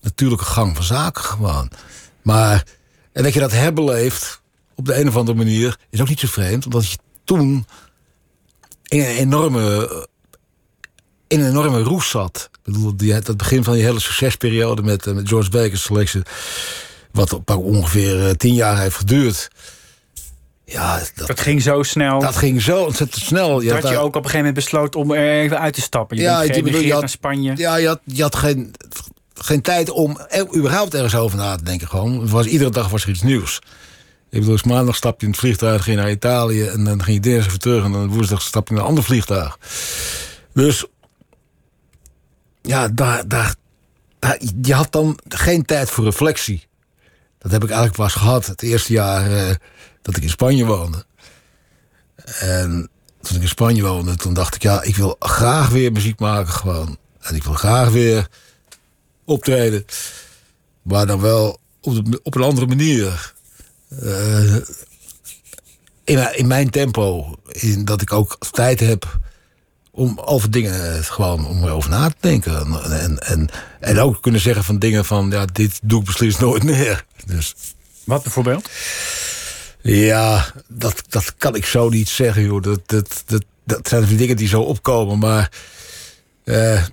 natuurlijke 0.00 0.44
gang 0.44 0.76
van 0.76 0.84
zaken 0.84 1.22
gewoon. 1.22 1.70
Maar, 2.22 2.64
en 3.12 3.22
dat 3.22 3.34
je 3.34 3.40
dat 3.40 3.52
herbeleeft 3.52 4.40
op 4.74 4.86
de 4.86 5.00
een 5.00 5.08
of 5.08 5.16
andere 5.16 5.38
manier 5.38 5.78
is 5.90 6.00
ook 6.00 6.08
niet 6.08 6.20
zo 6.20 6.26
vreemd. 6.26 6.64
Omdat 6.64 6.90
je 6.90 6.98
toen 7.24 7.66
in 8.88 9.00
een 9.00 9.06
enorme, 9.16 10.06
in 11.26 11.40
een 11.40 11.48
enorme 11.48 11.82
roes 11.82 12.08
zat. 12.10 12.48
Ik 12.52 12.72
bedoel, 12.72 12.96
die, 12.96 13.20
dat 13.20 13.36
begin 13.36 13.64
van 13.64 13.74
die 13.74 13.82
hele 13.84 14.00
succesperiode 14.00 14.82
met, 14.82 15.06
eh, 15.06 15.14
met 15.14 15.28
George 15.28 15.50
Baker's 15.50 15.82
selectie... 15.82 16.22
wat 17.12 17.40
ongeveer 17.56 18.26
eh, 18.26 18.30
tien 18.30 18.54
jaar 18.54 18.80
heeft 18.80 18.96
geduurd. 18.96 19.48
Ja, 20.64 20.98
dat, 21.14 21.26
Dat 21.26 21.40
ging 21.40 21.62
zo 21.62 21.82
snel. 21.82 22.20
dat 22.20 22.36
ging 22.36 22.62
zo 22.62 22.82
ontzettend 22.84 23.24
snel. 23.24 23.60
Je 23.60 23.68
dat 23.68 23.82
had 23.82 23.90
je 23.90 23.96
ook 23.98 24.06
op 24.06 24.14
een 24.14 24.30
gegeven 24.30 24.38
moment 24.38 24.54
besloot 24.54 24.94
om 24.96 25.10
er 25.12 25.40
even 25.42 25.60
uit 25.60 25.74
te 25.74 25.80
stappen. 25.80 26.16
Je 26.16 26.22
Ja, 26.22 26.46
bent 26.46 26.64
bedoel, 26.64 26.80
je 26.80 26.90
had- 26.92 27.00
naar 27.00 27.08
Spanje. 27.08 27.52
Ja, 27.56 27.76
je 27.76 27.86
had, 27.86 28.00
je 28.04 28.22
had 28.22 28.36
geen, 28.36 28.74
geen 29.34 29.60
tijd 29.62 29.90
om 29.90 30.18
er, 30.28 30.56
überhaupt 30.56 30.94
ergens 30.94 31.14
over 31.14 31.38
na 31.38 31.56
te 31.56 31.64
denken. 31.64 31.88
Gewoon. 31.88 32.20
Het 32.20 32.30
was, 32.30 32.46
iedere 32.46 32.70
dag 32.70 32.88
was 32.88 33.02
er 33.02 33.08
iets 33.08 33.22
nieuws. 33.22 33.58
Ik 34.30 34.38
bedoel, 34.38 34.52
dus 34.52 34.62
maandag 34.62 34.96
stap 34.96 35.20
je 35.20 35.26
in 35.26 35.32
het 35.32 35.40
vliegtuig, 35.40 35.82
ging 35.82 35.96
naar 35.96 36.10
Italië... 36.10 36.62
en 36.62 36.84
dan 36.84 37.02
ging 37.02 37.16
je 37.16 37.22
dinsdag 37.22 37.50
weer 37.50 37.58
terug 37.58 37.84
en 37.84 37.92
dan 37.92 38.08
woensdag 38.08 38.42
stap 38.42 38.68
je 38.68 38.74
in 38.74 38.80
een 38.80 38.86
ander 38.86 39.04
vliegtuig. 39.04 39.58
Dus 40.52 40.86
ja, 42.62 42.88
daar, 42.88 43.28
daar, 43.28 43.54
je 44.62 44.74
had 44.74 44.92
dan 44.92 45.18
geen 45.28 45.64
tijd 45.64 45.90
voor 45.90 46.04
reflectie. 46.04 46.66
Dat 47.38 47.52
heb 47.52 47.62
ik 47.62 47.68
eigenlijk 47.68 47.98
pas 47.98 48.12
gehad 48.12 48.46
het 48.46 48.62
eerste 48.62 48.92
jaar 48.92 49.32
eh, 49.32 49.54
dat 50.02 50.16
ik 50.16 50.22
in 50.22 50.28
Spanje 50.28 50.64
woonde. 50.64 51.04
En 52.40 52.90
toen 53.20 53.36
ik 53.36 53.42
in 53.42 53.48
Spanje 53.48 53.82
woonde, 53.82 54.16
toen 54.16 54.34
dacht 54.34 54.54
ik, 54.54 54.62
ja, 54.62 54.82
ik 54.82 54.96
wil 54.96 55.16
graag 55.18 55.68
weer 55.68 55.92
muziek 55.92 56.18
maken 56.18 56.52
gewoon. 56.52 56.98
En 57.20 57.34
ik 57.34 57.44
wil 57.44 57.54
graag 57.54 57.90
weer 57.90 58.28
optreden. 59.24 59.84
Maar 60.82 61.06
dan 61.06 61.20
wel 61.20 61.60
op, 61.80 62.20
op 62.22 62.34
een 62.34 62.42
andere 62.42 62.66
manier. 62.66 63.34
Eh, 64.02 64.54
in, 66.04 66.36
in 66.36 66.46
mijn 66.46 66.70
tempo. 66.70 67.34
In 67.48 67.84
dat 67.84 68.02
ik 68.02 68.12
ook 68.12 68.38
tijd 68.50 68.80
heb 68.80 69.18
om 69.90 70.18
over 70.18 70.50
dingen 70.50 70.96
eh, 70.96 71.02
gewoon 71.04 71.46
om 71.46 71.64
erover 71.64 71.90
na 71.90 72.08
te 72.08 72.14
denken. 72.20 72.56
En, 72.84 73.18
en, 73.18 73.48
en, 73.80 73.98
ook 73.98 74.22
kunnen 74.22 74.40
zeggen 74.40 74.64
van 74.64 74.78
dingen 74.78 75.04
van, 75.04 75.30
ja, 75.30 75.44
dit 75.44 75.80
doe 75.82 76.00
ik 76.00 76.06
beslist 76.06 76.40
nooit 76.40 76.62
meer. 76.62 77.04
Dus 77.26 77.54
Wat 78.04 78.22
bijvoorbeeld? 78.22 78.68
ja, 79.82 80.52
dat, 80.68 81.02
dat 81.08 81.34
kan 81.36 81.54
ik 81.54 81.66
zo 81.66 81.88
niet 81.88 82.08
zeggen, 82.08 82.42
joh. 82.42 82.62
Dat, 82.62 82.80
dat, 82.86 83.22
dat, 83.26 83.44
dat 83.64 83.88
zijn 83.88 84.16
dingen 84.16 84.36
die 84.36 84.48
zo 84.48 84.60
opkomen, 84.60 85.18
maar. 85.18 85.50
eh, 86.44 86.84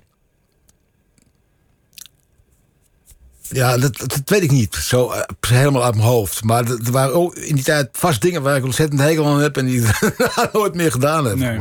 ja, 3.48 3.78
dat, 3.78 3.98
dat 3.98 4.22
weet 4.24 4.42
ik 4.42 4.50
niet. 4.50 4.74
Zo 4.74 5.10
eh, 5.10 5.22
helemaal 5.48 5.84
uit 5.84 5.94
mijn 5.94 6.06
hoofd. 6.06 6.44
Maar 6.44 6.64
er 6.64 6.90
waren 6.90 7.14
ook 7.14 7.34
in 7.34 7.54
die 7.54 7.64
tijd 7.64 7.88
vast 7.92 8.20
dingen 8.20 8.42
waar 8.42 8.56
ik 8.56 8.64
ontzettend 8.64 9.00
hekel 9.00 9.26
aan 9.26 9.40
heb 9.40 9.56
en 9.56 9.66
die 9.66 9.82
ik 10.06 10.48
nooit 10.52 10.74
meer 10.74 10.90
gedaan 10.92 11.24
heb. 11.24 11.36
Nee. 11.36 11.58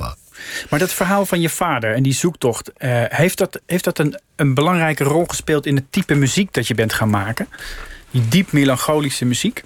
Maar, 0.69 0.79
dat 0.79 0.91
verhaal 0.91 1.25
van 1.25 1.41
je 1.41 1.49
vader 1.49 1.93
en 1.93 2.03
die 2.03 2.13
zoektocht... 2.13 2.73
eh, 2.73 3.03
heeft 3.07 3.38
dat, 3.38 3.61
heeft 3.65 3.83
dat 3.83 3.99
een, 3.99 4.19
een 4.36 4.53
belangrijke 4.53 5.03
rol 5.03 5.25
gespeeld 5.25 5.65
in 5.65 5.75
het 5.75 5.91
type 5.91 6.15
muziek 6.15 6.53
dat 6.53 6.67
je 6.67 6.73
bent 6.73 6.93
gaan 6.93 7.09
maken? 7.09 7.47
Die 8.11 8.27
diep 8.27 8.51
melancholische 8.51 9.25
muziek? 9.25 9.63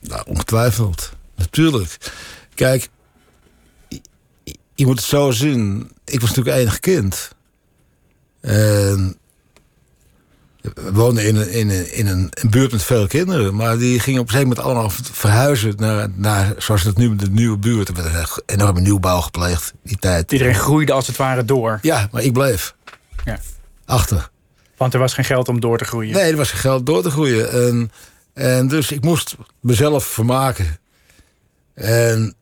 nou, 0.00 0.22
ongetwijfeld. 0.26 1.12
Natuurlijk. 1.36 1.96
Kijk, 2.54 2.88
je, 3.88 4.00
je 4.74 4.86
moet 4.86 4.96
het 4.98 5.08
zo 5.08 5.30
zien. 5.30 5.90
Ik 6.04 6.20
was 6.20 6.28
natuurlijk 6.28 6.56
enig 6.56 6.80
kind. 6.80 7.30
En 8.40 9.18
we 10.62 10.92
woonden 10.92 11.26
in 11.26 11.36
een, 11.36 11.50
in, 11.52 11.70
een, 11.70 11.92
in 11.92 12.06
een, 12.06 12.30
buurt 12.50 12.72
met 12.72 12.82
veel 12.82 13.06
kinderen. 13.06 13.54
Maar 13.54 13.78
die 13.78 14.00
gingen 14.00 14.20
op 14.20 14.26
een 14.26 14.32
gegeven 14.32 14.54
moment 14.56 14.66
allemaal 14.66 14.90
verhuizen 15.12 15.72
naar, 15.76 16.08
naar 16.14 16.54
zoals 16.58 16.82
dat 16.82 16.96
nu 16.96 17.16
de 17.16 17.30
nieuwe 17.30 17.58
buurt. 17.58 17.88
Er 17.88 17.94
werd 17.94 18.42
een 18.46 18.58
enorme 18.58 18.80
nieuwbouw 18.80 19.20
gepleegd 19.20 19.72
die 19.82 19.96
tijd. 19.96 20.32
Iedereen 20.32 20.54
groeide 20.54 20.92
als 20.92 21.06
het 21.06 21.16
ware 21.16 21.44
door. 21.44 21.78
Ja, 21.82 22.08
maar 22.12 22.22
ik 22.22 22.32
bleef 22.32 22.74
Ja. 23.24 23.38
achter. 23.84 24.30
Want 24.76 24.94
er 24.94 25.00
was 25.00 25.14
geen 25.14 25.24
geld 25.24 25.48
om 25.48 25.60
door 25.60 25.78
te 25.78 25.84
groeien. 25.84 26.12
Nee, 26.14 26.30
er 26.30 26.36
was 26.36 26.50
geen 26.50 26.60
geld 26.60 26.86
door 26.86 27.02
te 27.02 27.10
groeien. 27.10 27.52
En, 27.52 27.90
en 28.34 28.68
dus 28.68 28.90
ik 28.92 29.04
moest 29.04 29.36
mezelf 29.60 30.04
vermaken. 30.04 30.78
En 31.74 32.34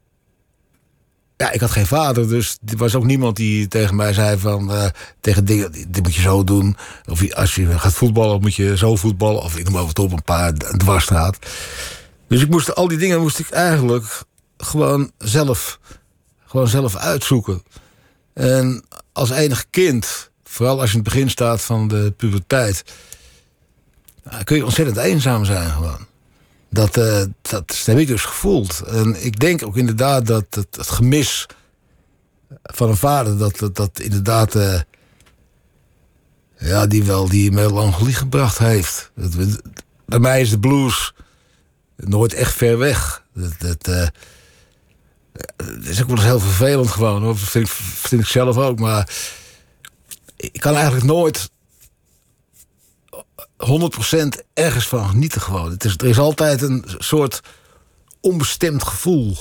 ja, 1.39 1.51
ik 1.51 1.61
had 1.61 1.71
geen 1.71 1.87
vader, 1.87 2.29
dus 2.29 2.59
er 2.67 2.77
was 2.77 2.95
ook 2.95 3.05
niemand 3.05 3.37
die 3.37 3.69
tegen 3.69 3.97
mij 3.97 4.13
zei 4.13 4.39
van... 4.39 4.73
eh, 4.73 4.87
tegen 5.21 5.45
dingen, 5.45 5.73
dit 5.73 6.03
moet 6.03 6.15
je 6.15 6.21
zo 6.21 6.45
doen. 6.45 6.77
Of 7.07 7.33
als 7.33 7.55
je 7.55 7.79
gaat 7.79 7.93
voetballen, 7.93 8.41
moet 8.41 8.55
je 8.55 8.77
zo 8.77 8.97
voetballen. 8.97 9.43
Of 9.43 9.57
ik 9.57 9.65
noem 9.65 9.73
maar 9.73 9.87
wat 9.87 9.99
op, 9.99 10.13
een 10.13 10.23
paar 10.23 10.53
dwarsstraat. 10.53 11.39
Dus 12.29 12.43
ik 12.43 12.49
moest, 12.49 12.75
al 12.75 12.89
die 12.89 12.99
dingen 12.99 13.21
moest 13.21 13.39
ik 13.39 13.51
eigenlijk 13.51 14.23
gewoon 14.57 15.11
zelf, 15.19 15.79
gewoon 16.47 16.69
zelf 16.69 16.97
uitzoeken. 16.97 17.63
En 18.35 18.85
als 19.13 19.31
enig 19.31 19.67
kind, 19.71 20.31
vooral 20.45 20.81
als 20.81 20.91
je 20.91 20.97
in 20.97 21.03
het 21.03 21.13
begin 21.13 21.31
staat 21.31 21.63
van 21.63 21.89
de 21.89 22.15
puberteit... 22.17 22.85
ja, 24.31 24.43
kun 24.43 24.57
je 24.57 24.65
ontzettend 24.65 24.97
eenzaam 24.97 25.45
zijn 25.45 25.71
gewoon. 25.71 26.08
Dat, 26.71 26.97
eh, 26.97 27.23
dat 27.41 27.83
heb 27.85 27.99
ik 27.99 28.07
dus 28.07 28.25
gevoeld. 28.25 28.81
En 28.81 29.25
ik 29.25 29.41
denk 29.41 29.67
ook 29.67 29.77
inderdaad 29.77 30.27
dat 30.27 30.45
het, 30.51 30.77
het 30.77 30.91
gemis 30.91 31.47
van 32.63 32.89
een 32.89 32.97
vader... 32.97 33.39
dat 33.39 33.59
dat, 33.59 33.77
dat 33.77 34.01
inderdaad... 34.01 34.55
eh, 34.55 34.81
ja, 36.59 36.87
die 36.87 37.05
wel 37.05 37.29
die 37.29 37.53
gebracht 38.15 38.59
heeft. 38.59 39.11
Het- 39.15 39.61
bij 40.07 40.19
mij 40.19 40.41
is 40.41 40.51
de 40.51 40.59
blues 40.59 41.13
nooit 41.97 42.33
echt 42.33 42.55
ver 42.55 42.79
weg. 42.79 43.25
Dat, 43.35 43.53
dat, 43.59 43.89
eh, 43.89 44.07
is 45.83 46.01
ook 46.01 46.07
wel 46.09 46.17
eens 46.17 46.25
heel 46.25 46.41
vervelend 46.41 46.91
gewoon. 46.91 47.23
Hoor. 47.23 47.33
Dat 47.35 47.43
vind 47.43 47.69
vind 47.71 48.23
ik 48.23 48.29
zelf 48.29 48.57
ook. 48.57 48.79
Maar 48.79 49.11
ik 50.37 50.61
kan 50.61 50.75
eigenlijk 50.75 51.05
nooit 51.05 51.51
100% 53.67 54.45
ergens 54.55 54.89
van 54.89 55.09
genieten 55.09 55.41
gewoon. 55.41 55.71
Het 55.71 55.85
is, 55.85 55.95
er 55.97 56.07
is 56.07 56.19
altijd 56.19 56.63
een 56.63 56.85
soort 56.99 57.43
onbestemd 58.21 58.83
gevoel. 58.83 59.37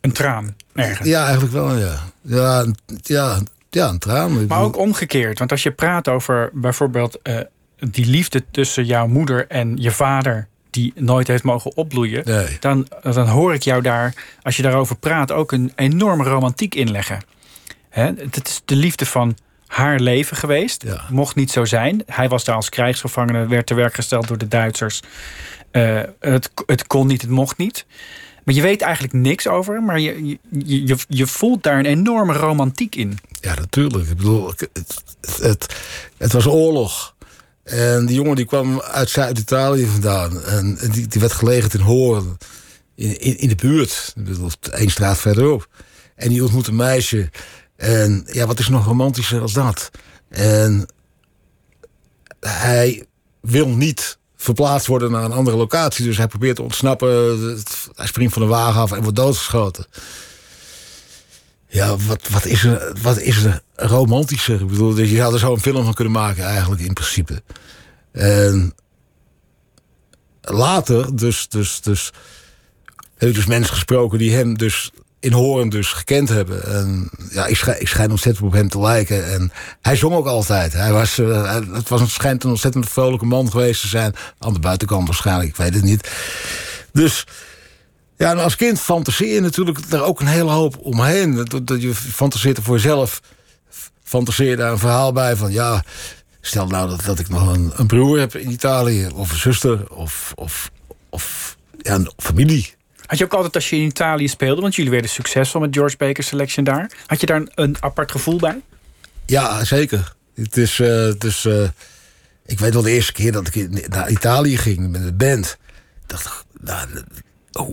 Een 0.00 0.12
traan, 0.12 0.56
ergens. 0.74 1.08
Ja, 1.08 1.22
eigenlijk 1.22 1.52
wel, 1.52 1.76
ja. 1.76 1.98
Ja, 2.20 2.66
ja, 3.02 3.38
ja 3.70 3.88
een 3.88 3.98
traan. 3.98 4.46
Maar 4.46 4.60
ook 4.60 4.76
omgekeerd. 4.76 5.38
Want 5.38 5.50
als 5.50 5.62
je 5.62 5.70
praat 5.70 6.08
over 6.08 6.50
bijvoorbeeld 6.52 7.18
eh, 7.22 7.38
die 7.78 8.06
liefde 8.06 8.44
tussen 8.50 8.84
jouw 8.84 9.06
moeder 9.06 9.46
en 9.48 9.76
je 9.76 9.90
vader... 9.90 10.48
die 10.70 10.92
nooit 10.96 11.28
heeft 11.28 11.42
mogen 11.42 11.76
opbloeien... 11.76 12.22
Nee. 12.24 12.56
Dan, 12.60 12.88
dan 13.02 13.28
hoor 13.28 13.54
ik 13.54 13.62
jou 13.62 13.82
daar, 13.82 14.14
als 14.42 14.56
je 14.56 14.62
daarover 14.62 14.96
praat... 14.96 15.32
ook 15.32 15.52
een 15.52 15.72
enorme 15.74 16.24
romantiek 16.24 16.74
inleggen. 16.74 17.20
Hè, 17.88 18.04
het 18.04 18.46
is 18.48 18.62
de 18.64 18.76
liefde 18.76 19.06
van 19.06 19.36
haar 19.66 20.00
leven 20.00 20.36
geweest. 20.36 20.82
Ja. 20.82 21.00
Mocht 21.10 21.34
niet 21.34 21.50
zo 21.50 21.64
zijn. 21.64 22.02
Hij 22.06 22.28
was 22.28 22.44
daar 22.44 22.56
als 22.56 22.68
krijgsgevangene, 22.68 23.46
werd 23.46 23.66
te 23.66 23.74
werk 23.74 23.94
gesteld 23.94 24.28
door 24.28 24.38
de 24.38 24.48
Duitsers. 24.48 25.00
Eh, 25.70 26.00
het, 26.20 26.50
het 26.66 26.86
kon 26.86 27.06
niet, 27.06 27.20
het 27.20 27.30
mocht 27.30 27.56
niet. 27.56 27.86
Maar 28.44 28.54
je 28.54 28.62
weet 28.62 28.80
eigenlijk 28.82 29.12
niks 29.12 29.48
over 29.48 29.74
hem, 29.74 29.84
maar 29.84 30.00
je, 30.00 30.26
je, 30.26 30.86
je, 30.86 30.96
je 31.08 31.26
voelt 31.26 31.62
daar 31.62 31.78
een 31.78 31.84
enorme 31.84 32.32
romantiek 32.32 32.94
in. 32.94 33.18
Ja, 33.40 33.54
natuurlijk. 33.54 34.08
Ik 34.08 34.16
bedoel, 34.16 34.46
het, 34.48 34.68
het, 35.40 35.76
het, 36.16 36.32
was 36.32 36.46
oorlog. 36.46 37.14
En 37.62 38.06
die 38.06 38.16
jongen 38.16 38.36
die 38.36 38.44
kwam 38.44 38.80
uit 38.80 39.10
Zuid-Italië 39.10 39.86
vandaan. 39.86 40.42
En 40.42 40.78
die, 40.90 41.06
die 41.06 41.20
werd 41.20 41.32
gelegerd 41.32 41.74
in 41.74 41.80
Hoorn. 41.80 42.38
In, 42.94 43.20
in, 43.20 43.38
in 43.38 43.48
de 43.48 43.54
buurt. 43.54 44.14
Één 44.70 44.90
straat 44.90 45.18
verderop. 45.18 45.68
En 46.16 46.28
die 46.28 46.42
ontmoette 46.42 46.70
een 46.70 46.76
meisje. 46.76 47.30
En 47.76 48.26
ja, 48.32 48.46
wat 48.46 48.58
is 48.58 48.68
nog 48.68 48.84
romantischer 48.84 49.40
als 49.40 49.52
dat? 49.52 49.90
En 50.28 50.86
hij 52.40 53.06
wil 53.40 53.68
niet 53.68 54.18
verplaatst 54.36 54.86
worden 54.86 55.10
naar 55.10 55.24
een 55.24 55.32
andere 55.32 55.56
locatie. 55.56 56.04
Dus 56.04 56.16
hij 56.16 56.26
probeert 56.26 56.56
te 56.56 56.62
ontsnappen. 56.62 57.38
Hij 57.94 58.06
springt 58.06 58.32
van 58.32 58.42
de 58.42 58.48
wagen 58.48 58.80
af 58.80 58.92
en 58.92 59.02
wordt 59.02 59.16
doodgeschoten. 59.16 59.86
Ja, 61.68 61.96
wat, 61.96 62.28
wat, 62.28 62.44
is 62.44 62.64
er, 62.64 62.96
wat 63.02 63.18
is 63.18 63.44
er 63.44 63.62
romantischer? 63.74 64.60
Ik 64.60 64.66
bedoel, 64.66 64.98
je 64.98 65.16
zou 65.16 65.32
er 65.32 65.38
zo 65.38 65.52
een 65.52 65.60
film 65.60 65.84
van 65.84 65.94
kunnen 65.94 66.12
maken 66.12 66.44
eigenlijk 66.44 66.82
in 66.82 66.92
principe. 66.92 67.42
En 68.12 68.74
later, 70.40 71.16
dus, 71.16 71.48
dus, 71.48 71.80
dus 71.80 72.12
heb 73.16 73.28
ik 73.28 73.34
dus 73.34 73.46
mensen 73.46 73.74
gesproken 73.74 74.18
die 74.18 74.34
hem 74.34 74.58
dus 74.58 74.90
in 75.24 75.32
Hoorn 75.32 75.68
dus 75.68 75.92
gekend 75.92 76.28
hebben. 76.28 76.64
En 76.64 77.10
ja, 77.30 77.46
ik 77.46 77.56
schijn, 77.56 77.80
ik 77.80 77.88
schijn 77.88 78.10
ontzettend 78.10 78.46
op 78.46 78.52
hem 78.52 78.68
te 78.68 78.80
lijken. 78.80 79.32
En 79.32 79.52
hij 79.80 79.96
zong 79.96 80.14
ook 80.14 80.26
altijd. 80.26 80.72
Hij 80.72 80.92
was, 80.92 81.18
eh, 81.18 81.54
het 81.72 81.88
was 81.88 82.00
een, 82.00 82.08
schijnt 82.08 82.44
een 82.44 82.50
ontzettend 82.50 82.88
vrolijke 82.88 83.26
man 83.26 83.50
geweest 83.50 83.80
te 83.80 83.88
zijn. 83.88 84.14
Aan 84.38 84.52
de 84.52 84.58
buitenkant 84.58 85.06
waarschijnlijk, 85.06 85.48
ik 85.48 85.56
weet 85.56 85.74
het 85.74 85.82
niet. 85.82 86.10
Dus 86.92 87.26
ja, 88.16 88.34
als 88.34 88.56
kind 88.56 88.80
fantaseer 88.80 89.34
je 89.34 89.40
natuurlijk 89.40 89.78
er 89.90 90.02
ook 90.02 90.20
een 90.20 90.26
hele 90.26 90.50
hoop 90.50 90.78
omheen. 90.78 91.34
Dat, 91.34 91.66
dat 91.66 91.82
je 91.82 91.94
fantaseert 91.94 92.56
er 92.56 92.62
voor 92.62 92.76
jezelf. 92.76 93.20
Fantaseer 94.02 94.56
daar 94.56 94.72
een 94.72 94.78
verhaal 94.78 95.12
bij 95.12 95.36
van 95.36 95.52
ja. 95.52 95.84
Stel 96.40 96.66
nou 96.66 96.88
dat, 96.88 97.04
dat 97.04 97.18
ik 97.18 97.28
nog 97.28 97.54
een, 97.54 97.72
een 97.74 97.86
broer 97.86 98.18
heb 98.18 98.34
in 98.34 98.50
Italië, 98.50 99.08
of 99.14 99.30
een 99.30 99.38
zuster, 99.38 99.90
of, 99.90 100.32
of, 100.34 100.70
of 101.10 101.56
ja, 101.82 101.94
een 101.94 102.10
familie. 102.16 102.73
Had 103.06 103.18
je 103.18 103.24
ook 103.24 103.32
altijd 103.34 103.54
als 103.54 103.70
je 103.70 103.76
in 103.76 103.82
Italië 103.86 104.28
speelde, 104.28 104.60
want 104.60 104.74
jullie 104.74 104.90
werden 104.90 105.10
succesvol 105.10 105.60
met 105.60 105.74
George 105.74 105.96
Baker 105.96 106.24
Selection 106.24 106.64
daar. 106.64 106.90
Had 107.06 107.20
je 107.20 107.26
daar 107.26 107.42
een, 107.54 107.76
apart 107.80 108.10
gevoel 108.10 108.38
bij? 108.38 108.60
Ja, 109.26 109.64
zeker. 109.64 110.14
Het 110.34 110.56
is, 110.56 110.80
eh, 110.80 110.88
het 110.88 111.24
is, 111.24 111.44
eh, 111.44 111.68
ik 112.46 112.58
weet 112.58 112.72
wel 112.74 112.82
de 112.82 112.90
eerste 112.90 113.12
keer 113.12 113.32
dat 113.32 113.54
ik 113.54 113.88
naar 113.88 114.10
Italië 114.10 114.56
ging 114.56 114.90
met 114.90 115.00
een 115.02 115.16
band. 115.16 115.56
dacht 116.06 116.26
ik, 116.26 116.32
nou, 116.60 116.88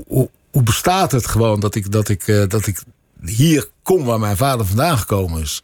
hoe, 0.07 0.29
bestaat 0.63 1.11
het 1.11 1.27
gewoon 1.27 1.59
dat 1.59 1.75
ik, 1.75 1.91
dat, 1.91 2.09
ik, 2.09 2.27
eh, 2.27 2.43
dat 2.47 2.67
ik 2.67 2.81
hier 3.25 3.69
kom 3.83 4.03
waar 4.03 4.19
mijn 4.19 4.37
vader 4.37 4.65
vandaan 4.65 4.97
gekomen 4.97 5.41
is? 5.41 5.61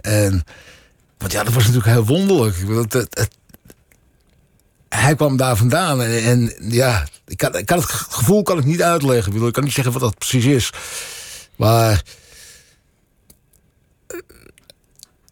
En, 0.00 0.44
want 1.18 1.32
ja, 1.32 1.42
dat 1.44 1.52
was 1.52 1.62
natuurlijk 1.66 1.92
heel 1.92 2.04
wonderlijk. 2.06 2.56
Het- 2.90 3.28
hij 4.96 5.14
kwam 5.14 5.36
daar 5.36 5.56
vandaan 5.56 6.02
en, 6.02 6.22
en 6.22 6.54
ja, 6.70 7.06
ik 7.26 7.36
kan, 7.36 7.56
ik 7.56 7.66
kan 7.66 7.78
het 7.78 7.86
gevoel 7.90 8.42
kan 8.42 8.58
ik 8.58 8.64
niet 8.64 8.82
uitleggen. 8.82 9.26
Ik, 9.26 9.32
bedoel, 9.32 9.48
ik 9.48 9.54
kan 9.54 9.64
niet 9.64 9.72
zeggen 9.72 9.92
wat 9.92 10.02
dat 10.02 10.18
precies 10.18 10.44
is. 10.44 10.70
Maar 11.56 12.02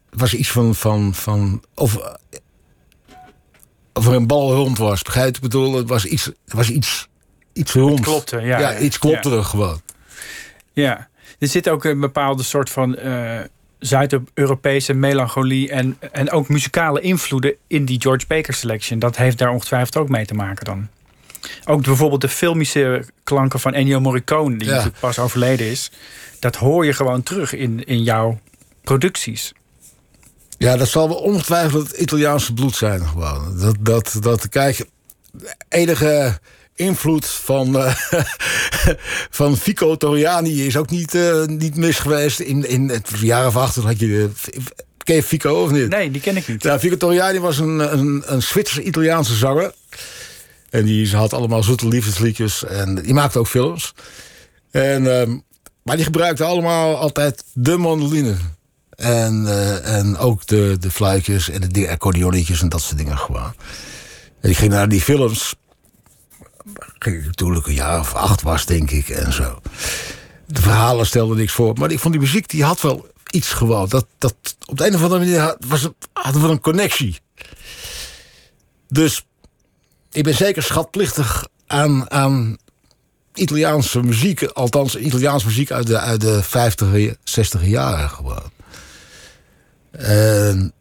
het 0.09 0.19
was 0.19 0.33
iets 0.33 0.51
van. 0.51 0.75
van, 0.75 1.13
van 1.13 1.63
of, 1.73 1.97
of 3.93 4.07
er 4.07 4.13
een 4.13 4.27
bal 4.27 4.53
rond 4.53 4.77
was. 4.77 5.01
Begrijp 5.01 5.35
Ik 5.35 5.41
bedoel, 5.41 5.73
het 5.73 5.89
was 5.89 6.05
iets, 6.05 6.25
het 6.25 6.53
was 6.53 6.69
iets, 6.69 7.07
iets 7.53 7.73
rond. 7.73 7.99
klopte, 7.99 8.41
ja, 8.41 8.59
ja. 8.59 8.77
iets 8.79 8.99
klopte 8.99 9.29
Ja. 9.29 9.35
er 9.35 9.43
gewoon. 9.43 9.81
Ja. 10.73 11.09
Er 11.39 11.47
zit 11.47 11.69
ook 11.69 11.83
een 11.83 11.99
bepaalde 11.99 12.43
soort 12.43 12.69
van 12.69 12.95
eh, 12.95 13.39
Zuid-Europese 13.85 14.93
melancholie 14.93 15.69
en, 15.71 15.97
en 16.11 16.31
ook 16.31 16.49
muzikale 16.49 17.01
invloeden 17.01 17.53
in 17.67 17.85
die 17.85 18.01
George 18.01 18.25
Baker 18.27 18.53
Selection. 18.53 18.99
Dat 18.99 19.17
heeft 19.17 19.37
daar 19.37 19.49
ongetwijfeld 19.51 19.97
ook 19.97 20.09
mee 20.09 20.25
te 20.25 20.33
maken 20.33 20.65
dan. 20.65 20.87
Ook 21.65 21.83
bijvoorbeeld 21.83 22.21
de 22.21 22.29
filmische 22.29 23.05
klanken 23.23 23.59
van 23.59 23.73
Ennio 23.73 23.99
Morricone, 23.99 24.57
die 24.57 24.67
Ja. 24.67 24.91
pas 24.99 25.19
overleden 25.19 25.67
is. 25.67 25.91
Dat 26.39 26.55
hoor 26.55 26.85
je 26.85 26.93
gewoon 26.93 27.23
terug 27.23 27.53
in, 27.53 27.83
in 27.85 28.03
jouw 28.03 28.39
producties. 28.83 29.53
Ja, 30.57 30.77
dat 30.77 30.87
zal 30.87 31.07
wel 31.07 31.17
ongetwijfeld 31.17 31.87
het 31.87 31.97
Italiaanse 31.99 32.53
bloed 32.53 32.75
zijn 32.75 33.07
gewoon. 33.07 33.57
Dat, 33.59 33.75
dat, 33.79 34.17
dat 34.19 34.49
kijk, 34.49 34.85
enige 35.69 36.39
invloed 36.75 37.25
van, 37.25 37.77
eh, 37.77 37.95
van 39.29 39.57
Fico 39.57 39.95
Toriani 39.95 40.65
is 40.65 40.77
ook 40.77 40.89
niet, 40.89 41.15
eh, 41.15 41.45
niet 41.45 41.75
mis 41.75 41.99
geweest. 41.99 42.39
In, 42.39 42.69
in 42.69 42.89
het 42.89 43.09
jaar 43.21 43.47
of 43.47 43.57
acht 43.57 43.75
had 43.75 43.99
je... 43.99 44.29
eh, 44.45 44.61
ken 44.97 45.15
je 45.15 45.23
Fico 45.23 45.63
of 45.63 45.71
niet? 45.71 45.89
Nee, 45.89 46.11
die 46.11 46.21
ken 46.21 46.37
ik 46.37 46.47
niet. 46.47 46.63
Ja, 46.63 46.79
Fico 46.79 46.97
Toriani 46.97 47.39
was 47.39 47.57
een, 47.57 47.97
een, 47.97 48.23
een 48.25 48.41
Zwitser-Italiaanse 48.41 49.35
zanger. 49.35 49.73
En 50.69 50.85
die 50.85 51.15
had 51.15 51.33
allemaal 51.33 51.63
zoete 51.63 51.87
liefdesliedjes. 51.87 52.65
En 52.65 52.95
die 52.95 53.13
maakte 53.13 53.39
ook 53.39 53.47
films. 53.47 53.93
En, 54.71 55.19
ehm, 55.19 55.37
maar 55.83 55.95
die 55.95 56.05
gebruikte 56.05 56.43
allemaal 56.43 56.97
altijd 56.97 57.43
de 57.53 57.77
mandoline. 57.77 58.35
En, 58.95 59.47
en 59.83 60.17
ook 60.17 60.47
de, 60.47 60.77
de 60.79 60.91
fluitjes 60.91 61.49
en 61.49 61.61
de 61.69 61.89
accordeonnetjes 61.89 62.61
en 62.61 62.69
dat 62.69 62.81
soort 62.81 62.97
dingen 62.97 63.17
gewoon. 63.17 63.53
En 64.41 64.49
ik 64.49 64.57
ging 64.57 64.71
naar 64.71 64.89
die 64.89 65.01
films. 65.01 65.55
Ging 66.99 67.25
ik 67.25 67.67
een 67.67 67.73
jaar 67.73 67.99
of 67.99 68.13
acht 68.13 68.41
was, 68.41 68.65
denk 68.65 68.91
ik, 68.91 69.09
en 69.09 69.33
zo. 69.33 69.61
De 70.45 70.61
verhalen 70.61 71.05
stelden 71.05 71.37
niks 71.37 71.53
voor. 71.53 71.73
Maar 71.79 71.91
ik 71.91 71.99
vond 71.99 72.13
die 72.13 72.23
muziek, 72.23 72.49
die 72.49 72.63
had 72.63 72.81
wel 72.81 73.07
iets 73.29 73.53
gewoon. 73.53 73.89
Dat, 73.89 74.05
dat, 74.17 74.35
op 74.65 74.77
de 74.77 74.87
een 74.87 74.95
of 74.95 75.01
andere 75.01 75.19
manier 75.19 75.55
was 75.67 75.81
het, 75.81 75.93
hadden 76.13 76.41
we 76.41 76.47
een 76.47 76.61
connectie. 76.61 77.19
Dus 78.87 79.25
ik 80.11 80.23
ben 80.23 80.35
zeker 80.35 80.63
schatplichtig 80.63 81.47
aan, 81.67 82.11
aan 82.11 82.57
Italiaanse 83.33 84.03
muziek. 84.03 84.43
Althans, 84.43 84.95
Italiaanse 84.95 85.45
muziek 85.45 85.71
uit 85.71 85.87
de, 85.87 85.99
uit 85.99 86.21
de 86.21 86.43
50, 86.43 87.15
60 87.23 87.65
jaren 87.65 88.09
gewoon. 88.09 88.51
En 89.91 90.73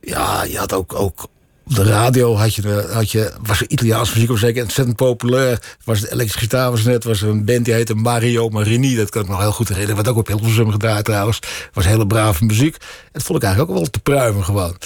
ja, 0.00 0.42
je 0.42 0.58
had 0.58 0.72
ook, 0.72 0.94
ook 0.94 1.28
op 1.66 1.74
de 1.74 1.82
radio 1.82 2.36
had 2.36 2.54
je, 2.54 2.62
de- 2.62 2.88
had 2.92 3.10
je, 3.10 3.32
was 3.42 3.60
er 3.60 3.68
muziek 3.70 4.36
zeker 4.38 4.62
ontzettend 4.62 4.96
populair. 4.96 5.76
Was 5.84 6.00
de 6.00 6.12
elektrische 6.12 6.48
was 6.70 6.82
net, 6.82 7.04
was 7.04 7.20
een 7.22 7.44
band 7.44 7.64
die 7.64 7.74
heette 7.74 7.94
Mario 7.94 8.48
Marini. 8.48 8.96
Dat 8.96 9.10
kan 9.10 9.22
ik 9.22 9.28
nog 9.28 9.40
heel 9.40 9.52
goed 9.52 9.68
herinneren. 9.68 9.96
Werd 9.96 10.08
ook 10.08 10.16
op 10.16 10.26
Hilversum 10.26 10.70
gedraaid 10.70 11.04
trouwens. 11.04 11.38
Was 11.72 11.84
hele 11.84 12.06
brave 12.06 12.44
muziek. 12.44 12.76
Dat 13.12 13.22
vond 13.22 13.38
ik 13.38 13.44
eigenlijk 13.44 13.72
ook 13.74 13.78
wel 13.82 13.90
te 13.90 14.00
pruimen 14.00 14.44
gewoon. 14.44 14.76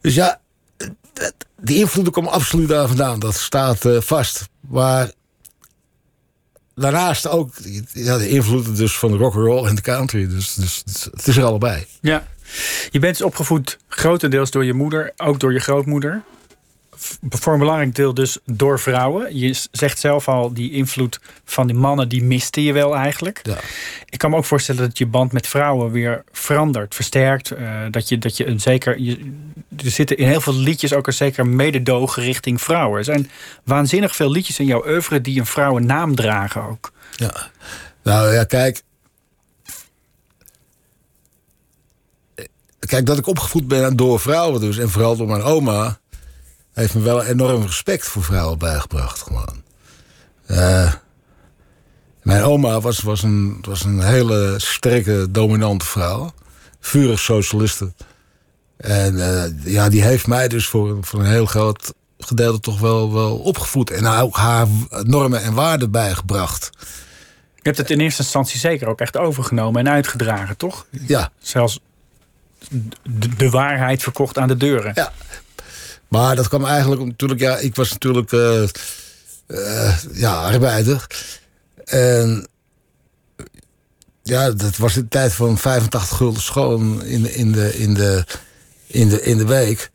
Dus 0.00 0.14
ja, 0.14 0.40
die 1.60 1.78
invloeden 1.78 2.12
komen 2.12 2.32
absoluut 2.32 2.68
daar 2.68 2.86
vandaan. 2.88 3.18
Dat 3.18 3.34
staat 3.34 3.84
eh, 3.84 4.00
vast. 4.00 4.48
Maar 4.68 5.10
daarnaast 6.74 7.28
ook 7.28 7.50
ja, 7.92 8.18
de 8.18 8.28
invloeden 8.28 8.74
dus 8.74 8.98
van 8.98 9.10
de 9.10 9.16
rock 9.16 9.34
and 9.34 9.44
roll 9.44 9.66
en 9.66 9.74
de 9.74 9.82
country. 9.82 10.28
Dus, 10.28 10.54
dus, 10.54 10.82
het 11.10 11.26
is 11.26 11.36
er 11.36 11.44
allebei. 11.44 11.86
Ja. 12.00 12.26
Je 12.90 12.98
bent 12.98 13.16
dus 13.16 13.26
opgevoed 13.26 13.78
grotendeels 13.88 14.50
door 14.50 14.64
je 14.64 14.72
moeder, 14.72 15.12
ook 15.16 15.40
door 15.40 15.52
je 15.52 15.60
grootmoeder. 15.60 16.22
Voor 17.28 17.52
een 17.52 17.58
belangrijk 17.58 17.94
deel 17.94 18.14
dus 18.14 18.38
door 18.44 18.80
vrouwen. 18.80 19.38
Je 19.38 19.60
zegt 19.70 19.98
zelf 19.98 20.28
al, 20.28 20.52
die 20.52 20.72
invloed 20.72 21.20
van 21.44 21.66
die 21.66 21.76
mannen, 21.76 22.08
die 22.08 22.22
miste 22.22 22.62
je 22.62 22.72
wel 22.72 22.96
eigenlijk. 22.96 23.40
Ja. 23.42 23.56
Ik 24.04 24.18
kan 24.18 24.30
me 24.30 24.36
ook 24.36 24.44
voorstellen 24.44 24.82
dat 24.82 24.98
je 24.98 25.06
band 25.06 25.32
met 25.32 25.46
vrouwen 25.46 25.90
weer 25.90 26.24
verandert, 26.32 26.94
versterkt. 26.94 27.50
eh, 27.50 27.82
dat 27.90 28.08
je, 28.08 28.18
dat 28.18 28.36
je 28.36 28.46
een 28.46 28.60
zeker. 28.60 28.98
Je, 28.98 29.32
er 29.84 29.90
zitten 29.90 30.16
in 30.16 30.28
heel 30.28 30.40
veel 30.40 30.54
liedjes 30.54 30.92
ook 30.92 31.06
een 31.06 31.12
zeker 31.12 31.46
mededogen 31.46 32.22
richting 32.22 32.60
vrouwen. 32.60 32.98
Er 32.98 33.04
zijn 33.04 33.30
waanzinnig 33.64 34.16
veel 34.16 34.30
liedjes 34.30 34.58
in 34.58 34.66
jouw 34.66 34.86
oeuvre 34.86 35.20
die 35.20 35.38
een 35.38 35.46
vrouwennaam 35.46 36.14
dragen 36.14 36.62
ook. 36.62 36.92
Ja. 37.16 37.50
Nou 38.02 38.34
ja, 38.34 38.44
kijk. 38.44 38.82
Kijk, 42.78 43.06
dat 43.06 43.18
ik 43.18 43.26
opgevoed 43.26 43.68
ben 43.68 43.96
door 43.96 44.20
vrouwen 44.20 44.60
dus. 44.60 44.78
En 44.78 44.90
vooral 44.90 45.16
door 45.16 45.26
mijn 45.26 45.42
oma. 45.42 45.98
Heeft 46.72 46.94
me 46.94 47.00
wel 47.00 47.24
enorm 47.24 47.62
respect 47.62 48.06
voor 48.06 48.22
vrouwen 48.22 48.58
bijgebracht. 48.58 49.22
Gewoon. 49.22 49.62
Eh, 50.46 50.92
mijn 52.22 52.42
oma 52.42 52.80
was, 52.80 53.00
was, 53.00 53.22
een, 53.22 53.58
was 53.60 53.84
een 53.84 54.00
hele 54.00 54.54
sterke, 54.56 55.26
dominante 55.30 55.86
vrouw. 55.86 56.32
Vurig 56.80 57.20
socialiste. 57.20 57.92
En 58.76 59.34
eh, 59.34 59.72
ja, 59.72 59.88
die 59.88 60.02
heeft 60.02 60.26
mij 60.26 60.48
dus 60.48 60.66
voor, 60.66 60.98
voor 61.00 61.20
een 61.20 61.26
heel 61.26 61.46
groot 61.46 61.94
gedeelte 62.18 62.60
toch 62.60 62.80
wel, 62.80 63.12
wel 63.12 63.36
opgevoed. 63.36 63.90
En 63.90 64.06
ook 64.06 64.36
haar 64.36 64.66
normen 65.02 65.42
en 65.42 65.54
waarden 65.54 65.90
bijgebracht. 65.90 66.70
Je 67.54 67.74
hebt 67.74 67.78
het 67.78 67.90
in 67.90 68.00
eerste 68.00 68.22
instantie 68.22 68.58
zeker 68.58 68.88
ook 68.88 69.00
echt 69.00 69.16
overgenomen 69.16 69.86
en 69.86 69.92
uitgedragen, 69.92 70.56
toch? 70.56 70.86
Ja, 70.90 71.30
Zelfs 71.38 71.80
de, 72.70 73.36
de 73.36 73.50
waarheid 73.50 74.02
verkocht 74.02 74.38
aan 74.38 74.48
de 74.48 74.56
deuren. 74.56 74.92
Ja. 74.94 75.12
Maar 76.08 76.36
dat 76.36 76.48
kwam 76.48 76.64
eigenlijk 76.64 77.04
natuurlijk, 77.04 77.40
ja, 77.40 77.56
ik 77.56 77.76
was 77.76 77.90
natuurlijk 77.90 78.32
eh, 79.46 79.98
ja, 80.12 80.32
arbeider. 80.32 81.06
En 81.84 82.48
ja, 84.22 84.50
dat 84.50 84.76
was 84.76 84.94
de 84.94 85.08
tijd 85.08 85.32
van 85.32 85.58
85 85.58 86.16
gulden 86.16 86.42
schoon 86.42 87.04
in, 87.04 87.34
in, 87.34 87.52
de, 87.52 87.78
in, 87.78 87.94
de, 87.94 88.24
in, 88.86 89.08
de, 89.08 89.22
in 89.22 89.36
de 89.36 89.46
week. 89.46 89.90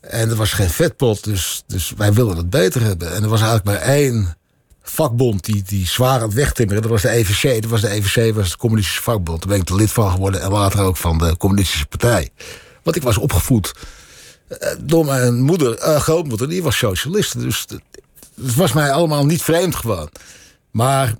En 0.00 0.30
er 0.30 0.36
was 0.36 0.52
geen 0.52 0.70
vetpot, 0.70 1.24
dus, 1.24 1.62
dus 1.66 1.92
wij 1.96 2.12
wilden 2.12 2.36
het 2.36 2.50
beter 2.50 2.82
hebben. 2.82 3.14
En 3.14 3.22
er 3.22 3.28
was 3.28 3.40
eigenlijk 3.40 3.68
maar 3.68 3.88
één 3.88 4.36
vakbond 4.90 5.44
die, 5.44 5.62
die 5.62 5.86
zwaar 5.86 6.20
aan 6.20 6.26
het 6.26 6.34
wegtimmeren. 6.34 6.82
Dat 6.82 6.90
was 6.90 7.02
de 7.02 7.10
EVC. 7.10 7.62
Dat 7.62 7.70
was 7.70 7.80
de 7.80 7.90
EVC, 7.90 8.34
was 8.34 8.50
de 8.50 8.56
communistische 8.56 9.02
vakbond. 9.02 9.38
Daar 9.38 9.48
ben 9.48 9.60
ik 9.60 9.68
er 9.68 9.76
lid 9.76 9.90
van 9.90 10.10
geworden 10.10 10.40
en 10.40 10.50
later 10.50 10.80
ook 10.80 10.96
van 10.96 11.18
de 11.18 11.36
communistische 11.36 11.86
partij. 11.86 12.30
Want 12.82 12.96
ik 12.96 13.02
was 13.02 13.18
opgevoed 13.18 13.72
eh, 14.48 14.70
door 14.80 15.04
mijn 15.04 15.42
moeder, 15.42 15.78
eh, 15.78 16.00
grootmoeder, 16.00 16.48
die 16.48 16.62
was 16.62 16.78
socialist. 16.78 17.40
Dus 17.40 17.66
het, 17.68 18.54
was 18.54 18.72
mij 18.72 18.92
allemaal 18.92 19.26
niet 19.26 19.42
vreemd 19.42 19.74
gewoon. 19.74 20.08
Maar 20.70 21.14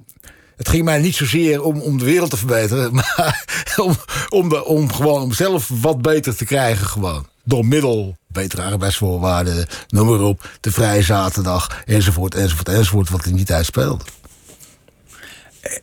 het 0.56 0.68
ging 0.68 0.84
mij 0.84 0.98
niet 0.98 1.14
zozeer 1.14 1.62
om, 1.62 1.80
om 1.80 1.98
de 1.98 2.04
wereld 2.04 2.30
te 2.30 2.36
verbeteren, 2.36 2.94
maar 3.16 3.44
om, 3.76 3.96
om, 4.28 4.48
de, 4.48 4.64
om 4.64 4.92
gewoon 4.92 5.22
om 5.22 5.32
zelf 5.32 5.70
wat 5.80 6.02
beter 6.02 6.36
te 6.36 6.44
krijgen 6.44 6.86
gewoon. 6.86 7.26
Door 7.48 7.64
middel 7.66 8.16
betere 8.26 8.62
arbeidsvoorwaarden, 8.62 9.66
noem 9.88 10.08
maar 10.08 10.20
op, 10.20 10.50
de 10.60 10.72
vrije 10.72 11.02
zaterdag, 11.02 11.82
enzovoort, 11.84 12.34
enzovoort, 12.34 12.68
enzovoort, 12.68 13.08
wat 13.10 13.26
in 13.26 13.34
die 13.36 13.44
tijd 13.44 13.66
speelde. 13.66 14.04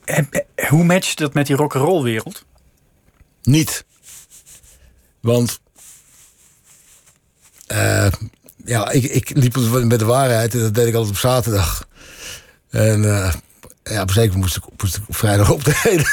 En, 0.05 0.27
eh, 0.31 0.69
Hoe 0.69 0.83
matcht 0.83 1.17
dat 1.17 1.33
met 1.33 1.47
die 1.47 1.55
rock'n'roll 1.55 2.03
wereld? 2.03 2.45
Niet. 3.43 3.85
Want. 5.19 5.59
eh, 7.67 8.07
ja, 8.65 8.89
ik, 8.89 9.03
ik 9.03 9.29
liep 9.29 9.55
met 9.83 9.99
de 9.99 10.05
waarheid 10.05 10.53
en 10.53 10.59
dat 10.59 10.73
deed 10.75 10.87
ik 10.87 10.93
altijd 10.93 11.13
op 11.13 11.19
zaterdag. 11.19 11.87
En 12.69 13.05
eh, 13.23 13.33
ja, 13.83 14.01
op 14.01 14.11
zeker 14.11 14.37
moest 14.37 14.55
ik, 14.55 14.63
moest 14.77 14.95
ik 14.95 15.03
op 15.07 15.15
vrijdag 15.15 15.51
optreden. 15.51 16.05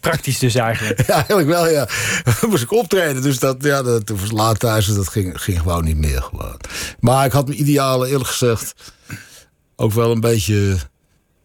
Praktisch 0.00 0.38
dus 0.38 0.54
eigenlijk. 0.54 1.00
ja, 1.06 1.14
eigenlijk 1.14 1.48
wel, 1.48 1.68
ja. 1.68 1.88
moest 2.48 2.62
ik 2.62 2.72
optreden. 2.72 3.22
Dus 3.22 3.38
dat, 3.38 3.56
ja, 3.60 3.82
dat 3.82 4.08
was 4.08 4.30
laat 4.30 4.58
thuis 4.58 4.88
en 4.88 4.94
dat 4.94 5.08
ging, 5.08 5.42
ging 5.42 5.58
gewoon 5.58 5.84
niet 5.84 5.96
meer. 5.96 6.22
Gewoon. 6.22 6.60
Maar 7.00 7.24
ik 7.24 7.32
had 7.32 7.46
mijn 7.46 7.60
idealen, 7.60 8.08
eerlijk 8.08 8.28
gezegd, 8.28 8.74
ook 9.76 9.92
wel 9.92 10.10
een 10.10 10.20
beetje, 10.20 10.76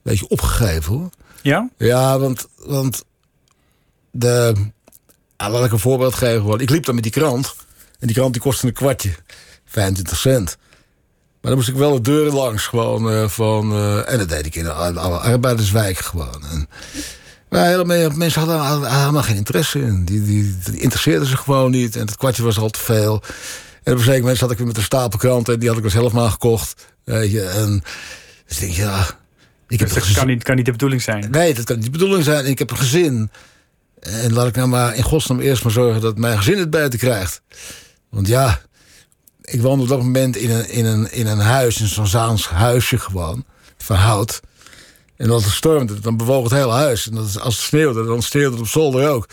beetje 0.03 0.27
opgegeven 0.27 0.93
hoor. 0.93 1.09
Ja? 1.41 1.69
Ja, 1.77 2.19
want, 2.19 2.47
want 2.55 3.03
de, 4.11 4.53
ja, 5.37 5.49
laat 5.49 5.65
ik 5.65 5.71
een 5.71 5.79
voorbeeld 5.79 6.13
geven. 6.13 6.41
Gewoon. 6.41 6.59
Ik 6.59 6.69
liep 6.69 6.85
dan 6.85 6.95
met 6.95 7.03
die 7.03 7.11
krant. 7.11 7.55
En 7.99 8.07
die 8.07 8.15
krant 8.15 8.33
die 8.33 8.41
kostte 8.41 8.67
een 8.67 8.73
kwartje. 8.73 9.15
25 9.65 10.17
cent. 10.17 10.57
Maar 11.45 11.53
dan 11.53 11.63
moest 11.63 11.75
ik 11.75 11.81
wel 11.81 11.93
de 11.93 12.11
deuren 12.11 12.33
langs. 12.33 12.67
Gewoon, 12.67 13.11
eh, 13.11 13.27
van, 13.27 13.71
eh, 13.71 14.11
en 14.11 14.17
dat 14.17 14.29
deed 14.29 14.45
ik 14.45 14.55
in 14.55 14.67
alle 14.67 14.99
arbeiderswijken 14.99 16.03
gewoon. 16.03 16.43
En, 16.51 16.69
maar 17.49 17.65
helemaal, 17.65 18.09
mensen 18.09 18.41
hadden, 18.41 18.59
hadden 18.59 18.99
helemaal 18.99 19.23
geen 19.23 19.35
interesse 19.35 19.79
in. 19.79 20.05
Die, 20.05 20.23
die, 20.23 20.55
die 20.63 20.79
interesseerden 20.79 21.27
zich 21.27 21.39
gewoon 21.39 21.71
niet. 21.71 21.95
En 21.95 22.05
het 22.05 22.17
kwartje 22.17 22.43
was 22.43 22.57
al 22.57 22.69
te 22.69 22.79
veel. 22.79 23.21
En 23.83 23.93
op 23.93 23.97
een 23.97 24.03
zeker 24.03 24.19
moment 24.19 24.37
zat 24.37 24.51
ik 24.51 24.57
weer 24.57 24.67
met 24.67 24.77
een 24.77 24.83
stapel 24.83 25.19
kranten. 25.19 25.59
Die 25.59 25.69
had 25.69 25.77
ik 25.77 25.83
er 25.83 25.91
zelf 25.91 26.13
maar 26.13 26.29
gekocht. 26.29 26.85
Weet 27.03 27.31
je, 27.31 27.41
en 27.41 27.83
dus 28.47 28.57
denk, 28.57 28.73
ja... 28.73 29.07
Ik 29.67 29.79
heb 29.79 29.93
Dus 29.93 30.05
dat 30.05 30.13
kan 30.13 30.27
niet, 30.27 30.43
kan 30.43 30.55
niet 30.55 30.65
de 30.65 30.71
bedoeling 30.71 31.01
zijn. 31.01 31.31
Nee, 31.31 31.53
dat 31.53 31.65
kan 31.65 31.75
niet 31.75 31.85
de 31.85 31.91
bedoeling 31.91 32.23
zijn. 32.23 32.45
Ik 32.45 32.59
heb 32.59 32.71
een 32.71 32.77
gezin. 32.77 33.31
En 33.99 34.33
laat 34.33 34.47
ik 34.47 34.55
nou 34.55 34.67
maar 34.67 34.95
in 34.95 35.03
godsnaam 35.03 35.39
eerst 35.39 35.63
maar 35.63 35.71
zorgen 35.71 36.01
dat 36.01 36.17
mijn 36.17 36.37
gezin 36.37 36.57
het 36.57 36.69
buiten 36.69 36.99
krijgt. 36.99 37.41
Want 38.09 38.27
ja, 38.27 38.61
ik 39.45 39.61
woonde 39.61 39.83
op 39.83 39.89
dat 39.89 39.97
moment 40.01 40.35
in 40.35 40.49
een, 40.49 40.69
in 40.69 40.85
een, 40.85 41.11
in 41.11 41.27
een 41.27 41.39
huis, 41.39 41.81
in 41.81 41.87
zo'n 41.87 42.07
Zaans 42.07 42.47
huisje 42.47 42.97
gewoon, 42.97 43.45
van 43.77 43.95
hout. 43.95 44.41
En 45.17 45.29
als 45.29 45.43
het 45.43 45.53
stormde, 45.53 45.99
dan 45.99 46.17
bewoog 46.17 46.43
het 46.43 46.59
hele 46.59 46.71
huis. 46.71 47.09
En 47.09 47.17
als 47.17 47.33
het 47.33 47.65
sneeuwde, 47.65 48.05
dan 48.05 48.21
sneeuwde 48.21 48.51
het 48.51 48.59
op 48.59 48.67
zolder 48.67 49.09
ook. 49.09 49.27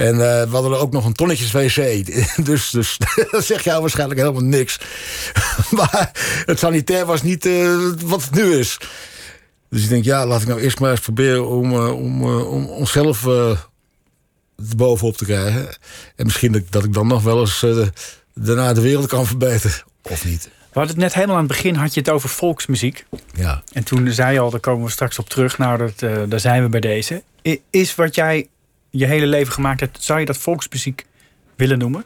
En 0.00 0.12
eh, 0.12 0.42
we 0.42 0.50
hadden 0.50 0.72
er 0.72 0.78
ook 0.78 0.92
nog 0.92 1.04
een 1.04 1.12
tonnetjes 1.12 1.52
wc. 1.52 2.06
Dus, 2.44 2.70
dus 2.70 2.96
dat 3.30 3.44
zeg 3.44 3.64
jou 3.64 3.80
waarschijnlijk 3.80 4.20
helemaal 4.20 4.42
niks. 4.42 4.78
maar 5.76 6.10
het 6.46 6.58
sanitair 6.58 7.06
was 7.06 7.22
niet 7.22 7.46
eh, 7.46 7.76
wat 8.04 8.22
het 8.22 8.34
nu 8.34 8.54
is. 8.54 8.78
Dus 9.70 9.82
ik 9.82 9.88
denk, 9.88 10.04
ja, 10.04 10.26
laat 10.26 10.42
ik 10.42 10.48
nou 10.48 10.60
eerst 10.60 10.80
maar 10.80 10.90
eens 10.90 11.00
proberen 11.00 11.48
om, 11.48 11.72
eh, 11.72 11.96
om, 11.96 12.24
om 12.24 12.66
onszelf 12.66 13.26
bovenop 14.76 15.16
te 15.16 15.24
krijgen. 15.24 15.68
En 16.16 16.24
misschien 16.24 16.52
dat, 16.52 16.62
dat 16.70 16.84
ik 16.84 16.92
dan 16.92 17.06
nog 17.06 17.22
wel 17.22 17.40
eens 17.40 17.64
daarna 18.34 18.72
de 18.72 18.80
wereld 18.80 19.06
kan 19.06 19.26
verbeteren. 19.26 19.82
Of 20.02 20.24
niet. 20.24 20.44
We 20.44 20.78
hadden 20.78 20.94
het 20.94 21.04
net 21.04 21.14
helemaal 21.14 21.36
aan 21.36 21.42
het 21.44 21.52
begin 21.52 21.74
had 21.74 21.94
je 21.94 22.00
het 22.00 22.08
over 22.10 22.28
volksmuziek. 22.28 23.04
Ja. 23.34 23.62
En 23.72 23.84
toen 23.84 24.12
zei 24.12 24.32
je 24.32 24.38
al, 24.40 24.50
daar 24.50 24.60
komen 24.60 24.84
we 24.84 24.90
straks 24.90 25.18
op 25.18 25.28
terug. 25.28 25.58
Nou, 25.58 25.78
dat, 25.78 26.02
eh, 26.02 26.16
daar 26.28 26.40
zijn 26.40 26.62
we 26.62 26.68
bij 26.68 26.80
deze. 26.80 27.22
Is 27.70 27.94
wat 27.94 28.14
jij 28.14 28.48
je 28.90 29.06
hele 29.06 29.26
leven 29.26 29.52
gemaakt 29.52 29.80
hebt, 29.80 30.02
zou 30.02 30.20
je 30.20 30.26
dat 30.26 30.36
volksmuziek 30.36 31.06
willen 31.56 31.78
noemen? 31.78 32.04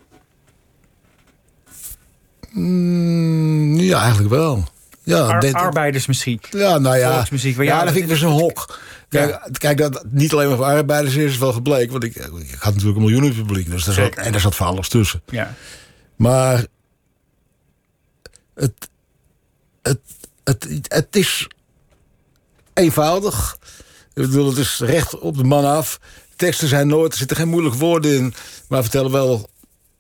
Mm, 2.50 3.76
ja, 3.78 4.00
eigenlijk 4.00 4.30
wel. 4.30 4.68
Ja, 5.02 5.18
Ar- 5.26 5.40
dit- 5.40 5.54
arbeidersmuziek. 5.54 6.46
ja 6.50 6.78
nou 6.78 6.96
ja. 6.96 7.14
volksmuziek, 7.14 7.62
Ja, 7.62 7.80
dat 7.84 7.92
vind 7.92 8.04
ik 8.04 8.10
dus 8.10 8.20
een 8.22 8.28
hok. 8.28 8.78
Kijk, 9.08 9.48
kijk, 9.52 9.78
dat 9.78 9.94
het 9.94 10.12
niet 10.12 10.32
alleen 10.32 10.48
maar 10.48 10.56
voor 10.56 10.66
arbeiders 10.66 11.14
is, 11.14 11.30
is 11.30 11.38
wel 11.38 11.52
gebleken. 11.52 11.90
Want 11.92 12.04
ik, 12.04 12.16
ik 12.16 12.56
had 12.58 12.72
natuurlijk 12.72 12.96
een 12.96 13.04
miljoenen 13.04 13.34
publiek. 13.34 13.70
Dus 13.70 13.84
daar 13.84 13.94
zat, 13.94 14.14
en 14.14 14.32
daar 14.32 14.40
zat 14.40 14.56
van 14.56 14.66
alles 14.66 14.88
tussen. 14.88 15.22
Ja. 15.30 15.54
Maar 16.16 16.66
het, 18.54 18.88
het, 19.82 20.00
het, 20.44 20.66
het 20.82 21.16
is 21.16 21.48
eenvoudig. 22.74 23.58
Ik 24.14 24.22
bedoel, 24.22 24.48
het 24.48 24.58
is 24.58 24.78
recht 24.78 25.18
op 25.18 25.36
de 25.36 25.44
man 25.44 25.64
af. 25.64 26.00
Teksten 26.36 26.68
zijn 26.68 26.88
nooit, 26.88 27.12
er 27.12 27.18
zitten 27.18 27.36
geen 27.36 27.48
moeilijke 27.48 27.78
woorden 27.78 28.14
in. 28.14 28.34
Maar 28.68 28.82
vertellen 28.82 29.10
wel 29.10 29.48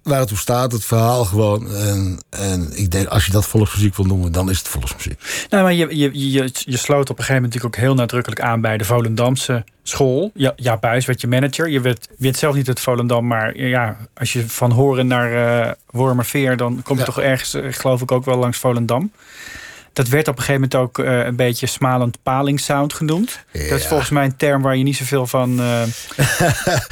waar 0.04 0.18
het 0.18 0.28
toe 0.28 0.36
staat, 0.38 0.72
het 0.72 0.84
verhaal 0.84 1.24
gewoon. 1.24 1.74
En, 1.74 2.18
en 2.30 2.70
ik 2.74 2.90
denk, 2.90 3.06
als 3.06 3.26
je 3.26 3.32
dat 3.32 3.46
volksmuziek 3.46 3.96
wil 3.96 4.06
noemen, 4.06 4.32
dan 4.32 4.50
is 4.50 4.58
het 4.58 4.68
volksmuziek. 4.68 5.46
Nou, 5.50 5.62
maar 5.62 5.72
je, 5.74 5.96
je, 5.96 6.30
je, 6.30 6.50
je 6.52 6.76
sloot 6.76 7.10
op 7.10 7.18
een 7.18 7.24
gegeven 7.24 7.34
moment 7.34 7.54
natuurlijk 7.54 7.74
ook 7.76 7.80
heel 7.82 7.94
nadrukkelijk 7.94 8.40
aan 8.40 8.60
bij 8.60 8.76
de 8.78 8.84
Volendamse 8.84 9.64
school. 9.82 10.30
Ja, 10.34 10.52
ja 10.56 10.76
Buis 10.76 11.06
werd 11.06 11.20
je 11.20 11.26
manager. 11.26 11.68
Je 11.68 11.80
werd, 11.80 12.08
werd 12.18 12.36
zelf 12.36 12.54
niet 12.54 12.68
uit 12.68 12.80
Volendam, 12.80 13.26
maar 13.26 13.58
ja, 13.58 13.96
als 14.14 14.32
je 14.32 14.48
van 14.48 14.70
Horen 14.70 15.06
naar 15.06 15.66
eh 15.66 15.72
Wormerveer, 15.90 16.56
dan 16.56 16.80
kom 16.82 16.94
je 16.96 17.00
Ja. 17.00 17.06
toch 17.06 17.20
ergens, 17.20 17.54
eh, 17.54 17.62
geloof 17.70 18.02
ik, 18.02 18.12
ook 18.12 18.24
wel 18.24 18.38
langs 18.38 18.58
Volendam. 18.58 19.10
Dat 19.94 20.08
werd 20.08 20.28
op 20.28 20.36
een 20.36 20.42
gegeven 20.42 20.68
moment 20.70 20.74
ook 20.74 20.98
eh, 20.98 21.24
een 21.24 21.36
beetje 21.36 21.66
smalend 21.66 22.18
palingsound 22.22 22.92
genoemd. 22.94 23.44
Dat 23.52 23.62
is 23.78 23.86
volgens 23.86 24.10
mij 24.10 24.24
een 24.24 24.36
term 24.36 24.62
waar 24.62 24.76
je 24.76 24.82
niet 24.84 24.96
zoveel 24.96 25.26
van, 25.26 25.50
eh, 25.50 25.56
Nou, 25.66 25.82
die 25.82 26.82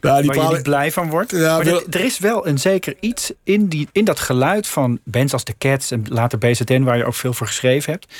waar 0.00 0.22
je 0.22 0.32
palen- 0.32 0.52
niet 0.54 0.62
blij 0.62 0.92
van 0.92 1.10
wordt. 1.10 1.30
Ja, 1.30 1.56
maar 1.56 1.66
er 1.66 2.04
is 2.04 2.18
wel 2.18 2.46
een 2.46 2.58
zeker 2.58 2.94
iets 3.00 3.32
in, 3.44 3.68
die, 3.68 3.88
in 3.92 4.04
dat 4.04 4.20
geluid 4.20 4.66
van 4.66 4.98
bands 5.04 5.32
als 5.32 5.42
The 5.42 5.54
Cats 5.58 5.90
en 5.90 6.04
later 6.08 6.38
BZN, 6.38 6.82
waar 6.82 6.96
je 6.96 7.04
ook 7.04 7.14
veel 7.14 7.32
voor 7.34 7.46
geschreven 7.46 7.92
hebt. 7.92 8.12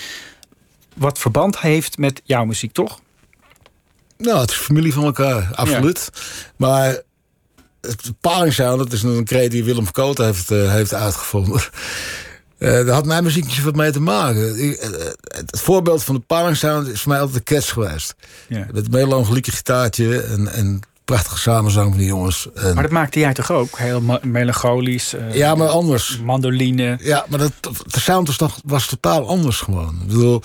Wat 0.94 1.18
verband 1.18 1.60
heeft 1.60 1.98
met 1.98 2.20
jouw 2.24 2.44
muziek, 2.44 2.72
toch? 2.72 3.00
Nou, 4.18 4.40
het 4.40 4.50
is 4.50 4.56
familie 4.56 4.92
van 4.92 5.04
elkaar, 5.04 5.48
absoluut. 5.54 6.10
Maar 6.56 7.00
het 7.80 8.12
palingsound, 8.20 8.78
dat 8.78 8.92
is 8.92 9.02
een 9.02 9.24
kreet 9.24 9.50
die 9.50 9.64
Willem 9.64 9.84
Verkoten 9.84 10.24
heeft, 10.24 10.50
eh, 10.50 10.70
heeft 10.72 10.94
uitgevonden. 10.94 11.60
Eh 12.62 12.72
daar 12.86 12.94
had 12.94 13.06
mijn 13.06 13.24
muziek 13.24 13.44
niet 13.44 13.52
zoveel 13.52 13.72
mee 13.72 13.90
te 13.92 14.00
maken. 14.00 14.64
Ik- 14.70 14.76
eh, 14.76 14.90
het 15.22 15.60
voorbeeld 15.60 16.04
van 16.04 16.14
de 16.14 16.20
palingsound 16.20 16.88
is 16.88 17.00
voor 17.00 17.12
mij 17.12 17.20
altijd 17.20 17.46
de 17.46 17.54
Cats 17.54 17.70
geweest. 17.72 18.14
Ja. 18.48 18.66
Met 18.72 18.84
een 18.84 18.90
melancholieke 18.90 19.50
gitaartje 19.52 20.20
en, 20.22 20.48
en 20.52 20.80
prachtige 21.04 21.38
samenzang 21.38 21.88
van 21.88 21.98
die 21.98 22.06
jongens. 22.06 22.48
En- 22.54 22.74
Maar 22.74 22.82
dat 22.82 22.92
maakte 22.92 23.18
jij 23.18 23.32
toch 23.34 23.50
ook? 23.50 23.78
Heel 23.78 24.02
melancholisch. 24.22 25.12
eh, 25.14 25.34
ja, 25.34 25.54
maar 25.54 25.68
anders. 25.68 26.18
Mandoline. 26.24 26.98
Ja, 27.00 27.26
maar 27.28 27.38
dat, 27.38 27.52
de 27.86 28.00
sound 28.00 28.26
was, 28.26 28.36
toch, 28.36 28.60
was 28.64 28.86
totaal 28.86 29.28
anders 29.28 29.60
gewoon. 29.60 29.98
Ik 30.02 30.06
bedoel, 30.06 30.42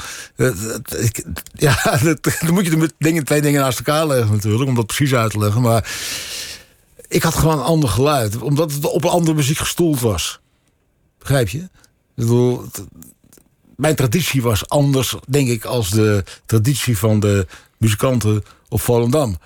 ik, 1.00 1.24
ja, 1.54 1.76
dan 2.46 2.54
moet 2.54 2.66
je 2.66 2.70
de 2.78 2.92
dingen, 2.98 3.24
twee 3.26 3.42
dingen 3.42 3.62
naast 3.62 3.78
elkaar 3.78 4.08
leggen 4.08 4.32
natuurlijk, 4.32 4.70
om 4.70 4.76
dat 4.76 4.86
precies 4.86 5.14
uit 5.14 5.32
te 5.32 5.40
leggen. 5.40 5.62
Maar 5.62 5.92
ik 7.08 7.24
had 7.24 7.36
gewoon 7.36 7.58
een 7.58 7.64
ander 7.64 7.90
geluid, 7.90 8.38
omdat 8.42 8.72
het 8.72 8.86
op 8.86 9.04
een 9.04 9.10
andere 9.10 9.36
muziek 9.36 9.58
gestoeld 9.58 10.00
was. 10.00 10.40
Begrijp 11.20 11.50
je? 11.50 11.70
Ik 12.18 12.24
bedoel, 12.24 12.66
mijn 13.76 13.96
traditie 13.96 14.42
was 14.42 14.70
anders, 14.70 15.16
denk 15.28 15.48
ik, 15.50 15.66
als 15.66 15.90
de 15.90 16.24
traditie 16.46 16.98
van 16.98 17.20
de 17.20 17.48
muzikanten 17.78 18.44
op 18.70 18.82
Volendam. 18.82 19.38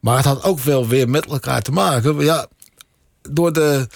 Maar 0.00 0.16
het 0.16 0.24
had 0.24 0.42
ook 0.42 0.60
wel 0.60 0.88
weer 0.88 1.08
met 1.08 1.26
elkaar 1.26 1.62
te 1.62 1.72
maken. 1.72 2.18
Ja, 2.20 2.46
door 3.22 3.52
de. 3.52 3.88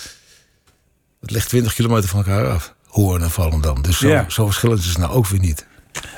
Het 1.20 1.30
ligt 1.30 1.48
20 1.48 1.74
kilometer 1.74 2.08
van 2.08 2.18
elkaar 2.18 2.50
af. 2.50 2.74
Hoorn 2.86 3.22
en 3.22 3.30
Volendam. 3.30 3.82
Dus 3.82 3.98
zo, 3.98 4.08
Ja. 4.08 4.28
zo 4.30 4.44
verschillend 4.46 4.78
is 4.80 4.86
het 4.88 4.98
nou 4.98 5.12
ook 5.12 5.26
weer 5.26 5.40
niet. 5.40 5.66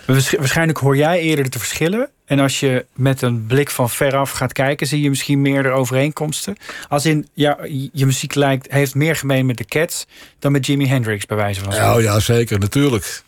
Waarsch- 0.06 0.34
Waarschijnlijk 0.38 0.78
hoor 0.78 0.96
jij 0.96 1.20
eerder 1.20 1.50
de 1.50 1.58
verschillen. 1.58 2.10
En 2.24 2.38
als 2.38 2.60
je 2.60 2.86
met 2.94 3.22
een 3.22 3.46
blik 3.46 3.70
van 3.70 3.90
veraf 3.90 4.30
gaat 4.30 4.52
kijken, 4.52 4.86
zie 4.86 5.00
je 5.02 5.08
misschien 5.08 5.40
meer 5.40 5.62
de 5.62 5.68
overeenkomsten. 5.70 6.56
Als 6.88 7.06
in, 7.06 7.28
ja, 7.34 7.58
je 7.92 8.06
muziek 8.06 8.34
lijkt, 8.34 8.72
heeft 8.72 8.94
meer 8.94 9.16
gemeen 9.16 9.46
met 9.46 9.56
de 9.56 9.64
Cats 9.64 10.06
dan 10.38 10.52
met 10.52 10.66
Jimi 10.66 10.88
Hendrix, 10.88 11.26
bij 11.26 11.36
wijze 11.36 11.60
van 11.60 11.72
spreken. 11.72 11.94
oh 11.94 12.02
ja, 12.02 12.20
zeker, 12.20 12.58
natuurlijk. 12.58 13.22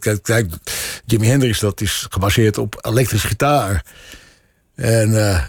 Kijk, 0.00 0.22
kijk, 0.22 0.50
Jimi 1.04 1.26
Hendrix 1.26 1.60
dat 1.60 1.80
is 1.80 2.06
gebaseerd 2.10 2.58
op 2.58 2.78
elektrische 2.80 3.26
gitaar. 3.26 3.84
En 4.74 5.28
eh, 5.30 5.42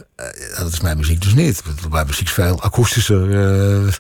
dat 0.58 0.74
is 0.74 0.80
mijn 0.82 0.98
muziek 0.98 1.22
dus 1.22 1.34
niet. 1.34 1.62
Mijn 1.90 2.08
muziek 2.08 2.26
is 2.28 2.34
veel 2.34 2.62
akoestischer. 2.62 3.32
eh, 3.86 3.94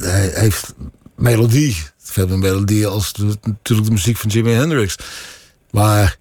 hij 0.00 0.30
heeft 0.34 0.74
melodie. 1.16 1.76
Veel 1.98 2.26
meer 2.26 2.38
melodie 2.38 2.86
als 2.86 3.12
de- 3.12 3.38
natuurlijk 3.42 3.86
de 3.86 3.92
muziek 3.92 4.16
van 4.16 4.30
Jimi 4.30 4.50
Hendrix. 4.50 4.96
Maar 5.70 6.16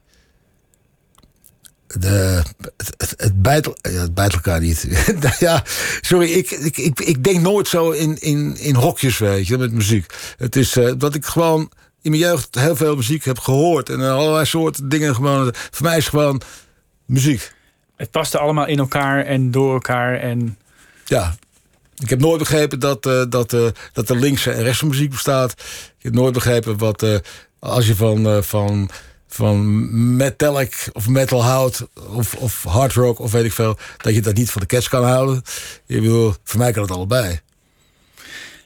de, 1.88 2.44
het, 2.78 2.94
het, 2.98 3.14
het 3.18 3.42
bijt, 3.42 3.66
ja, 3.82 3.90
het 3.90 4.14
bijt 4.14 4.34
elkaar 4.34 4.60
niet. 4.60 4.88
Nou 5.22 5.36
ja, 5.40 5.64
sorry, 6.02 6.32
ik, 6.32 6.52
ik, 6.52 6.78
ik, 6.78 7.00
ik 7.00 7.24
denk 7.24 7.42
nooit 7.42 7.68
zo 7.68 7.92
in, 7.92 8.18
in, 8.22 8.58
in 8.58 8.76
hokjes, 8.76 9.18
weet 9.18 9.48
je, 9.48 9.58
met 9.58 9.72
muziek. 9.72 10.14
Het 10.38 10.56
is 10.56 10.76
eh, 10.78 10.92
dat 10.98 11.16
ik 11.16 11.26
gewoon 11.26 11.72
in 12.02 12.12
mijn 12.12 12.24
jeugd 12.24 12.56
heel 12.56 12.76
veel 12.76 12.96
muziek 12.96 13.24
heb 13.26 13.40
gehoord. 13.40 13.90
En 13.90 14.00
allerlei 14.02 14.46
soorten 14.46 14.90
dingen 14.90 15.16
gewoon. 15.16 15.54
Voor 15.72 15.86
mij 15.86 15.98
is 15.98 16.08
gewoon 16.08 16.42
muziek. 17.06 17.54
Het 17.96 18.12
paste 18.12 18.38
allemaal 18.38 18.68
in 18.68 18.80
elkaar 18.80 19.26
en 19.26 19.52
door 19.52 19.74
elkaar. 19.74 20.16
En 20.20 20.58
Ja. 21.06 21.36
Ik 21.98 22.10
heb 22.10 22.20
nooit 22.20 22.40
begrepen 22.40 22.80
dat, 22.80 23.06
eh, 23.06 23.24
dat, 23.30 23.54
eh, 23.54 23.68
dat 23.94 24.10
er 24.10 24.16
linkse 24.16 24.52
en 24.52 24.64
rechtse 24.64 24.86
muziek 24.86 25.10
bestaat. 25.10 25.52
Ik 25.98 26.04
heb 26.04 26.14
nooit 26.14 26.34
begrepen 26.34 26.78
wat 26.78 27.04
eh, 27.04 27.16
als 27.60 27.88
je 27.88 27.96
van, 27.96 28.44
van, 28.44 28.90
van 29.28 30.16
metallic 30.16 30.90
of 30.94 31.08
metal 31.08 31.44
houdt, 31.44 31.88
of, 32.10 32.36
of 32.36 32.64
hard 32.64 32.94
rock 32.94 33.20
of 33.20 33.32
weet 33.32 33.46
ik 33.46 33.54
veel, 33.54 33.78
dat 33.98 34.16
je 34.16 34.22
dat 34.22 34.36
niet 34.36 34.52
van 34.52 34.62
de 34.62 34.68
cats 34.68 34.90
kan 34.90 35.04
houden. 35.04 35.42
Ik 35.86 36.02
bedoel, 36.02 36.34
voor 36.44 36.60
mij 36.60 36.72
kan 36.72 36.82
het 36.82 36.92
allebei. 36.92 37.40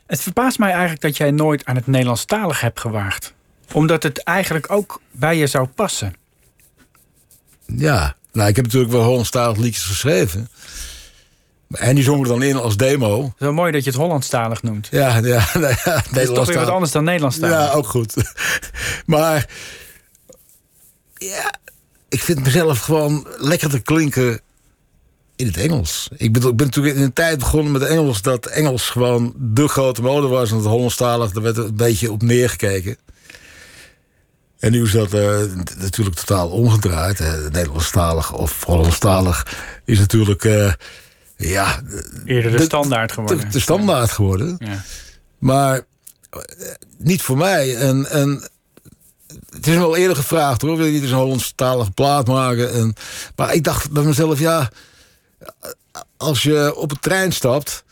het 0.07 0.21
verbaast 0.21 0.59
mij 0.59 0.71
eigenlijk 0.71 1.01
dat 1.01 1.17
jij 1.17 1.31
nooit 1.31 1.65
aan 1.65 1.75
het 1.75 1.87
Nederlandstalig 1.87 2.61
hebt 2.61 2.79
gewaagd. 2.79 3.33
Omdat 3.73 4.03
het 4.03 4.23
eigenlijk 4.23 4.71
ook 4.71 5.01
bij 5.11 5.37
je 5.37 5.47
zou 5.47 5.67
passen. 5.67 6.15
Ja, 7.65 8.15
nou, 8.31 8.49
ik 8.49 8.55
heb 8.55 8.65
natuurlijk 8.65 8.91
wel 8.91 9.03
Hollandstalig 9.03 9.57
liedjes 9.57 9.83
geschreven. 9.83 10.49
En 11.69 11.95
die 11.95 12.03
zongen 12.03 12.27
dan 12.27 12.43
in 12.43 12.55
als 12.55 12.77
demo. 12.77 13.33
Zo 13.39 13.53
mooi 13.53 13.71
dat 13.71 13.83
je 13.83 13.89
het 13.89 13.99
Hollandstalig 13.99 14.63
noemt. 14.63 14.87
Ja, 14.91 15.17
ja, 15.17 15.47
ja 15.85 16.03
Dat 16.11 16.23
is 16.23 16.27
toch 16.27 16.47
weer 16.47 16.59
wat 16.59 16.67
anders 16.67 16.91
dan 16.91 17.03
Nederlandstalig. 17.03 17.57
Ja, 17.57 17.71
ook 17.71 17.87
goed. 17.87 18.13
maar 19.05 19.49
ja, 21.13 21.53
ik 22.09 22.21
vind 22.21 22.43
mezelf 22.43 22.79
gewoon 22.79 23.27
lekker 23.37 23.69
te 23.69 23.79
klinken 23.79 24.41
in 25.35 25.45
het 25.45 25.57
Engels. 25.57 26.09
Ik, 26.17 26.33
bedoel, 26.33 26.51
ik 26.51 26.57
ben 26.57 26.65
natuurlijk 26.65 26.95
in 26.95 27.01
een 27.01 27.13
tijd 27.13 27.39
begonnen 27.39 27.71
met 27.71 27.81
Engels 27.81 28.21
dat 28.21 28.45
Engels 28.45 28.89
gewoon 28.89 29.33
de 29.37 29.67
grote 29.67 30.01
mode 30.01 30.27
was. 30.27 30.51
En 30.51 30.57
het 30.57 30.65
Hollandstalig, 30.65 31.31
daar 31.31 31.43
werd 31.43 31.57
een 31.57 31.75
beetje 31.75 32.11
op 32.11 32.21
neergekeken. 32.21 32.97
En 34.59 34.71
nu 34.71 34.83
is 34.83 34.91
dat 34.91 35.13
eh, 35.13 35.39
natuurlijk 35.77 36.15
totaal 36.15 36.49
omgedraaid. 36.49 37.19
Nederlandstalig 37.51 38.33
of 38.33 38.63
Hollandstalig 38.63 39.47
is 39.85 39.99
natuurlijk 39.99 40.43
eh, 40.43 40.73
ja, 41.47 41.81
Eerder 42.25 42.51
de, 42.51 42.57
De- 42.57 42.63
standaard 42.63 43.09
de, 43.09 43.13
geworden. 43.15 43.51
de 43.51 43.59
standaard 43.59 44.11
geworden. 44.11 44.55
Ja. 44.59 44.83
Maar 45.37 45.81
eh, 46.29 46.39
niet 46.97 47.21
voor 47.21 47.37
mij. 47.37 47.75
En, 47.75 48.09
en 48.09 48.49
het 49.49 49.67
is 49.67 49.73
me 49.73 49.79
wel 49.79 49.95
eerder 49.95 50.15
gevraagd 50.15 50.61
hoor. 50.61 50.77
Wil 50.77 50.85
je 50.85 50.91
niet 50.91 51.01
eens 51.01 51.11
een 51.11 51.17
Hollandstalige 51.17 51.91
plaat 51.91 52.27
maken? 52.27 52.73
En, 52.73 52.93
maar 53.35 53.53
ik 53.53 53.63
dacht 53.63 53.91
bij 53.91 54.03
mezelf, 54.03 54.39
ja. 54.39 54.69
Als 56.17 56.43
je 56.43 56.75
op 56.75 56.91
een 56.91 56.99
trein 56.99 57.31
stapt. 57.31 57.83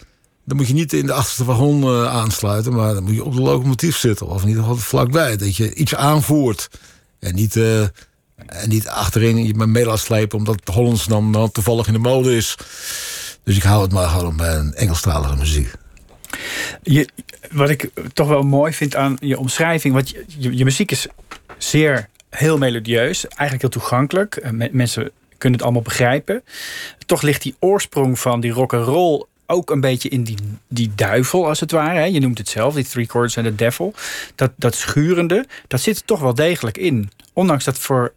Dan 0.45 0.57
moet 0.57 0.67
je 0.67 0.73
niet 0.73 0.93
in 0.93 1.05
de 1.05 1.13
achterste 1.13 1.45
wagon 1.45 1.83
eh, 1.83 2.07
aansluiten. 2.07 2.73
Maar 2.73 2.93
dan 2.93 3.03
moet 3.03 3.13
je 3.13 3.23
op 3.23 3.35
de 3.35 3.41
locomotief 3.41 3.97
zitten. 3.97 4.27
Of 4.27 4.41
in 4.41 4.47
ieder 4.47 4.63
geval 4.63 4.77
vlakbij. 4.77 5.37
Dat 5.37 5.55
je 5.55 5.73
iets 5.73 5.95
aanvoert. 5.95 6.69
En 7.19 7.35
niet, 7.35 7.55
eh, 7.55 7.81
en 7.81 7.89
niet 8.67 8.87
achterin 8.87 9.45
je 9.45 9.53
mee 9.53 9.85
laat 9.85 9.99
slepen. 9.99 10.37
Omdat 10.37 10.59
Hollands 10.73 11.05
dan, 11.05 11.31
dan 11.31 11.51
toevallig 11.51 11.87
in 11.87 11.93
de 11.93 11.99
mode 11.99 12.35
is. 12.35 12.55
Dus 13.47 13.55
ik 13.57 13.63
hou 13.63 13.81
het 13.81 13.91
maar 13.91 14.07
gewoon 14.07 14.37
bij 14.37 14.55
een 14.55 14.73
Engelstalige 14.73 15.35
muziek. 15.35 15.71
Je, 16.83 17.09
wat 17.51 17.69
ik 17.69 17.89
toch 18.13 18.27
wel 18.27 18.43
mooi 18.43 18.73
vind 18.73 18.95
aan 18.95 19.17
je 19.19 19.39
omschrijving. 19.39 19.93
Want 19.93 20.09
je, 20.09 20.57
je, 20.57 20.63
muziek 20.63 20.91
is 20.91 21.07
zeer 21.57 22.07
heel 22.29 22.57
melodieus. 22.57 23.27
Eigenlijk 23.27 23.61
heel 23.61 23.69
toegankelijk. 23.81 24.35
Eh, 24.35 24.51
me- 24.51 24.69
mensen 24.71 25.11
kunnen 25.37 25.57
het 25.57 25.67
allemaal 25.67 25.81
begrijpen. 25.83 26.43
Toch 27.05 27.21
ligt 27.21 27.41
die 27.41 27.55
oorsprong 27.59 28.19
van 28.19 28.39
die 28.39 28.51
rock 28.51 28.73
and 28.73 28.85
roll 28.85 29.25
ook 29.45 29.69
een 29.69 29.81
beetje 29.81 30.09
in 30.09 30.23
die, 30.23 30.37
die 30.67 30.91
duivel, 30.95 31.47
als 31.47 31.59
het 31.59 31.71
ware. 31.71 31.99
hè. 31.99 32.05
Je 32.05 32.19
noemt 32.19 32.37
het 32.37 32.49
zelf, 32.49 32.73
die 32.73 32.85
three 32.87 33.05
chords 33.05 33.35
en 33.35 33.43
de 33.43 33.55
devil. 33.55 33.93
Dat, 34.35 34.51
dat 34.55 34.75
schurende, 34.75 35.45
dat 35.67 35.81
zit 35.81 35.97
er 35.97 36.05
toch 36.05 36.19
wel 36.19 36.33
degelijk 36.33 36.77
in. 36.77 37.11
Ondanks 37.33 37.63
dat 37.63 37.79
voor 37.79 38.13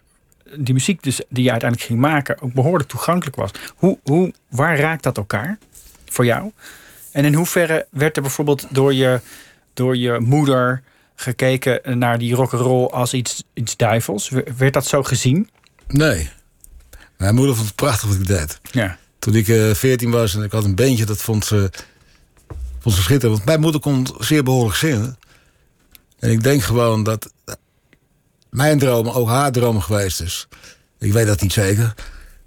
die 0.57 0.75
muziek 0.75 1.03
dus, 1.03 1.21
die 1.29 1.45
je 1.45 1.51
uiteindelijk 1.51 1.91
ging 1.91 2.01
maken... 2.01 2.41
ook 2.41 2.53
behoorlijk 2.53 2.89
toegankelijk 2.89 3.37
was. 3.37 3.51
Hoe, 3.77 3.99
hoe, 4.03 4.33
waar 4.49 4.79
raakt 4.79 5.03
dat 5.03 5.17
elkaar 5.17 5.59
voor 6.05 6.25
jou? 6.25 6.51
En 7.13 7.25
in 7.25 7.35
hoeverre 7.35 7.87
werd 7.91 8.17
er 8.17 8.23
bijvoorbeeld 8.23 8.67
door 8.71 8.95
je, 8.95 9.21
door 9.75 9.97
je 9.97 10.21
moeder 10.21 10.83
gekeken 11.15 11.99
naar 11.99 12.19
die 12.19 12.35
rock'n'roll 12.35 12.87
als 12.87 13.15
iets, 13.15 13.43
iets 13.55 13.77
duivels? 13.77 14.31
Werd 14.57 14.73
dat 14.73 14.87
zo 14.87 15.03
gezien? 15.03 15.51
Nee. 15.87 16.31
Mijn 17.17 17.35
moeder 17.35 17.55
vond 17.55 17.67
het 17.67 17.77
prachtig 17.77 18.09
wat 18.09 18.17
ik 18.19 18.27
deed. 18.27 18.61
Ja. 18.71 18.99
Toen 19.19 19.35
ik 19.35 19.49
eh 19.49 19.75
14 19.75 20.11
was 20.11 20.35
en 20.35 20.43
ik 20.43 20.53
had 20.53 20.65
een 20.65 20.75
beentje, 20.75 21.05
dat 21.05 21.23
vond 21.23 21.45
ze, 21.45 21.71
vond 22.79 22.95
ze 22.95 23.03
schitterend. 23.03 23.37
Want 23.37 23.45
mijn 23.45 23.61
moeder 23.61 23.81
kon 23.81 24.07
zeer 24.19 24.43
behoorlijk 24.43 24.77
zingen. 24.77 25.19
En 26.19 26.31
ik 26.31 26.43
denk 26.43 26.63
gewoon 26.63 27.03
dat 27.03 27.33
mijn 28.51 28.79
droom 28.79 29.09
ook 29.09 29.29
haar 29.29 29.53
droom 29.53 29.81
geweest 29.81 30.21
is. 30.21 30.49
Ik 30.99 31.13
weet 31.13 31.27
dat 31.27 31.41
niet 31.41 31.53
zeker. 31.53 31.95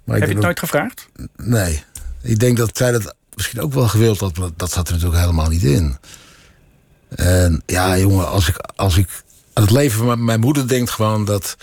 Maar 0.04 0.18
Heb 0.18 0.28
je 0.28 0.34
het 0.34 0.44
nooit 0.44 0.58
gevraagd? 0.58 1.08
Nee. 1.36 1.84
Ik 2.22 2.38
denk 2.38 2.56
dat 2.56 2.76
zij 2.76 2.92
dat 2.92 3.14
misschien 3.34 3.60
ook 3.60 3.72
wel 3.72 3.88
gewild 3.88 4.20
had, 4.20 4.36
maar 4.38 4.48
dat 4.56 4.70
zat 4.72 4.86
er 4.88 4.92
natuurlijk 4.94 5.20
helemaal 5.20 5.48
niet 5.48 5.62
in. 5.62 5.96
En 7.08 7.62
ja, 7.66 7.98
jongen, 7.98 8.28
als 8.28 8.48
ik, 8.48 8.56
als 8.76 8.96
ik 8.96 9.08
aan 9.52 9.62
het 9.62 9.72
leven 9.72 9.98
van 10.06 10.24
mijn- 10.24 10.40
moeder 10.40 10.68
denk, 10.68 10.90
gewoon 10.90 11.24
dat. 11.24 11.56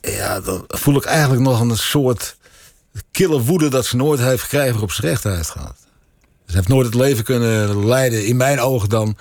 Ja, 0.00 0.40
dan 0.40 0.64
voel 0.66 0.96
ik 0.96 1.04
eigenlijk 1.04 1.42
nog 1.42 1.60
een 1.60 1.76
soort 1.76 2.36
kille 3.10 3.40
woede 3.42 3.68
dat 3.68 3.86
ze 3.86 3.96
nooit 3.96 4.20
heeft 4.20 4.42
gekregen 4.42 4.70
waarop 4.70 4.92
ze 4.92 5.00
recht 5.00 5.22
gehad. 5.22 5.76
Ze 6.46 6.56
heeft 6.56 6.68
nooit 6.68 6.86
het 6.86 6.94
leven 6.94 7.24
kunnen 7.24 7.86
leiden, 7.86 8.26
in 8.26 8.36
mijn 8.36 8.60
ogen 8.60 8.88
dan, 8.88 9.16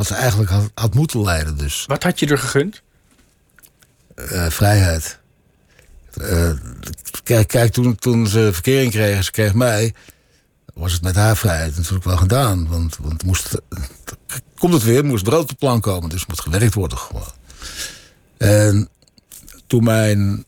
wat 0.00 0.08
ze 0.08 0.14
eigenlijk 0.14 0.50
had, 0.50 0.70
had 0.74 0.94
moeten 0.94 1.22
leiden. 1.22 1.56
Dus 1.56 1.84
Wat 1.86 2.02
had 2.02 2.18
je 2.20 2.26
er 2.26 2.38
gegund? 2.38 2.82
eh, 4.14 4.50
vrijheid. 4.50 5.18
Eh, 6.20 6.50
kijk, 7.22 7.48
kijk 7.48 7.72
toen, 7.72 7.94
toen 7.96 8.26
ze 8.26 8.48
verkering 8.52 8.92
kregen, 8.92 9.24
ze 9.24 9.30
kreeg 9.30 9.54
mij, 9.54 9.94
was 10.74 10.92
het 10.92 11.02
met 11.02 11.14
haar 11.14 11.36
vrijheid 11.36 11.76
natuurlijk 11.76 12.04
wel 12.04 12.16
gedaan. 12.16 12.68
Want, 12.68 12.96
want 13.00 13.22
moest, 13.24 13.60
komt 14.58 14.72
het 14.72 14.82
weer, 14.82 15.04
moest 15.04 15.24
brood 15.24 15.42
op 15.42 15.48
de 15.48 15.54
plank 15.54 15.82
komen, 15.82 16.08
dus 16.08 16.26
moet 16.26 16.40
gewerkt 16.40 16.74
worden 16.74 16.98
gewoon. 16.98 17.32
En 18.38 18.88
toen 19.66 19.84
mijn 19.84 20.44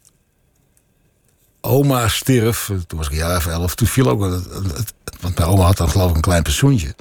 oma 1.60 2.08
stierf, 2.08 2.64
toen 2.86 2.98
was 2.98 3.06
ik 3.06 3.12
een 3.12 3.18
jaar 3.18 3.36
of 3.36 3.46
elf, 3.46 3.74
toen 3.74 3.86
viel 3.88 4.08
ook, 4.08 4.22
het, 4.22 4.44
het- 4.74 4.94
want 5.20 5.38
mijn 5.38 5.48
oma 5.50 5.64
had 5.64 5.76
dan 5.76 5.88
geloof 5.90 6.10
ik 6.10 6.16
een 6.16 6.22
klein 6.22 6.42
pensioentje. 6.42 6.94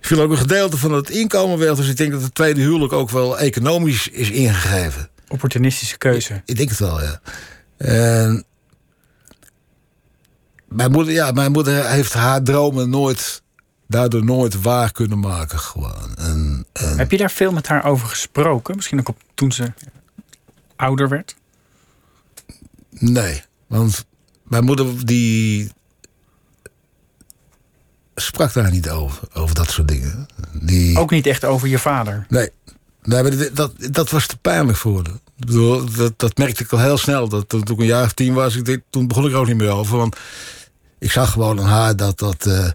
Viel 0.00 0.20
ook 0.20 0.30
een 0.30 0.36
gedeelte 0.36 0.76
van 0.76 0.92
het 0.92 1.10
inkomen 1.10 1.58
weg, 1.58 1.74
dus 1.74 1.88
ik 1.88 1.96
denk 1.96 2.12
dat 2.12 2.22
het 2.22 2.34
tweede 2.34 2.60
huwelijk 2.60 2.92
ook 2.92 3.10
wel 3.10 3.38
economisch 3.38 4.08
is 4.08 4.30
ingegeven. 4.30 5.08
Opportunistische 5.28 5.98
keuze. 5.98 6.42
Ik 6.44 6.56
denk 6.56 6.68
het 6.68 6.78
wel, 6.78 7.02
ja. 7.02 7.20
En 7.76 8.44
mijn 10.68 10.90
moeder, 10.90 11.12
ja, 11.12 11.30
mijn 11.30 11.52
moeder 11.52 11.90
heeft 11.90 12.12
haar 12.12 12.42
dromen 12.42 12.90
nooit, 12.90 13.42
daardoor 13.86 14.24
nooit 14.24 14.62
waar 14.62 14.92
kunnen 14.92 15.18
maken, 15.18 15.58
gewoon. 15.58 16.16
En, 16.18 16.66
en 16.72 16.98
Heb 16.98 17.10
je 17.10 17.16
daar 17.16 17.30
veel 17.30 17.52
met 17.52 17.66
haar 17.66 17.84
over 17.84 18.08
gesproken? 18.08 18.76
Misschien 18.76 18.98
ook 18.98 19.08
op, 19.08 19.18
toen 19.34 19.52
ze 19.52 19.72
ouder 20.76 21.08
werd? 21.08 21.36
nee, 22.90 23.42
want 23.66 24.04
mijn 24.42 24.64
moeder 24.64 25.06
die 25.06 25.70
sprak 28.20 28.52
daar 28.52 28.70
niet 28.70 28.90
over, 28.90 29.22
over 29.32 29.54
dat 29.54 29.70
soort 29.70 29.88
dingen. 29.88 30.26
Die, 30.52 30.98
Ook 30.98 31.10
niet 31.10 31.26
echt 31.26 31.44
over 31.44 31.68
je 31.68 31.78
vader. 31.78 32.26
Nee, 32.28 32.48
nee 33.02 33.22
maar 33.22 33.32
dat, 33.54 33.72
dat 33.90 34.10
was 34.10 34.26
te 34.26 34.38
pijnlijk 34.38 34.78
voor 34.78 35.02
dat, 35.36 36.12
dat 36.16 36.36
merkte 36.38 36.62
ik 36.62 36.72
al 36.72 36.78
heel 36.78 36.98
snel. 36.98 37.28
Dat, 37.28 37.48
toen 37.48 37.60
ik 37.60 37.68
een 37.78 37.84
jaar 37.84 38.04
of 38.04 38.12
tien 38.12 38.34
was, 38.34 38.56
ik, 38.56 38.64
denk- 38.64 38.82
toen 38.90 39.06
begon 39.08 39.26
ik 39.26 39.32
er 39.32 39.38
ook 39.38 39.46
niet 39.46 39.56
meer 39.56 39.68
over. 39.70 39.96
Want 39.96 40.16
ik 40.98 41.10
zag 41.10 41.32
gewoon 41.32 41.60
aan 41.60 41.66
haar 41.66 41.96
dat 41.96 42.18
dat... 42.18 42.46
eh, 42.46 42.68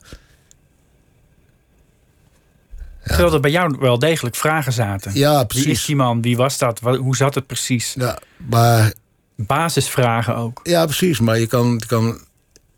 Terwijl 3.04 3.34
er 3.34 3.40
bij 3.40 3.52
jou 3.52 3.76
wel 3.80 4.00
degelijk 4.00 4.36
vragen 4.36 4.74
zaten. 4.74 5.14
ja, 5.14 5.32
Wie 5.34 5.58
is 5.58 5.64
precies. 5.64 5.86
die 5.86 5.96
man? 5.96 6.22
Wie 6.22 6.38
was 6.38 6.58
dat? 6.58 6.80
Hoe 6.80 7.16
zat 7.16 7.36
het 7.36 7.48
precies? 7.48 7.94
Ja, 7.98 8.18
maar, 8.38 8.94
Basisvragen 9.36 10.36
ook. 10.36 10.60
ja, 10.64 10.86
precies. 10.86 11.20
Maar 11.20 11.40
je 11.40 11.48
kan, 11.48 11.72
je 11.80 11.86
kan 11.86 12.20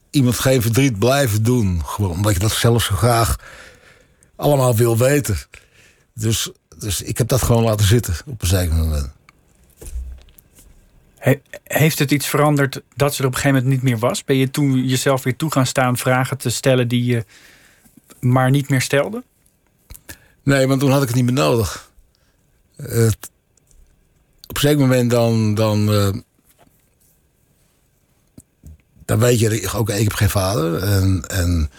iemand 0.09 0.39
geen 0.39 0.61
verdriet 0.61 0.99
blijven 0.99 1.43
doen. 1.43 1.85
Gewoon 1.85 2.11
omdat 2.11 2.33
je 2.33 2.39
dat 2.39 2.51
zelf 2.51 2.83
zo 2.83 2.95
graag 2.95 3.35
allemaal 4.35 4.75
wil 4.75 4.97
weten. 4.97 5.37
Dus, 6.13 6.51
dus 6.77 7.01
ik 7.01 7.17
heb 7.17 7.27
dat 7.27 7.41
gewoon 7.43 7.63
laten 7.63 7.85
zitten 7.85 8.15
op 8.25 8.41
een 8.41 8.47
zeker 8.47 8.75
moment. 8.75 9.09
He- 11.17 11.41
heeft 11.63 11.99
het 11.99 12.11
iets 12.11 12.27
veranderd 12.27 12.81
dat 12.95 13.15
ze 13.15 13.21
er 13.21 13.27
op 13.27 13.33
een 13.33 13.39
gegeven 13.39 13.63
moment 13.63 13.81
niet 13.83 13.91
meer 13.91 13.99
was? 13.99 14.23
Ben 14.23 14.35
je 14.35 14.51
toen 14.51 14.85
jezelf 14.85 15.23
weer 15.23 15.35
toe 15.35 15.51
gaan 15.51 15.65
staan 15.65 15.97
vragen 15.97 16.37
te 16.37 16.49
stellen 16.49 16.87
die 16.87 17.03
je 17.05 17.25
maar 18.19 18.49
niet 18.49 18.69
meer 18.69 18.81
stelde? 18.81 19.23
Nee, 20.43 20.67
want 20.67 20.79
toen 20.79 20.91
had 20.91 21.01
ik 21.01 21.07
het 21.07 21.15
niet 21.17 21.25
meer 21.25 21.33
nodig. 21.33 21.91
Het- 22.75 23.29
op 24.47 24.55
een 24.55 24.61
zeker 24.61 24.79
moment 24.79 25.09
dan, 25.11 25.53
dan, 25.55 25.93
eh, 25.93 26.09
dan 29.07 29.19
weet 29.19 29.39
je, 29.39 29.69
ook 29.75 29.89
ik 29.89 30.03
heb 30.03 30.13
geen 30.13 30.29
vader. 30.29 30.83
En, 30.83 31.23
en 31.27 31.69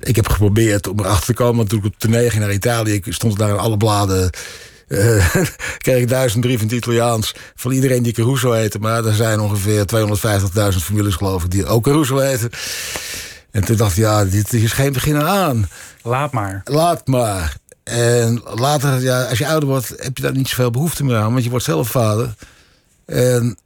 ik 0.00 0.16
heb 0.16 0.28
geprobeerd 0.28 0.88
om 0.88 1.00
erachter 1.00 1.26
te 1.26 1.34
komen. 1.34 1.56
Want 1.56 1.68
toen 1.68 1.78
ik 1.78 1.84
op 1.84 1.98
tournee 1.98 2.30
ging 2.30 2.42
naar 2.42 2.52
Italië, 2.52 2.92
ik 2.92 3.06
stond 3.08 3.38
daar 3.38 3.48
in 3.48 3.58
alle 3.58 3.76
bladen. 3.76 4.30
eh, 4.88 5.34
kreeg 5.78 6.02
ik 6.02 6.08
duizend 6.08 6.40
brieven 6.40 6.68
in 6.68 6.74
het 6.74 6.84
Italiaans 6.84 7.34
van 7.54 7.72
iedereen 7.72 8.02
die 8.02 8.12
Caruso 8.12 8.52
heette. 8.52 8.78
Maar 8.78 9.04
er 9.04 9.14
zijn 9.14 9.40
ongeveer 9.40 9.84
250.000 10.72 10.78
families, 10.78 11.14
geloof 11.14 11.44
ik, 11.44 11.50
die 11.50 11.66
ook 11.66 11.84
Caruso 11.84 12.18
heten. 12.18 12.50
En 13.50 13.64
toen 13.64 13.76
dacht 13.76 13.90
ik, 13.96 14.02
ja, 14.02 14.24
dit 14.24 14.52
is 14.52 14.72
geen 14.72 14.92
begin 14.92 15.22
aan. 15.22 15.68
Laat 16.02 16.32
maar. 16.32 16.60
Laat 16.64 17.06
maar. 17.06 17.56
En 17.82 18.42
later, 18.44 19.00
ja, 19.00 19.24
als 19.24 19.38
je 19.38 19.46
ouder 19.46 19.68
wordt, 19.68 19.88
heb 19.96 20.16
je 20.16 20.22
daar 20.22 20.32
niet 20.32 20.48
zoveel 20.48 20.70
behoefte 20.70 21.04
meer 21.04 21.16
aan. 21.16 21.32
Want 21.32 21.44
je 21.44 21.50
wordt 21.50 21.64
zelf 21.64 21.88
vader. 21.88 22.34
En 23.06 23.56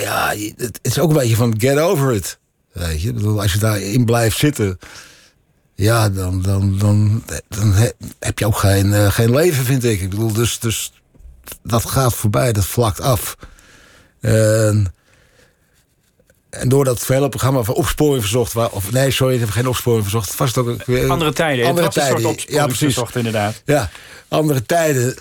ja, 0.00 0.34
het, 0.56 0.78
is 0.82 0.98
ook 0.98 1.08
een 1.08 1.16
beetje 1.16 1.36
van 1.36 1.54
get 1.58 1.78
over 1.78 2.14
it. 2.14 2.38
Weet 2.72 3.02
je, 3.02 3.12
bedoel, 3.12 3.40
als 3.42 3.52
je 3.52 3.58
daarin 3.58 4.04
blijft 4.04 4.38
zitten, 4.38 4.78
ja, 5.74 6.08
dan, 6.10 6.42
dan, 6.42 6.78
dan, 6.78 7.22
dan 7.48 7.72
he- 7.72 7.90
heb 8.18 8.38
je 8.38 8.46
ook 8.46 8.56
geen, 8.58 8.92
eh, 8.94 9.10
geen 9.10 9.34
leven, 9.34 9.64
vind 9.64 9.84
ik. 9.84 10.00
Ik 10.00 10.10
bedoel, 10.10 10.32
dus, 10.32 10.58
dus 10.58 10.92
dat 11.62 11.84
gaat 11.84 12.14
voorbij, 12.14 12.52
dat 12.52 12.64
vlakt 12.64 13.00
af. 13.00 13.36
En, 14.20 14.94
en 16.50 16.68
door 16.68 16.84
dat 16.84 17.04
programma 17.28 17.62
van 17.62 17.74
opsporing 17.74 18.20
verzocht, 18.20 18.52
waar, 18.52 18.70
of 18.70 18.92
nee, 18.92 19.10
sorry, 19.10 19.34
ik 19.34 19.40
heb 19.40 19.50
geen 19.50 19.68
opsporing 19.68 20.02
verzocht. 20.02 20.38
Het 20.38 20.58
ook 20.58 20.84
weer 20.84 21.10
Andere 21.10 21.32
tijden. 21.32 21.66
Andere 21.66 21.88
tijden. 21.88 22.34
Ja, 22.46 22.64
precies. 22.64 22.78
verzocht, 22.78 23.16
inderdaad. 23.16 23.62
Ja, 23.64 23.90
andere 24.28 24.62
tijden 24.62 25.16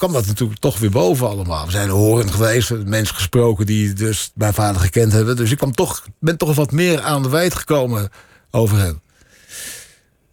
kwam 0.00 0.12
dat 0.12 0.26
natuurlijk 0.26 0.60
toch 0.60 0.78
weer 0.78 0.90
boven 0.90 1.28
allemaal. 1.28 1.64
We 1.64 1.70
zijn 1.70 1.88
horend 1.88 2.30
geweest, 2.30 2.70
mensen 2.84 3.14
gesproken 3.14 3.66
die 3.66 3.92
dus 3.92 4.30
mijn 4.34 4.54
vader 4.54 4.80
gekend 4.80 5.12
hebben. 5.12 5.36
Dus 5.36 5.50
ik 5.50 5.56
kwam 5.56 5.72
toch, 5.72 6.06
ben 6.18 6.36
toch 6.36 6.54
wat 6.54 6.72
meer 6.72 7.00
aan 7.00 7.22
de 7.22 7.28
wijd 7.28 7.54
gekomen 7.54 8.08
over 8.50 8.78
hem. 8.78 9.00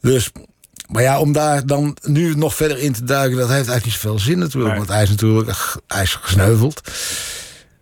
Dus, 0.02 0.32
maar 0.88 1.02
ja, 1.02 1.20
om 1.20 1.32
daar 1.32 1.66
dan 1.66 1.98
nu 2.02 2.36
nog 2.36 2.56
verder 2.56 2.78
in 2.78 2.94
te 2.94 3.04
duiken... 3.04 3.38
dat 3.38 3.48
heeft 3.48 3.70
eigenlijk 3.70 3.86
niet 3.86 3.94
zoveel 3.94 4.20
zin 4.20 4.40
natuurlijk. 4.40 4.70
Nee. 4.70 4.78
Want 4.78 4.92
hij 4.92 5.04
is 5.04 5.10
natuurlijk 5.10 5.76
hij 5.88 6.04
is 6.04 6.14
gesneuveld. 6.14 6.82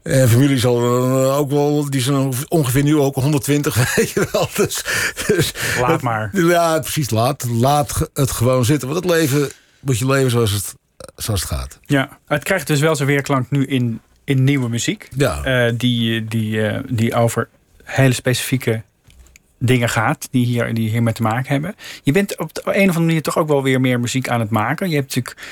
En 0.04 0.30
familie 0.30 0.60
zal 0.60 0.84
ook 1.32 1.50
wel, 1.50 1.90
die 1.90 2.02
zijn 2.02 2.34
ongeveer 2.48 2.84
nu 2.84 2.98
ook 2.98 3.16
120, 3.16 3.76
weet 3.96 4.10
je 4.10 4.28
wel. 4.32 4.50
Dus, 4.56 4.84
dus 5.28 5.54
Laat 5.80 6.02
maar. 6.02 6.30
ja, 6.34 6.80
precies. 6.80 7.10
Laat, 7.10 7.46
laat 7.50 8.10
het 8.14 8.32
gewoon 8.32 8.66
zitten. 8.66 8.88
Want 8.88 9.04
het 9.04 9.14
leven 9.14 9.50
moet 9.80 9.98
je 9.98 10.06
leven 10.06 10.32
zoals 10.32 10.52
het, 10.52 10.76
zoals 11.16 11.42
het 11.42 11.50
gaat. 11.50 11.80
Ja, 11.86 12.20
het 12.28 12.44
krijgt 12.44 12.68
dus 12.68 12.80
wel 12.80 12.96
zijn 12.96 13.08
weerklank 13.08 13.52
nu 13.52 13.66
in, 13.66 14.02
in 14.24 14.44
nieuwe 14.44 14.70
muziek. 14.70 15.08
Ja. 15.18 15.44
Eh, 15.44 15.74
die, 15.78 16.26
die, 16.26 16.68
eh, 16.68 16.84
die 16.90 17.16
over 17.16 17.48
hele 17.84 18.14
specifieke 18.14 18.82
dingen 19.58 19.90
gaat. 19.90 20.28
Die 20.32 20.46
hier, 20.46 20.74
die 20.74 20.90
hiermee 20.90 21.14
te 21.14 21.22
maken 21.22 21.52
hebben. 21.52 21.76
Je 22.04 22.12
bent 22.12 22.38
op 22.38 22.54
de 22.54 22.62
een 22.66 22.70
of 22.70 22.74
andere 22.74 23.00
manier 23.00 23.22
toch 23.22 23.38
ook 23.38 23.48
wel 23.48 23.64
weer 23.64 23.82
meer 23.82 24.00
muziek 24.00 24.30
aan 24.30 24.40
het 24.40 24.50
maken. 24.50 24.90
Je 24.90 24.96
hebt 24.96 25.16
natuurlijk 25.16 25.46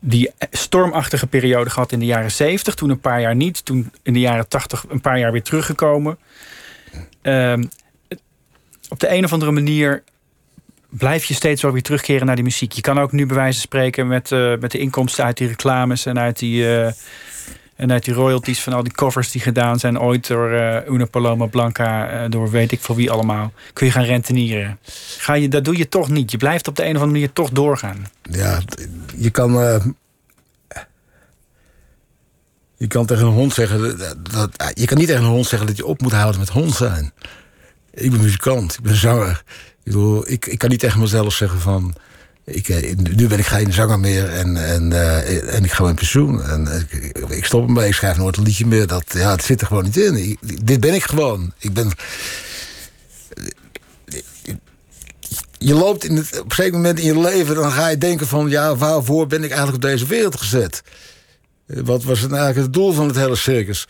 die 0.00 0.30
stormachtige 0.50 1.26
periode 1.26 1.70
gehad 1.70 1.92
in 1.92 1.98
de 1.98 2.06
jaren 2.06 2.30
70. 2.30 2.74
Toen 2.74 2.90
een 2.90 3.00
paar 3.00 3.20
jaar 3.20 3.36
niet. 3.36 3.64
Toen 3.64 3.92
in 4.02 4.12
de 4.12 4.20
jaren 4.20 4.48
80 4.48 4.84
een 4.88 5.00
paar 5.00 5.18
jaar 5.18 5.32
weer 5.32 5.42
teruggekomen. 5.42 6.18
Ehm, 7.22 7.64
op 8.88 9.00
de 9.00 9.10
een 9.10 9.24
of 9.24 9.32
andere 9.32 9.50
manier 9.50 10.02
blijf 10.88 11.24
je 11.24 11.34
steeds 11.34 11.62
wel 11.62 11.72
weer 11.72 11.82
terugkeren 11.82 12.26
naar 12.26 12.34
die 12.34 12.44
muziek. 12.44 12.72
Je 12.72 12.80
kan 12.80 12.98
ook 13.00 13.12
nu 13.12 13.26
bij 13.26 13.36
wijze 13.36 13.52
van 13.52 13.62
spreken 13.62 14.06
met, 14.06 14.32
eh, 14.32 14.52
met 14.60 14.70
de 14.70 14.78
inkomsten 14.78 15.24
uit 15.24 15.36
die 15.36 15.48
reclames 15.48 16.06
en 16.06 16.18
uit 16.18 16.38
die, 16.38 16.76
eh, 16.76 16.92
en 17.76 17.92
uit 17.92 18.04
die 18.04 18.14
royalties 18.14 18.60
van 18.62 18.72
al 18.72 18.82
die 18.82 18.92
covers 18.92 19.30
die 19.30 19.40
gedaan 19.40 19.78
zijn 19.78 20.00
ooit 20.00 20.26
door 20.26 20.50
eh 20.52 20.90
Una 20.92 21.04
Paloma 21.04 21.46
Blanca, 21.46 22.28
door 22.28 22.50
weet 22.50 22.72
ik 22.72 22.80
voor 22.80 22.96
wie 22.96 23.10
allemaal, 23.10 23.52
kun 23.72 23.86
je 23.86 23.92
gaan 23.92 24.04
rentenieren. 24.04 24.78
Ga 25.18 25.34
je, 25.34 25.48
dat 25.48 25.64
doe 25.64 25.76
je 25.76 25.88
toch 25.88 26.08
niet. 26.08 26.30
Je 26.30 26.36
blijft 26.36 26.68
op 26.68 26.76
de 26.76 26.82
een 26.82 26.88
of 26.88 26.94
andere 27.02 27.12
manier 27.12 27.32
toch 27.32 27.50
doorgaan. 27.50 28.06
Ja, 28.22 28.60
je 29.16 29.30
kan... 29.30 29.52
je 32.76 32.86
kan 32.86 33.06
tegen 33.06 33.26
een 33.26 33.32
hond 33.32 33.54
zeggen... 33.54 33.98
Dat, 33.98 34.16
dat- 34.30 34.70
je 34.74 34.86
kan 34.86 34.98
niet 34.98 35.06
tegen 35.06 35.22
een 35.24 35.30
hond 35.30 35.46
zeggen 35.46 35.68
dat 35.68 35.76
je 35.76 35.86
op 35.86 36.00
moet 36.00 36.12
houden 36.12 36.40
met 36.40 36.48
hond 36.48 36.74
zijn. 36.74 37.12
Ik 37.90 38.10
ben 38.10 38.20
muzikant, 38.20 38.74
ik 38.74 38.80
ben 38.82 38.94
zanger. 38.96 39.42
Ik, 39.88 39.94
bedoel, 39.94 40.30
ik, 40.30 40.46
ik 40.46 40.58
kan 40.58 40.68
niet 40.68 40.80
tegen 40.80 41.00
mezelf 41.00 41.34
zeggen 41.34 41.60
van... 41.60 41.94
Ik, 42.44 42.68
eh, 42.68 42.96
nu 42.96 43.26
ben 43.26 43.38
ik 43.38 43.46
geen 43.46 43.72
zanger 43.72 43.98
meer 43.98 44.28
en, 44.28 44.56
en, 44.56 44.92
eh, 44.92 45.54
en 45.54 45.64
ik 45.64 45.72
ga 45.72 45.84
met 45.84 45.94
pensioen. 45.94 46.42
En 46.42 46.86
ik, 47.28 47.44
stop 47.44 47.66
ermee, 47.66 47.88
ik 47.88 47.94
schrijf 47.94 48.16
nooit 48.16 48.36
een 48.36 48.42
liedje 48.42 48.66
meer. 48.66 48.86
Dat, 48.86 49.04
ja, 49.12 49.30
het 49.30 49.44
zit 49.44 49.60
er 49.60 49.66
gewoon 49.66 49.84
niet 49.84 49.96
in. 49.96 50.38
Dit 50.64 50.80
ben 50.80 50.94
ik 50.94 51.02
gewoon. 51.02 51.52
Ik 51.58 51.72
ben... 51.72 51.90
Je 55.58 55.74
loopt 55.74 56.04
in 56.04 56.16
het, 56.16 56.40
op 56.40 56.50
een 56.50 56.56
zeker 56.56 56.72
moment 56.72 56.98
in 56.98 57.06
je 57.06 57.20
leven... 57.20 57.54
dan 57.54 57.72
ga 57.72 57.88
je 57.88 57.98
denken 57.98 58.26
van... 58.26 58.48
ja, 58.48 58.76
waarvoor 58.76 59.26
ben 59.26 59.44
ik 59.44 59.50
eigenlijk 59.50 59.84
op 59.84 59.90
deze 59.90 60.06
wereld 60.06 60.36
gezet? 60.36 60.82
Wat 61.66 62.04
was 62.04 62.20
het 62.20 62.32
eigenlijk 62.32 62.60
het 62.60 62.72
doel 62.72 62.92
van 62.92 63.06
het 63.06 63.16
hele 63.16 63.36
circus? 63.36 63.86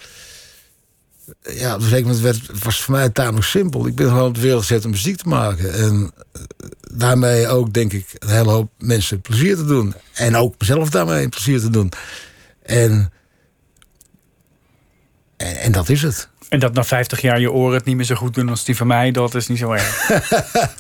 Ja, 1.43 1.75
op 1.75 1.81
een 1.81 1.89
zeker 1.89 2.07
moment 2.07 2.23
werd, 2.23 2.63
was 2.63 2.81
voor 2.83 2.95
mij 2.95 3.09
tamelijk 3.09 3.47
simpel. 3.47 3.87
Ik 3.87 3.95
ben 3.95 4.09
gewoon 4.09 4.29
op 4.29 4.35
de 4.35 4.41
wereld 4.41 4.61
gezet 4.61 4.85
om 4.85 4.91
muziek 4.91 5.17
te 5.17 5.29
maken. 5.29 5.73
En 5.73 6.13
eh, 6.33 6.43
daarmee 6.81 7.49
ook, 7.49 7.73
denk 7.75 7.93
ik, 7.93 8.07
een 8.19 8.29
hele 8.29 8.51
hoop 8.51 8.71
mensen 8.79 9.21
plezier 9.21 9.57
te 9.57 9.65
doen. 9.65 9.95
En 10.15 10.37
ook 10.37 10.55
mezelf 10.59 10.91
daarmee 10.91 11.29
plezier 11.29 11.61
te 11.61 11.71
doen. 11.71 11.93
En, 12.63 13.13
en, 15.37 15.57
en 15.57 15.73
dat 15.73 15.89
is 15.89 16.03
het. 16.03 16.29
En 16.49 16.59
dat 16.59 16.73
na 16.73 16.85
50 16.85 17.21
jaar 17.21 17.41
je 17.41 17.53
oren 17.53 17.75
het 17.75 17.85
niet 17.85 17.97
meer 17.97 18.05
zo 18.05 18.15
goed 18.15 18.35
doen 18.35 18.49
als 18.49 18.65
die 18.65 18.77
van 18.77 18.87
mij, 18.87 19.11
dat 19.11 19.35
is 19.35 19.47
niet 19.47 19.59
zo 19.59 19.73
erg. 19.73 20.09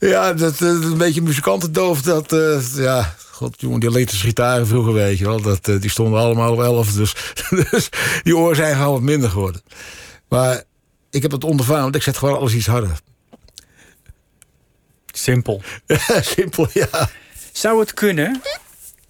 Ja, 0.00 0.32
dat, 0.32 0.60
eh, 0.60 0.68
een 0.68 0.98
beetje 0.98 1.22
muzikantendoof. 1.22 2.02
Dat, 2.02 2.32
eh, 2.32 2.60
ja, 2.74 3.14
god 3.30 3.60
jongen, 3.60 3.80
die 3.80 3.88
elektrische 3.88 4.26
gitaren 4.26 4.66
vroeger, 4.66 4.92
weet 4.92 5.18
je 5.18 5.24
wel. 5.24 5.40
Dat, 5.40 5.68
eh, 5.68 5.80
die 5.80 5.90
stonden 5.90 6.20
allemaal 6.20 6.52
op 6.52 6.60
elf. 6.60 6.92
Dus, 6.92 7.14
dus 7.70 7.88
die 8.22 8.36
oren 8.36 8.56
zijn 8.56 8.76
gewoon 8.76 8.92
wat 8.92 9.02
minder 9.02 9.30
geworden. 9.30 9.62
Maar 10.28 10.62
ik 11.10 11.22
heb 11.22 11.30
het 11.30 11.44
ondervaan, 11.44 11.82
want 11.82 11.94
ik 11.94 12.02
zet 12.02 12.16
gewoon 12.16 12.36
alles 12.36 12.54
iets 12.54 12.66
harder. 12.66 12.98
Simpel. 15.12 15.62
Simpel, 16.36 16.68
ja. 16.72 17.08
Zou 17.52 17.80
het 17.80 17.94
kunnen 17.94 18.40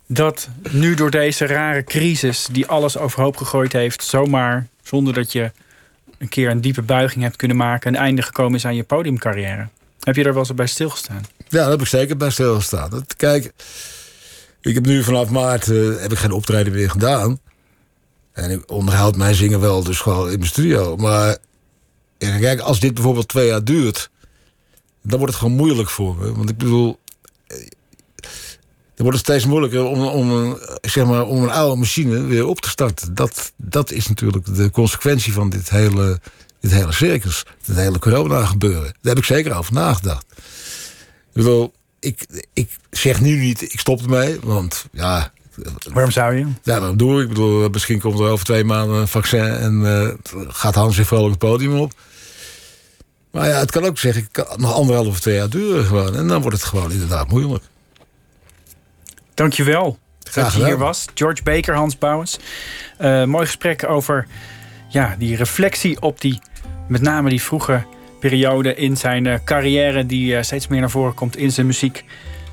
dat 0.06 0.48
nu 0.70 0.94
door 0.94 1.10
deze 1.10 1.46
rare 1.46 1.84
crisis 1.84 2.48
die 2.52 2.66
alles 2.66 2.96
overhoop 2.96 3.36
gegooid 3.36 3.72
heeft, 3.72 4.04
zomaar 4.04 4.68
zonder 4.82 5.14
dat 5.14 5.32
je 5.32 5.52
een 6.20 6.28
keer 6.28 6.50
een 6.50 6.60
diepe 6.60 6.82
buiging 6.82 7.22
hebt 7.22 7.36
kunnen 7.36 7.56
maken, 7.56 7.94
een 7.94 8.00
einde 8.00 8.22
gekomen 8.22 8.54
is 8.54 8.64
aan 8.64 8.76
je 8.76 8.82
podiumcarrière? 8.82 9.68
Heb 10.00 10.16
je 10.16 10.24
er 10.24 10.32
wel 10.32 10.38
eens 10.38 10.54
bij 10.54 10.66
stilgestaan? 10.66 11.24
Ja, 11.36 11.58
daar 11.60 11.70
heb 11.70 11.80
ik 11.80 11.86
zeker 11.86 12.16
bij 12.16 12.30
stilgestaan. 12.30 13.06
Kijk, 13.16 13.52
ik 14.60 14.74
heb 14.74 14.86
nu 14.86 15.02
vanaf 15.02 15.30
maart 15.30 15.70
eh, 15.70 16.00
heb 16.00 16.12
ik 16.12 16.18
geen 16.18 16.32
optreden 16.32 16.72
meer 16.72 16.90
gedaan. 16.90 17.38
En 18.32 18.50
ik 18.50 18.70
onderhoud 18.70 19.16
mijn 19.16 19.34
zingen 19.34 19.60
wel 19.60 19.82
dus 19.82 19.98
gewoon 19.98 20.30
in 20.30 20.38
mijn 20.38 20.50
studio. 20.50 20.96
Maar 20.96 21.36
ja, 22.18 22.38
kijk, 22.38 22.60
als 22.60 22.80
dit 22.80 22.94
bijvoorbeeld 22.94 23.28
twee 23.28 23.46
jaar 23.46 23.64
duurt... 23.64 24.10
dan 25.02 25.18
wordt 25.18 25.32
het 25.32 25.42
gewoon 25.42 25.56
moeilijk 25.56 25.88
voor 25.88 26.16
me. 26.16 26.34
Want 26.34 26.50
ik 26.50 26.56
bedoel... 26.56 26.98
Dan 29.00 29.08
wordt 29.08 29.26
het 29.26 29.30
steeds 29.36 29.50
moeilijker 29.50 29.84
om, 29.84 30.02
om, 30.02 30.30
een, 30.30 30.58
zeg 30.80 31.06
maar, 31.06 31.26
om 31.26 31.42
een 31.42 31.50
oude 31.50 31.76
machine 31.76 32.22
weer 32.22 32.46
op 32.46 32.60
te 32.60 32.68
starten. 32.68 33.14
Dat, 33.14 33.52
dat 33.56 33.90
is 33.90 34.08
natuurlijk 34.08 34.54
de 34.56 34.70
consequentie 34.70 35.32
van 35.32 35.50
dit 35.50 35.70
hele, 35.70 36.20
dit 36.60 36.70
hele 36.70 36.92
circus. 36.92 37.44
Dit 37.64 37.76
hele 37.76 37.98
corona-gebeuren. 37.98 38.82
Daar 38.82 39.14
heb 39.14 39.18
ik 39.18 39.24
zeker 39.24 39.56
over 39.56 39.72
nagedacht. 39.72 40.24
Ik 40.32 41.32
bedoel, 41.32 41.72
ik, 42.00 42.26
ik 42.52 42.76
zeg 42.90 43.20
nu 43.20 43.36
niet, 43.36 43.62
ik 43.62 43.80
stop 43.80 44.02
ermee. 44.02 44.38
Want 44.42 44.86
ja, 44.92 45.32
Waarom 45.92 46.12
zou 46.12 46.34
je? 46.34 46.46
ja, 46.62 46.80
dat 46.80 46.98
doe 46.98 47.16
ik. 47.16 47.22
Ik 47.22 47.28
bedoel, 47.28 47.68
misschien 47.68 48.00
komt 48.00 48.18
er 48.18 48.26
over 48.26 48.44
twee 48.44 48.64
maanden 48.64 48.96
een 48.96 49.08
vaccin 49.08 49.44
en 49.44 49.86
eh, 49.86 50.08
gaat 50.48 50.74
Hans 50.74 50.96
weer 50.96 51.06
vrolijk 51.06 51.30
het 51.30 51.50
podium 51.50 51.78
op. 51.78 51.92
Maar 53.30 53.48
ja, 53.48 53.58
het 53.58 53.70
kan 53.70 53.84
ook 53.84 53.98
zeggen, 53.98 54.22
het 54.22 54.32
kan 54.32 54.60
nog 54.60 54.74
anderhalf 54.74 55.08
of 55.08 55.20
twee 55.20 55.34
jaar 55.34 55.50
duren 55.50 55.84
gewoon. 55.84 56.16
En 56.16 56.28
dan 56.28 56.42
wordt 56.42 56.56
het 56.56 56.66
gewoon 56.66 56.92
inderdaad 56.92 57.28
moeilijk. 57.28 57.64
Dankjewel 59.40 59.98
dat 60.32 60.52
je 60.52 60.64
hier 60.64 60.78
was. 60.78 61.06
George 61.14 61.42
Baker, 61.42 61.74
Hans 61.74 61.98
Bouwens. 61.98 62.38
Eh, 62.98 63.24
mooi 63.24 63.46
gesprek 63.46 63.88
over 63.88 64.26
ja, 64.88 65.14
die 65.18 65.36
reflectie 65.36 66.00
op 66.00 66.20
die, 66.20 66.38
met 66.88 67.00
name 67.00 67.28
die 67.28 67.42
vroege 67.42 67.82
periode 68.18 68.74
in 68.74 68.96
zijn 68.96 69.26
eh, 69.26 69.38
carrière... 69.44 70.06
die 70.06 70.36
eh, 70.36 70.42
steeds 70.42 70.68
meer 70.68 70.80
naar 70.80 70.90
voren 70.90 71.14
komt 71.14 71.36
in 71.36 71.52
zijn 71.52 71.66
muziek. 71.66 72.04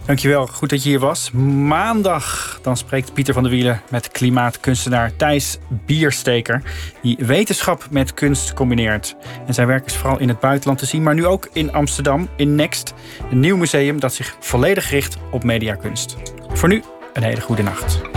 Dankjewel, 0.07 0.47
goed 0.47 0.69
dat 0.69 0.83
je 0.83 0.89
hier 0.89 0.99
was. 0.99 1.31
Maandag 1.31 2.59
dan 2.61 2.77
spreekt 2.77 3.13
Pieter 3.13 3.33
van 3.33 3.43
der 3.43 3.51
Wielen 3.51 3.81
met 3.89 4.07
klimaatkunstenaar 4.07 5.15
Thijs 5.15 5.57
Biersteker... 5.67 6.61
die 7.01 7.17
wetenschap 7.19 7.87
met 7.91 8.13
kunst 8.13 8.53
combineert. 8.53 9.15
En 9.47 9.53
zijn 9.53 9.67
werk 9.67 9.85
is 9.85 9.95
vooral 9.95 10.19
in 10.19 10.27
het 10.27 10.39
buitenland 10.39 10.79
te 10.79 10.85
zien... 10.85 11.03
maar 11.03 11.13
nu 11.13 11.25
ook 11.25 11.49
in 11.53 11.73
Amsterdam, 11.73 12.29
in 12.35 12.55
Next. 12.55 12.93
Een 13.31 13.39
nieuw 13.39 13.57
museum 13.57 13.99
dat 13.99 14.13
zich 14.13 14.37
volledig 14.39 14.89
richt 14.89 15.17
op 15.31 15.43
mediakunst. 15.43 16.15
Voor 16.53 16.69
nu 16.69 16.83
een 17.13 17.23
hele 17.23 17.41
goede 17.41 17.63
nacht. 17.63 18.16